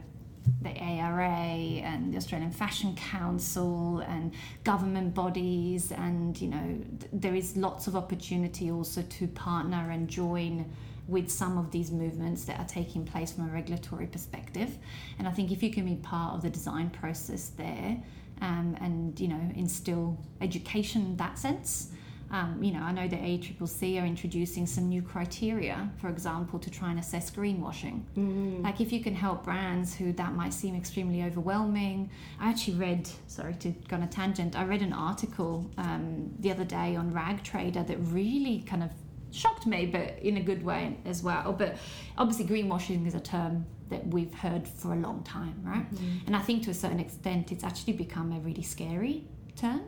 the 0.63 0.77
ARA 0.79 1.27
and 1.27 2.13
the 2.13 2.17
Australian 2.17 2.51
Fashion 2.51 2.95
Council 2.95 4.01
and 4.01 4.33
government 4.65 5.15
bodies, 5.15 5.93
and 5.93 6.41
you 6.41 6.49
know, 6.49 6.79
th- 6.99 7.11
there 7.13 7.35
is 7.35 7.57
lots 7.57 7.87
of 7.87 7.97
opportunity 7.97 8.71
also 8.71 9.03
to 9.03 9.29
partner 9.29 9.91
and 9.91 10.09
join 10.09 10.71
with 11.09 11.31
some 11.31 11.59
of 11.59 11.71
these 11.71 11.91
movements 11.91 12.45
that 12.45 12.59
are 12.61 12.67
taking 12.67 13.05
place 13.05 13.33
from 13.33 13.49
a 13.49 13.53
regulatory 13.53 14.07
perspective. 14.07 14.79
And 15.19 15.27
I 15.27 15.33
think 15.33 15.51
if 15.51 15.63
you 15.63 15.71
can 15.71 15.85
be 15.85 15.97
part 15.97 16.35
of 16.35 16.43
the 16.43 16.51
design 16.51 16.91
process 16.91 17.51
there 17.57 18.01
um, 18.41 18.77
and 18.81 19.19
you 19.19 19.29
know 19.29 19.41
instill 19.55 20.19
education 20.41 21.03
in 21.03 21.17
that 21.17 21.39
sense, 21.39 21.91
um, 22.33 22.63
you 22.63 22.73
know, 22.73 22.81
I 22.81 22.93
know 22.93 23.09
the 23.09 23.17
ACCC 23.17 24.01
are 24.01 24.07
introducing 24.07 24.65
some 24.65 24.89
new 24.89 25.03
criteria, 25.03 25.91
for 26.01 26.09
example, 26.09 26.61
to 26.61 26.71
try 26.71 26.91
and 26.91 27.01
assess 27.01 27.29
greenwashing. 27.29 28.03
Mm-hmm. 28.17 28.63
Like 28.63 28.81
if 28.81 28.93
you 28.93 29.03
can 29.03 29.17
help 29.17 29.43
brands 29.43 29.97
who 29.97 30.13
that 30.13 30.35
might 30.35 30.55
seem 30.55 30.77
extremely 30.77 31.25
overwhelming. 31.25 32.09
I 32.39 32.49
actually 32.49 32.77
read, 32.77 33.09
sorry 33.27 33.55
to 33.55 33.71
go 33.89 33.97
on 33.97 34.05
a 34.05 34.07
tangent, 34.07 34.57
I 34.57 34.65
read 34.65 34.83
an 34.83 34.93
article 34.93 35.69
um, 35.77 36.33
the 36.39 36.53
other 36.53 36.65
day 36.65 36.95
on 36.95 37.13
Ragtrader 37.13 37.85
that 37.85 37.99
really 37.99 38.61
kind 38.61 38.85
of 38.85 38.93
shocked 39.33 39.67
me, 39.67 39.87
but 39.87 40.17
in 40.23 40.37
a 40.37 40.41
good 40.41 40.65
way 40.65 40.99
as 41.05 41.25
well. 41.25 41.53
But 41.53 41.79
obviously, 42.17 42.47
greenwashing 42.47 43.09
is 43.09 43.15
a 43.17 43.21
term 43.21 43.67
that 43.91 44.07
we've 44.07 44.33
heard 44.33 44.67
for 44.67 44.93
a 44.93 44.97
long 44.97 45.23
time, 45.23 45.61
right? 45.65 45.87
And 46.27 46.35
I 46.37 46.41
think 46.41 46.63
to 46.65 46.71
a 46.71 46.75
certain 46.75 47.01
extent, 47.01 47.53
it's 47.53 47.65
actually 47.65 47.95
become 47.95 48.33
a 48.33 48.41
really 48.41 48.63
scary 48.63 49.25
term. 49.57 49.83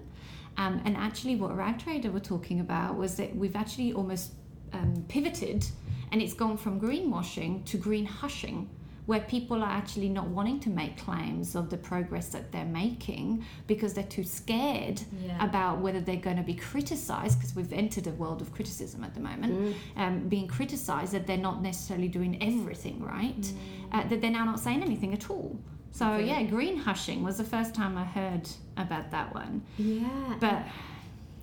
Um, 0.59 0.83
and 0.85 0.97
actually, 0.97 1.37
what 1.37 1.53
Ragtrader 1.57 2.13
were 2.13 2.21
talking 2.21 2.61
about 2.61 2.97
was 2.97 3.17
that 3.17 3.35
we've 3.35 3.57
actually 3.57 3.93
almost 3.95 4.33
um, 4.73 5.05
pivoted 5.09 5.65
and 6.11 6.21
it's 6.21 6.35
gone 6.35 6.59
from 6.59 6.79
greenwashing 6.79 7.65
to 7.65 7.79
green 7.79 8.05
hushing, 8.05 8.69
where 9.13 9.21
people 9.21 9.63
are 9.63 9.69
actually 9.69 10.09
not 10.09 10.27
wanting 10.29 10.59
to 10.59 10.71
make 10.71 10.97
claims 10.97 11.55
of 11.55 11.69
the 11.69 11.77
progress 11.77 12.29
that 12.29 12.51
they're 12.51 12.65
making 12.65 13.45
because 13.67 13.93
they're 13.93 14.13
too 14.19 14.25
scared 14.25 15.03
Yeah. 15.23 15.45
about 15.49 15.83
whether 15.83 16.01
they're 16.01 16.17
going 16.31 16.39
to 16.39 16.43
be 16.43 16.55
criticized 16.55 17.39
because 17.39 17.55
we've 17.55 17.75
entered 17.75 18.07
a 18.07 18.13
world 18.13 18.41
of 18.41 18.55
criticism 18.55 19.05
at 19.05 19.13
the 19.13 19.21
moment, 19.21 19.77
um, 19.99 20.29
being 20.31 20.49
criticized 20.49 21.13
that 21.13 21.27
they're 21.27 21.37
not 21.51 21.61
necessarily 21.61 22.09
doing 22.09 22.43
everything 22.43 23.03
right, 23.03 23.45
uh, 23.93 24.03
that 24.09 24.23
they're 24.23 24.31
now 24.41 24.47
not 24.47 24.59
saying 24.61 24.83
anything 24.83 25.13
at 25.13 25.29
all. 25.29 25.59
So, 25.91 26.11
Okay. 26.13 26.29
yeah, 26.29 26.43
green 26.45 26.79
hushing 26.79 27.23
was 27.23 27.37
the 27.37 27.45
first 27.45 27.75
time 27.75 27.99
I 27.99 28.05
heard 28.05 28.49
about 28.79 29.11
that 29.11 29.35
one. 29.35 29.61
Yeah. 29.77 30.37
But 30.41 30.63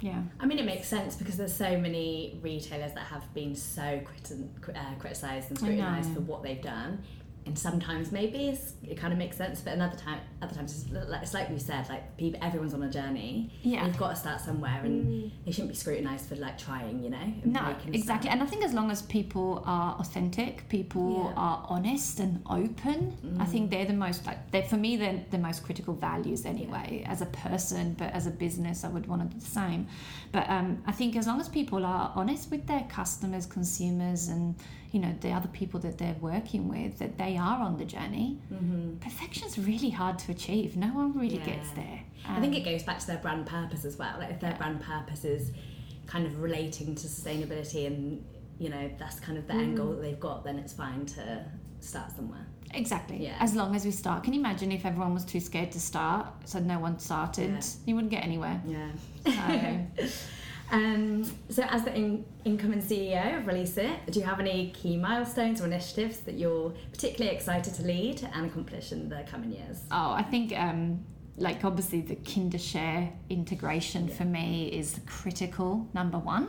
yeah, 0.01 0.23
I 0.39 0.47
mean, 0.47 0.58
it 0.58 0.65
makes 0.65 0.88
sense 0.88 1.15
because 1.17 1.38
there's 1.38 1.53
so 1.53 1.77
many 1.77 2.39
retailers 2.41 2.93
that 2.93 3.05
have 3.13 3.32
been 3.36 3.53
so 3.53 4.01
criti- 4.08 4.47
uh, 4.75 4.95
criticised 4.97 5.49
and 5.49 5.60
scrutinised 5.60 6.13
for 6.15 6.21
what 6.21 6.41
they've 6.41 6.62
done. 6.63 7.03
And 7.49 7.57
sometimes 7.57 8.12
maybe 8.12 8.47
it's, 8.49 8.73
it 8.88 8.95
kind 8.95 9.12
of 9.12 9.17
makes 9.17 9.35
sense, 9.35 9.59
but 9.59 9.73
another 9.73 9.97
time, 9.97 10.19
other 10.43 10.53
times 10.53 10.83
it's 10.85 10.91
like, 11.09 11.23
it's 11.23 11.33
like 11.33 11.49
we 11.49 11.57
said, 11.57 11.89
like 11.89 12.15
people, 12.15 12.39
everyone's 12.43 12.75
on 12.75 12.83
a 12.83 12.89
journey. 12.91 13.51
Yeah. 13.63 13.88
You've 13.88 13.97
got 13.97 14.09
to 14.12 14.15
start 14.15 14.39
somewhere, 14.39 14.81
and 14.83 15.31
they 15.45 15.51
shouldn't 15.51 15.69
be 15.69 15.75
scrutinised 15.75 16.29
for 16.29 16.35
like 16.35 16.59
trying, 16.59 17.03
you 17.03 17.09
know. 17.09 17.17
and 17.17 17.51
no, 17.51 17.75
exactly. 17.91 18.29
And 18.29 18.43
I 18.43 18.45
think 18.45 18.63
as 18.63 18.73
long 18.73 18.91
as 18.91 19.01
people 19.01 19.63
are 19.65 19.95
authentic, 19.99 20.69
people 20.69 21.31
Yeah. 21.35 21.41
are 21.41 21.65
honest 21.67 22.19
and 22.19 22.39
open, 22.47 23.17
I 23.39 23.45
think 23.45 23.71
they're 23.71 23.85
the 23.85 23.93
most 23.93 24.27
like 24.27 24.51
they're 24.51 24.62
for 24.63 24.77
me 24.77 24.95
they're 24.95 25.25
the 25.31 25.39
most 25.39 25.63
critical 25.63 25.95
values 25.95 26.45
anyway. 26.45 27.03
As 27.07 27.23
a 27.23 27.25
person, 27.25 27.95
but 27.97 28.13
as 28.13 28.27
a 28.27 28.31
business, 28.31 28.83
I 28.83 28.89
would 28.89 29.07
want 29.07 29.23
to 29.23 29.27
do 29.35 29.39
the 29.43 29.49
same. 29.49 29.88
But 30.31 30.47
um, 30.51 30.83
I 30.85 30.91
think 30.91 31.15
as 31.15 31.25
long 31.25 31.41
as 31.41 31.49
people 31.49 31.83
are 31.83 32.12
honest 32.15 32.51
with 32.51 32.67
their 32.67 32.85
customers, 32.89 33.47
consumers, 33.47 34.27
and 34.27 34.53
you 34.91 34.99
know 34.99 35.13
the 35.21 35.32
other 35.32 35.47
people 35.49 35.80
that 35.82 35.97
they're 35.97 36.15
working 36.19 36.67
with, 36.67 36.97
that 36.99 37.17
they 37.17 37.38
are 37.38 37.60
on 37.62 37.78
the 37.78 37.86
journey. 37.86 38.38
Perfection's 39.02 39.58
really 39.60 39.89
hard 39.91 40.17
to 40.19 40.32
achieve. 40.32 40.75
No 40.75 40.88
one 40.88 41.17
really 41.17 41.38
Yeah. 41.38 41.45
gets 41.45 41.71
there. 41.71 42.02
I 42.28 42.39
think 42.41 42.54
Um, 42.56 42.62
it 42.62 42.65
goes 42.65 42.84
back 42.84 42.99
to 42.99 43.08
their 43.08 43.17
brand 43.17 43.45
purpose 43.45 43.86
as 43.86 43.97
well. 43.97 44.17
Like 44.19 44.32
if 44.32 44.39
their 44.39 44.56
brand 44.56 44.82
purpose 44.82 45.23
is 45.25 45.52
kind 46.08 46.25
of 46.25 46.41
relating 46.41 46.95
to 46.95 47.08
sustainability 47.08 47.86
and 47.88 48.23
you 48.58 48.69
know 48.69 48.89
that's 48.97 49.19
kind 49.19 49.38
of 49.38 49.47
the 49.47 49.54
end 49.54 49.78
goal 49.78 49.91
that 49.91 50.02
they've 50.02 50.19
got, 50.19 50.43
then 50.43 50.58
it's 50.60 50.73
fine 50.73 51.06
to 51.06 51.45
start 51.80 52.12
somewhere. 52.15 52.45
Exactly. 52.73 53.23
Yeah. 53.23 53.36
As 53.39 53.56
long 53.56 53.75
as 53.75 53.86
we 53.86 53.91
start. 53.91 54.23
Can 54.23 54.34
you 54.34 54.39
imagine 54.39 54.71
if 54.71 54.86
everyone 54.86 55.13
was 55.13 55.23
too 55.25 55.39
scared 55.39 55.71
to 55.71 55.80
start, 55.80 56.28
so 56.45 56.60
no 56.60 56.78
one 56.80 56.99
started? 56.99 57.52
Yeah. 57.52 57.62
You 57.86 57.95
wouldn't 57.95 58.12
get 58.12 58.23
anywhere. 58.23 58.62
Yeah. 58.67 58.91
So, 59.25 60.06
Um, 60.71 61.23
so, 61.49 61.63
as 61.63 61.84
the 61.84 61.95
in- 61.95 62.25
incoming 62.45 62.82
CEO 62.82 63.39
of 63.39 63.45
ReleaseIt, 63.45 64.12
do 64.12 64.19
you 64.19 64.25
have 64.25 64.39
any 64.39 64.69
key 64.71 64.97
milestones 64.97 65.62
or 65.62 65.65
initiatives 65.65 66.19
that 66.21 66.36
you're 66.36 66.71
particularly 66.91 67.36
excited 67.36 67.73
to 67.75 67.84
lead 67.84 68.27
and 68.34 68.45
accomplish 68.45 68.91
in 68.91 69.10
the 69.10 69.23
coming 69.29 69.51
years? 69.51 69.82
oh, 69.91 70.12
I 70.12 70.23
think 70.23 70.53
um, 70.58 71.03
like 71.39 71.63
obviously 71.63 72.02
the 72.02 72.15
Kindershare 72.17 73.12
integration 73.30 74.08
for 74.08 74.25
me 74.25 74.67
is 74.67 74.99
critical 75.06 75.88
number 75.93 76.17
one. 76.17 76.47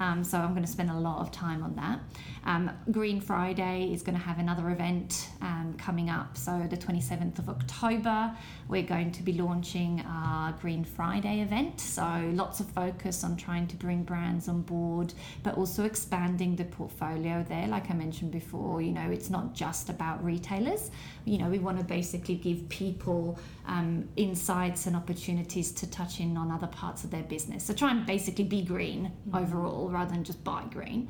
Um, 0.00 0.24
so 0.24 0.38
I'm 0.38 0.50
going 0.50 0.64
to 0.64 0.70
spend 0.70 0.90
a 0.90 0.98
lot 0.98 1.20
of 1.20 1.32
time 1.32 1.62
on 1.62 1.74
that. 1.76 2.00
Um, 2.44 2.70
Green 2.90 3.20
Friday 3.20 3.92
is 3.92 4.02
going 4.02 4.16
to 4.16 4.24
have 4.24 4.38
another 4.38 4.70
event 4.70 5.28
um, 5.42 5.74
coming 5.78 6.08
up. 6.08 6.36
So 6.36 6.66
the 6.70 6.76
27th 6.76 7.38
of 7.38 7.48
October, 7.48 8.34
we're 8.68 8.84
going 8.84 9.12
to 9.12 9.22
be 9.22 9.32
launching 9.34 10.02
our 10.06 10.52
Green 10.52 10.84
Friday 10.84 11.40
event. 11.40 11.80
So 11.80 12.30
lots 12.32 12.60
of 12.60 12.70
focus 12.70 13.24
on 13.24 13.36
trying 13.36 13.66
to 13.68 13.76
bring 13.76 14.04
brands 14.04 14.48
on 14.48 14.62
board, 14.62 15.12
but 15.42 15.56
also 15.56 15.84
expanding 15.84 16.56
the 16.56 16.64
portfolio 16.64 17.44
there. 17.48 17.66
Like 17.66 17.90
I 17.90 17.94
mentioned 17.94 18.30
before, 18.30 18.80
you 18.80 18.92
know, 18.92 19.10
it's 19.10 19.28
not 19.28 19.54
just 19.54 19.88
about 19.88 20.24
retailers. 20.24 20.90
You 21.24 21.38
know, 21.38 21.48
we 21.48 21.58
want 21.58 21.78
to 21.78 21.84
basically 21.84 22.36
give 22.36 22.68
people 22.68 23.38
um, 23.66 24.08
insights 24.20 24.86
and 24.86 24.94
opportunities 24.94 25.72
to 25.72 25.90
touch 25.90 26.20
in 26.20 26.36
on 26.36 26.50
other 26.50 26.66
parts 26.66 27.04
of 27.04 27.10
their 27.10 27.22
business. 27.22 27.64
So 27.64 27.72
try 27.72 27.90
and 27.90 28.04
basically 28.04 28.44
be 28.44 28.60
green 28.62 29.10
overall 29.32 29.88
rather 29.88 30.12
than 30.12 30.24
just 30.24 30.44
buy 30.44 30.62
green. 30.70 31.08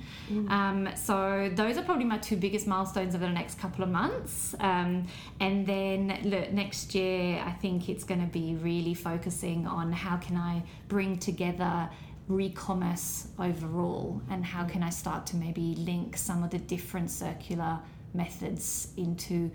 Um, 0.49 0.89
so 0.95 1.51
those 1.53 1.77
are 1.77 1.83
probably 1.83 2.05
my 2.05 2.19
two 2.19 2.37
biggest 2.37 2.69
milestones 2.69 3.17
over 3.17 3.27
the 3.27 3.33
next 3.33 3.59
couple 3.59 3.83
of 3.83 3.91
months. 3.91 4.55
Um, 4.61 5.07
and 5.41 5.67
then 5.67 6.21
look, 6.23 6.53
next 6.53 6.95
year, 6.95 7.43
I 7.45 7.51
think 7.51 7.89
it's 7.89 8.05
going 8.05 8.21
to 8.21 8.33
be 8.33 8.55
really 8.55 8.95
focusing 8.95 9.67
on 9.67 9.93
how 9.93 10.17
can 10.17 10.37
I 10.37 10.63
bring 10.87 11.19
together 11.19 11.91
re-commerce 12.29 13.27
overall 13.41 14.23
and 14.31 14.45
how 14.45 14.65
can 14.65 14.85
I 14.85 14.91
start 14.91 15.27
to 15.27 15.37
maybe 15.37 15.75
link 15.75 16.17
some 16.17 16.45
of 16.45 16.51
the 16.51 16.59
different 16.59 17.11
circular 17.11 17.81
methods 18.15 18.89
into 18.97 19.51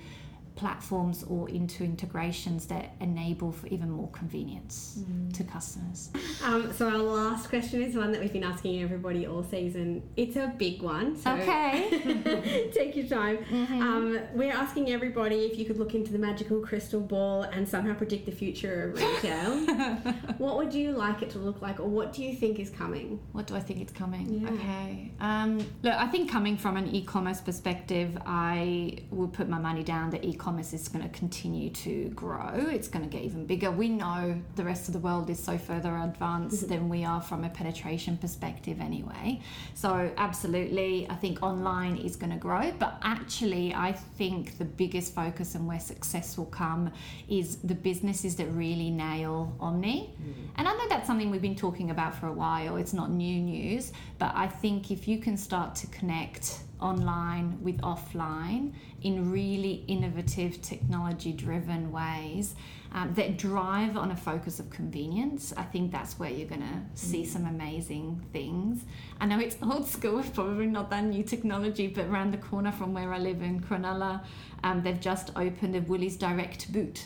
platforms 0.55 1.23
or 1.27 1.49
into 1.49 1.83
integrations 1.83 2.65
that 2.67 2.95
enable 3.01 3.51
for 3.51 3.67
even 3.67 3.89
more 3.91 4.09
convenience 4.11 4.99
to 5.33 5.43
customers. 5.43 6.09
Um, 6.43 6.71
so 6.71 6.87
our 6.89 6.97
last 6.97 7.49
question 7.49 7.81
is 7.83 7.95
one 7.95 8.13
that 8.13 8.21
we've 8.21 8.31
been 8.31 8.43
asking 8.43 8.81
everybody 8.81 9.27
all 9.27 9.43
season. 9.43 10.01
It's 10.15 10.37
a 10.37 10.53
big 10.57 10.81
one. 10.81 11.17
So 11.17 11.33
Okay. 11.35 12.69
take 12.73 12.95
your 12.95 13.05
time. 13.07 13.39
Um, 13.51 14.17
we're 14.33 14.53
asking 14.53 14.91
everybody 14.91 15.39
if 15.45 15.59
you 15.59 15.65
could 15.65 15.77
look 15.77 15.93
into 15.93 16.13
the 16.13 16.19
magical 16.19 16.61
crystal 16.61 17.01
ball 17.01 17.43
and 17.43 17.67
somehow 17.67 17.93
predict 17.93 18.25
the 18.25 18.31
future 18.31 18.91
of 18.91 18.97
retail. 18.97 19.51
what 20.37 20.55
would 20.55 20.73
you 20.73 20.93
like 20.93 21.21
it 21.21 21.29
to 21.31 21.37
look 21.39 21.61
like, 21.61 21.81
or 21.81 21.87
what 21.89 22.13
do 22.13 22.23
you 22.23 22.33
think 22.33 22.59
is 22.59 22.69
coming? 22.69 23.19
What 23.33 23.45
do 23.47 23.55
I 23.55 23.59
think 23.59 23.81
is 23.81 23.91
coming? 23.91 24.41
Yeah. 24.41 24.49
Okay. 24.51 25.11
Um, 25.19 25.57
look, 25.83 25.93
I 25.93 26.07
think 26.07 26.31
coming 26.31 26.55
from 26.55 26.77
an 26.77 26.87
e-commerce 26.95 27.41
perspective, 27.41 28.17
I 28.25 28.99
would 29.11 29.33
put 29.33 29.49
my 29.49 29.59
money 29.59 29.83
down 29.83 30.11
that 30.11 30.23
e-commerce 30.23 30.44
is 30.45 30.88
going 30.88 31.03
to 31.03 31.17
continue 31.17 31.69
to 31.69 32.10
grow. 32.10 32.53
It's 32.53 32.88
going 32.88 33.03
to 33.03 33.10
get 33.10 33.23
even 33.23 33.45
bigger. 33.45 33.71
We 33.71 33.89
know 33.89 34.39
the 34.55 34.63
rest 34.63 34.88
of 34.88 34.93
the 34.93 34.99
world 34.99 35.29
is 35.29 35.41
so 35.41 35.58
further 35.58 35.97
advanced 35.97 36.63
mm-hmm. 36.63 36.69
than 36.69 36.89
we 36.89 37.03
are 37.03 37.21
from 37.21 37.43
a 37.43 37.49
penetration 37.49 38.17
perspective, 38.17 38.79
anyway. 38.79 39.41
So 39.73 40.12
absolutely, 40.17 41.08
I 41.10 41.15
think 41.15 41.41
online 41.41 41.97
is 41.97 42.15
going 42.15 42.31
to 42.31 42.38
grow. 42.38 42.71
But 42.77 42.99
actually, 43.01 43.73
I 43.73 43.91
think 43.91 44.58
the 44.58 44.65
biggest 44.65 45.15
focus 45.15 45.55
and 45.55 45.67
where 45.67 45.79
success 45.79 46.38
will 46.38 46.45
come 46.45 46.91
is 47.27 47.58
the 47.58 47.75
businesses 47.75 48.36
that 48.36 48.47
really 48.47 48.89
nail 48.89 49.55
omni. 49.60 50.13
Mm-hmm. 50.13 50.45
And 50.58 50.67
I 50.67 50.73
know 50.73 50.88
that's 50.89 51.08
something 51.08 51.31
we've 51.31 51.41
been 51.41 51.55
talking 51.55 51.89
about 51.89 52.15
for 52.15 52.27
a 52.27 52.34
while. 52.34 52.77
It's 52.77 52.93
not 52.93 53.10
new 53.10 53.39
news, 53.39 53.91
but 54.19 54.31
I 54.36 54.47
think 54.47 54.91
if 54.91 55.08
you 55.08 55.17
can 55.17 55.38
start 55.38 55.75
to 55.75 55.88
connect 55.88 56.60
online 56.79 57.57
with 57.61 57.79
offline 57.81 58.73
in 59.01 59.31
really 59.31 59.83
innovative 59.88 60.61
technology 60.61 61.31
driven 61.31 61.91
ways 61.91 62.56
um, 62.91 63.13
that 63.13 63.37
drive 63.37 63.97
on 63.97 64.12
a 64.12 64.15
focus 64.15 64.60
of 64.60 64.69
convenience. 64.69 65.54
I 65.56 65.63
think 65.63 65.91
that's 65.91 66.17
where 66.17 66.29
you're 66.29 66.47
going 66.47 66.62
to 66.62 66.81
see 66.93 67.23
mm. 67.23 67.27
some 67.27 67.45
amazing 67.45 68.25
things. 68.31 68.83
I 69.19 69.25
know 69.25 69.39
it's 69.39 69.58
old 69.62 69.87
school 69.87 70.23
probably 70.33 70.67
not 70.67 70.89
that 70.89 71.04
new 71.04 71.23
technology 71.23 71.87
but 71.87 72.06
around 72.06 72.31
the 72.31 72.37
corner 72.37 72.71
from 72.71 72.93
where 72.93 73.13
i 73.13 73.17
live 73.17 73.41
in 73.41 73.62
cronulla 73.62 74.23
um, 74.63 74.81
they've 74.83 75.00
just 75.00 75.31
opened 75.35 75.75
a 75.75 75.81
woolies 75.81 76.17
direct 76.17 76.71
boot 76.71 77.06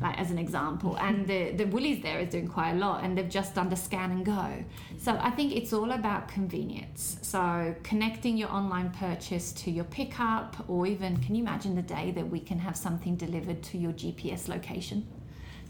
like 0.00 0.18
as 0.18 0.30
an 0.30 0.38
example. 0.38 0.96
And 0.96 1.26
mm-hmm. 1.26 1.56
the 1.56 1.64
the 1.64 1.70
woolies 1.70 2.02
there 2.02 2.18
is 2.20 2.30
doing 2.30 2.48
quite 2.48 2.72
a 2.72 2.74
lot 2.76 3.04
and 3.04 3.16
they've 3.16 3.28
just 3.28 3.54
done 3.54 3.68
the 3.68 3.76
scan 3.76 4.10
and 4.10 4.24
go. 4.24 4.64
So 4.98 5.16
i 5.20 5.30
think 5.30 5.54
it's 5.54 5.72
all 5.72 5.92
about 5.92 6.28
convenience. 6.28 7.18
So 7.22 7.74
connecting 7.82 8.36
your 8.36 8.50
online 8.50 8.90
purchase 8.90 9.52
to 9.52 9.70
your 9.70 9.84
pickup 9.84 10.56
or 10.68 10.86
even 10.86 11.16
can 11.18 11.34
you 11.34 11.42
imagine 11.42 11.74
the 11.74 11.82
day 11.82 12.10
that 12.12 12.28
we 12.28 12.40
can 12.40 12.58
have 12.58 12.76
something 12.76 13.16
delivered 13.16 13.62
to 13.64 13.78
your 13.78 13.92
gps 13.92 14.48
location? 14.48 15.06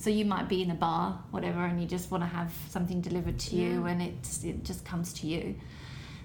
So 0.01 0.11
you 0.11 0.25
might 0.25 0.49
be 0.49 0.63
in 0.63 0.71
a 0.71 0.75
bar 0.75 1.23
whatever 1.31 1.65
and 1.65 1.81
you 1.81 1.87
just 1.87 2.11
want 2.11 2.23
to 2.23 2.29
have 2.29 2.53
something 2.69 3.01
delivered 3.01 3.39
to 3.41 3.57
you 3.57 3.87
and 3.87 4.01
it, 4.01 4.15
it 4.45 4.65
just 4.65 4.85
comes 4.85 5.13
to 5.15 5.27
you 5.27 5.57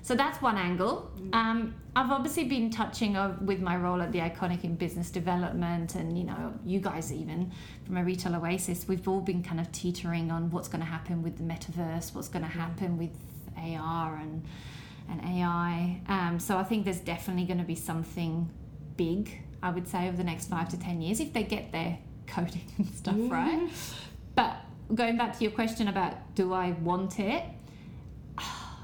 so 0.04 0.16
that's 0.16 0.41
one 0.41 0.58
angle. 0.58 1.10
Mm. 1.18 1.34
Um, 1.34 1.76
I've 1.95 2.12
obviously 2.12 2.43
been 2.43 2.70
touching 2.70 3.16
with 3.45 3.62
my 3.62 3.78
role 3.78 4.01
at 4.01 4.12
the 4.12 4.20
Iconic 4.20 4.66
in 4.66 4.76
business 4.76 5.10
development, 5.10 5.95
and 5.95 6.18
you 6.18 6.26
know, 6.26 6.54
you 6.66 6.82
guys 6.82 7.12
even 7.14 7.51
from 7.86 7.95
a 7.95 8.01
RetailOasis, 8.01 8.86
we've 8.88 9.08
all 9.08 9.22
been 9.22 9.41
kind 9.41 9.62
of 9.62 9.72
teetering 9.72 10.30
on 10.30 10.51
what's 10.51 10.68
going 10.68 10.82
to 10.82 10.86
happen 10.86 11.24
with 11.24 11.38
the 11.38 11.43
metaverse, 11.43 12.14
what's 12.14 12.28
going 12.28 12.43
to 12.43 12.51
happen 12.51 12.97
with 12.97 13.12
AR 13.58 14.18
and 14.18 14.43
and 15.10 15.22
AI. 15.22 16.01
Um, 16.10 16.38
so 16.38 16.58
I 16.58 16.64
think 16.64 16.84
there's 16.84 16.99
definitely 16.99 17.45
going 17.45 17.60
to 17.60 17.66
be 17.66 17.76
something 17.76 18.49
big. 18.97 19.41
I 19.62 19.70
would 19.70 19.88
say 19.88 20.10
over 20.10 20.18
the 20.18 20.26
next 20.26 20.49
five 20.49 20.68
to 20.70 20.78
ten 20.78 21.01
years 21.01 21.22
if 21.22 21.32
they 21.32 21.43
get 21.43 21.72
their 21.72 21.97
coding 22.28 22.70
and 22.78 22.93
stuff 22.93 23.16
mm. 23.16 23.32
right. 23.32 23.70
But 24.36 24.58
going 24.93 25.16
back 25.16 25.38
to 25.38 25.43
your 25.45 25.54
question 25.54 25.88
about 25.88 26.36
do 26.36 26.51
I 26.51 26.72
want 26.72 27.22
it? 27.22 27.45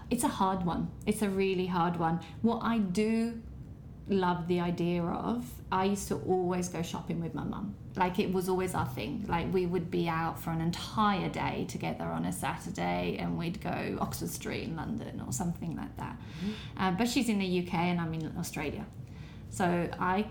It's 0.09 0.23
a 0.23 0.27
hard 0.27 0.65
one. 0.65 0.89
It's 1.05 1.21
a 1.21 1.29
really 1.29 1.67
hard 1.67 1.97
one. 1.97 2.19
What 2.41 2.61
I 2.63 2.79
do 2.79 3.41
love 4.07 4.47
the 4.47 4.59
idea 4.59 5.03
of, 5.03 5.45
I 5.71 5.85
used 5.85 6.07
to 6.07 6.15
always 6.27 6.67
go 6.67 6.81
shopping 6.81 7.21
with 7.21 7.35
my 7.35 7.43
mum. 7.43 7.75
Like 7.95 8.17
it 8.17 8.31
was 8.33 8.49
always 8.49 8.73
our 8.73 8.87
thing. 8.87 9.25
Like 9.27 9.53
we 9.53 9.65
would 9.65 9.91
be 9.91 10.07
out 10.07 10.39
for 10.39 10.51
an 10.51 10.61
entire 10.61 11.29
day 11.29 11.65
together 11.69 12.05
on 12.05 12.25
a 12.25 12.31
Saturday 12.31 13.17
and 13.19 13.37
we'd 13.37 13.61
go 13.61 13.97
Oxford 14.01 14.29
Street 14.29 14.63
in 14.63 14.75
London 14.75 15.21
or 15.25 15.31
something 15.31 15.75
like 15.75 15.95
that. 15.97 16.17
Mm-hmm. 16.17 16.81
Uh, 16.81 16.91
but 16.91 17.07
she's 17.07 17.29
in 17.29 17.39
the 17.39 17.59
UK 17.59 17.73
and 17.73 18.01
I'm 18.01 18.13
in 18.13 18.35
Australia. 18.37 18.85
So 19.51 19.89
I 19.99 20.25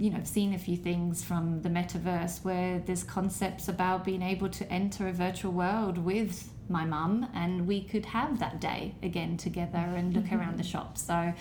you 0.00 0.08
know, 0.08 0.20
seen 0.24 0.54
a 0.54 0.58
few 0.58 0.78
things 0.78 1.22
from 1.22 1.60
the 1.60 1.68
metaverse 1.68 2.42
where 2.42 2.78
there's 2.78 3.04
concepts 3.04 3.68
about 3.68 4.02
being 4.02 4.22
able 4.22 4.48
to 4.48 4.72
enter 4.72 5.06
a 5.08 5.12
virtual 5.12 5.52
world 5.52 5.98
with 5.98 6.50
my 6.70 6.84
mum 6.84 7.26
and 7.34 7.66
we 7.66 7.82
could 7.82 8.06
have 8.06 8.38
that 8.38 8.60
day 8.60 8.94
again 9.02 9.36
together 9.36 9.78
and 9.78 10.14
look 10.14 10.24
mm-hmm. 10.24 10.38
around 10.38 10.58
the 10.58 10.62
shop. 10.62 10.96
So 10.96 11.34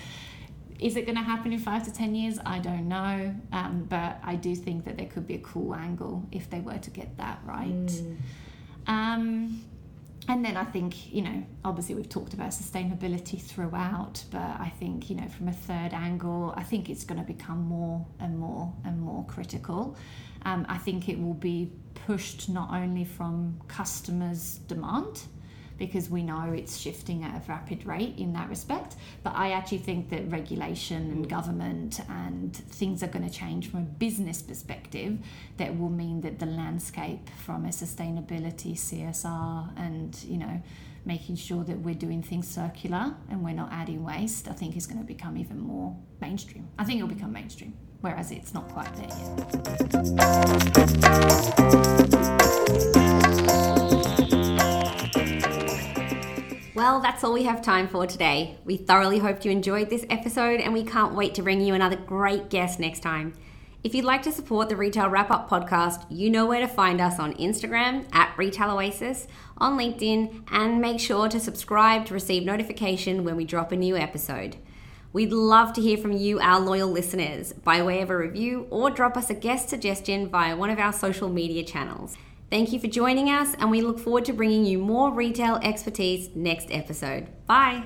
is 0.80 0.96
it 0.96 1.06
going 1.06 1.18
to 1.18 1.24
happen 1.24 1.52
in 1.54 1.60
five 1.60 1.84
to 1.86 1.94
ten 1.94 2.16
years? 2.16 2.40
I 2.46 2.60
don't 2.60 2.88
know, 2.88 3.36
um, 3.52 3.86
but 3.90 4.18
I 4.24 4.36
do 4.36 4.56
think 4.56 4.86
that 4.86 4.98
there 4.98 5.08
could 5.08 5.28
be 5.28 5.36
a 5.36 5.40
cool 5.40 5.76
angle 5.76 6.26
if 6.32 6.50
they 6.50 6.62
were 6.62 6.78
to 6.78 6.90
get 6.90 7.18
that 7.18 7.40
right. 7.46 7.70
Mm. 7.70 8.18
Um, 8.88 9.62
and 10.28 10.46
then 10.46 10.58
I 10.58 10.64
think, 10.64 11.12
you 11.14 11.22
know, 11.22 11.44
obviously 11.66 11.96
we've 11.96 12.08
talked 12.08 12.34
about 12.34 12.50
sustainability 12.50 13.42
throughout, 13.42 14.24
but 14.30 14.40
I 14.40 14.72
think, 14.80 15.10
you 15.10 15.16
know, 15.16 15.28
from 15.28 15.48
a 15.48 15.54
third 15.54 15.92
angle, 15.94 16.54
I 16.56 16.64
think 16.64 16.90
it's 16.90 17.04
going 17.04 17.20
to 17.20 17.26
become 17.26 17.64
more 17.64 18.06
and 18.20 18.38
more 18.38 18.72
and 18.86 19.02
more 19.02 19.26
critical. 19.26 19.98
Um, 20.46 20.66
I 20.70 20.78
think 20.78 21.10
it 21.10 21.20
will 21.20 21.34
be 21.34 21.72
pushed 22.08 22.50
not 22.50 22.72
only 22.72 23.06
from 23.06 23.60
customers' 23.68 24.60
demand, 24.68 25.22
because 25.80 26.10
we 26.10 26.22
know 26.22 26.52
it's 26.54 26.78
shifting 26.78 27.24
at 27.24 27.34
a 27.36 27.42
rapid 27.48 27.86
rate 27.86 28.14
in 28.18 28.34
that 28.34 28.50
respect. 28.50 28.96
But 29.24 29.34
I 29.36 29.52
actually 29.52 29.80
think 29.80 30.10
that 30.10 30.30
regulation 30.30 31.10
and 31.10 31.28
government 31.28 32.02
and 32.10 32.54
things 32.56 33.02
are 33.02 33.08
going 33.08 33.28
to 33.28 33.34
change 33.34 33.72
from 33.72 33.80
a 33.80 33.84
business 33.84 34.42
perspective 34.42 35.18
that 35.58 35.80
will 35.80 35.90
mean 35.90 36.22
that 36.22 36.38
the 36.38 36.46
landscape 36.46 37.30
from 37.46 37.66
a 37.66 37.70
sustainability, 37.70 38.74
CSR, 38.74 39.72
and 39.78 40.22
you 40.28 40.38
know, 40.38 40.62
making 41.06 41.38
sure 41.38 41.64
that 41.64 41.80
we're 41.80 41.96
doing 41.96 42.22
things 42.22 42.48
circular 42.48 43.16
and 43.30 43.44
we're 43.44 43.54
not 43.54 43.72
adding 43.72 44.04
waste, 44.04 44.48
I 44.50 44.54
think 44.54 44.76
is 44.76 44.86
going 44.86 45.00
to 45.00 45.06
become 45.06 45.38
even 45.38 45.60
more 45.60 45.96
mainstream. 46.20 46.68
I 46.78 46.84
think 46.84 46.98
it'll 46.98 47.08
become 47.08 47.32
mainstream, 47.32 47.74
whereas 48.02 48.32
it's 48.32 48.54
not 48.54 48.68
quite 48.70 48.94
there 48.96 49.08
yet. 49.08 50.40
Well, 56.76 57.02
that's 57.02 57.26
all 57.26 57.34
we 57.34 57.44
have 57.44 57.62
time 57.62 57.90
for 57.90 58.08
today. 58.08 58.58
We 58.64 58.78
thoroughly 58.78 59.20
hoped 59.20 59.44
you 59.44 59.52
enjoyed 59.52 59.90
this 59.90 60.06
episode 60.10 60.62
and 60.62 60.74
we 60.74 60.84
can't 60.84 61.14
wait 61.14 61.36
to 61.36 61.42
bring 61.42 61.60
you 61.60 61.74
another 61.74 61.98
great 61.98 62.50
guest 62.50 62.80
next 62.80 63.02
time. 63.02 63.34
If 63.84 63.94
you'd 63.94 64.06
like 64.06 64.24
to 64.24 64.32
support 64.32 64.70
the 64.70 64.76
Retail 64.78 65.10
Wrap 65.10 65.30
Up 65.30 65.50
podcast, 65.50 66.06
you 66.10 66.30
know 66.30 66.46
where 66.46 66.62
to 66.62 66.68
find 66.68 67.00
us 67.00 67.20
on 67.20 67.34
Instagram 67.34 68.06
at 68.14 68.36
RetailOasis, 68.38 69.28
on 69.58 69.78
LinkedIn, 69.78 70.44
and 70.52 70.82
make 70.82 71.00
sure 71.00 71.30
to 71.30 71.40
subscribe 71.40 72.06
to 72.06 72.14
receive 72.14 72.44
notification 72.44 73.24
when 73.24 73.36
we 73.36 73.46
drop 73.46 73.72
a 73.72 73.78
new 73.78 73.96
episode. 73.96 74.58
We'd 75.12 75.32
love 75.32 75.74
to 75.74 75.82
hear 75.82 75.98
from 75.98 76.12
you, 76.12 76.40
our 76.40 76.60
loyal 76.60 76.90
listeners, 76.90 77.54
by 77.54 77.82
way 77.82 78.02
of 78.02 78.12
a 78.12 78.18
review 78.18 78.68
or 78.70 78.92
drop 78.92 79.18
us 79.18 79.32
a 79.32 79.34
guest 79.34 79.68
suggestion 79.68 80.30
via 80.30 80.56
one 80.56 80.70
of 80.70 80.78
our 80.78 80.94
social 80.94 81.30
media 81.30 81.64
channels. 81.64 82.16
Thank 82.52 82.72
you 82.72 82.80
for 82.80 82.88
joining 82.88 83.30
us, 83.30 83.56
and 83.60 83.72
we 83.72 83.82
look 83.82 84.00
forward 84.00 84.26
to 84.26 84.34
bringing 84.34 84.66
you 84.66 84.78
more 84.78 85.12
retail 85.12 85.60
expertise 85.64 86.30
next 86.36 86.68
episode. 86.70 87.28
Bye. 87.48 87.84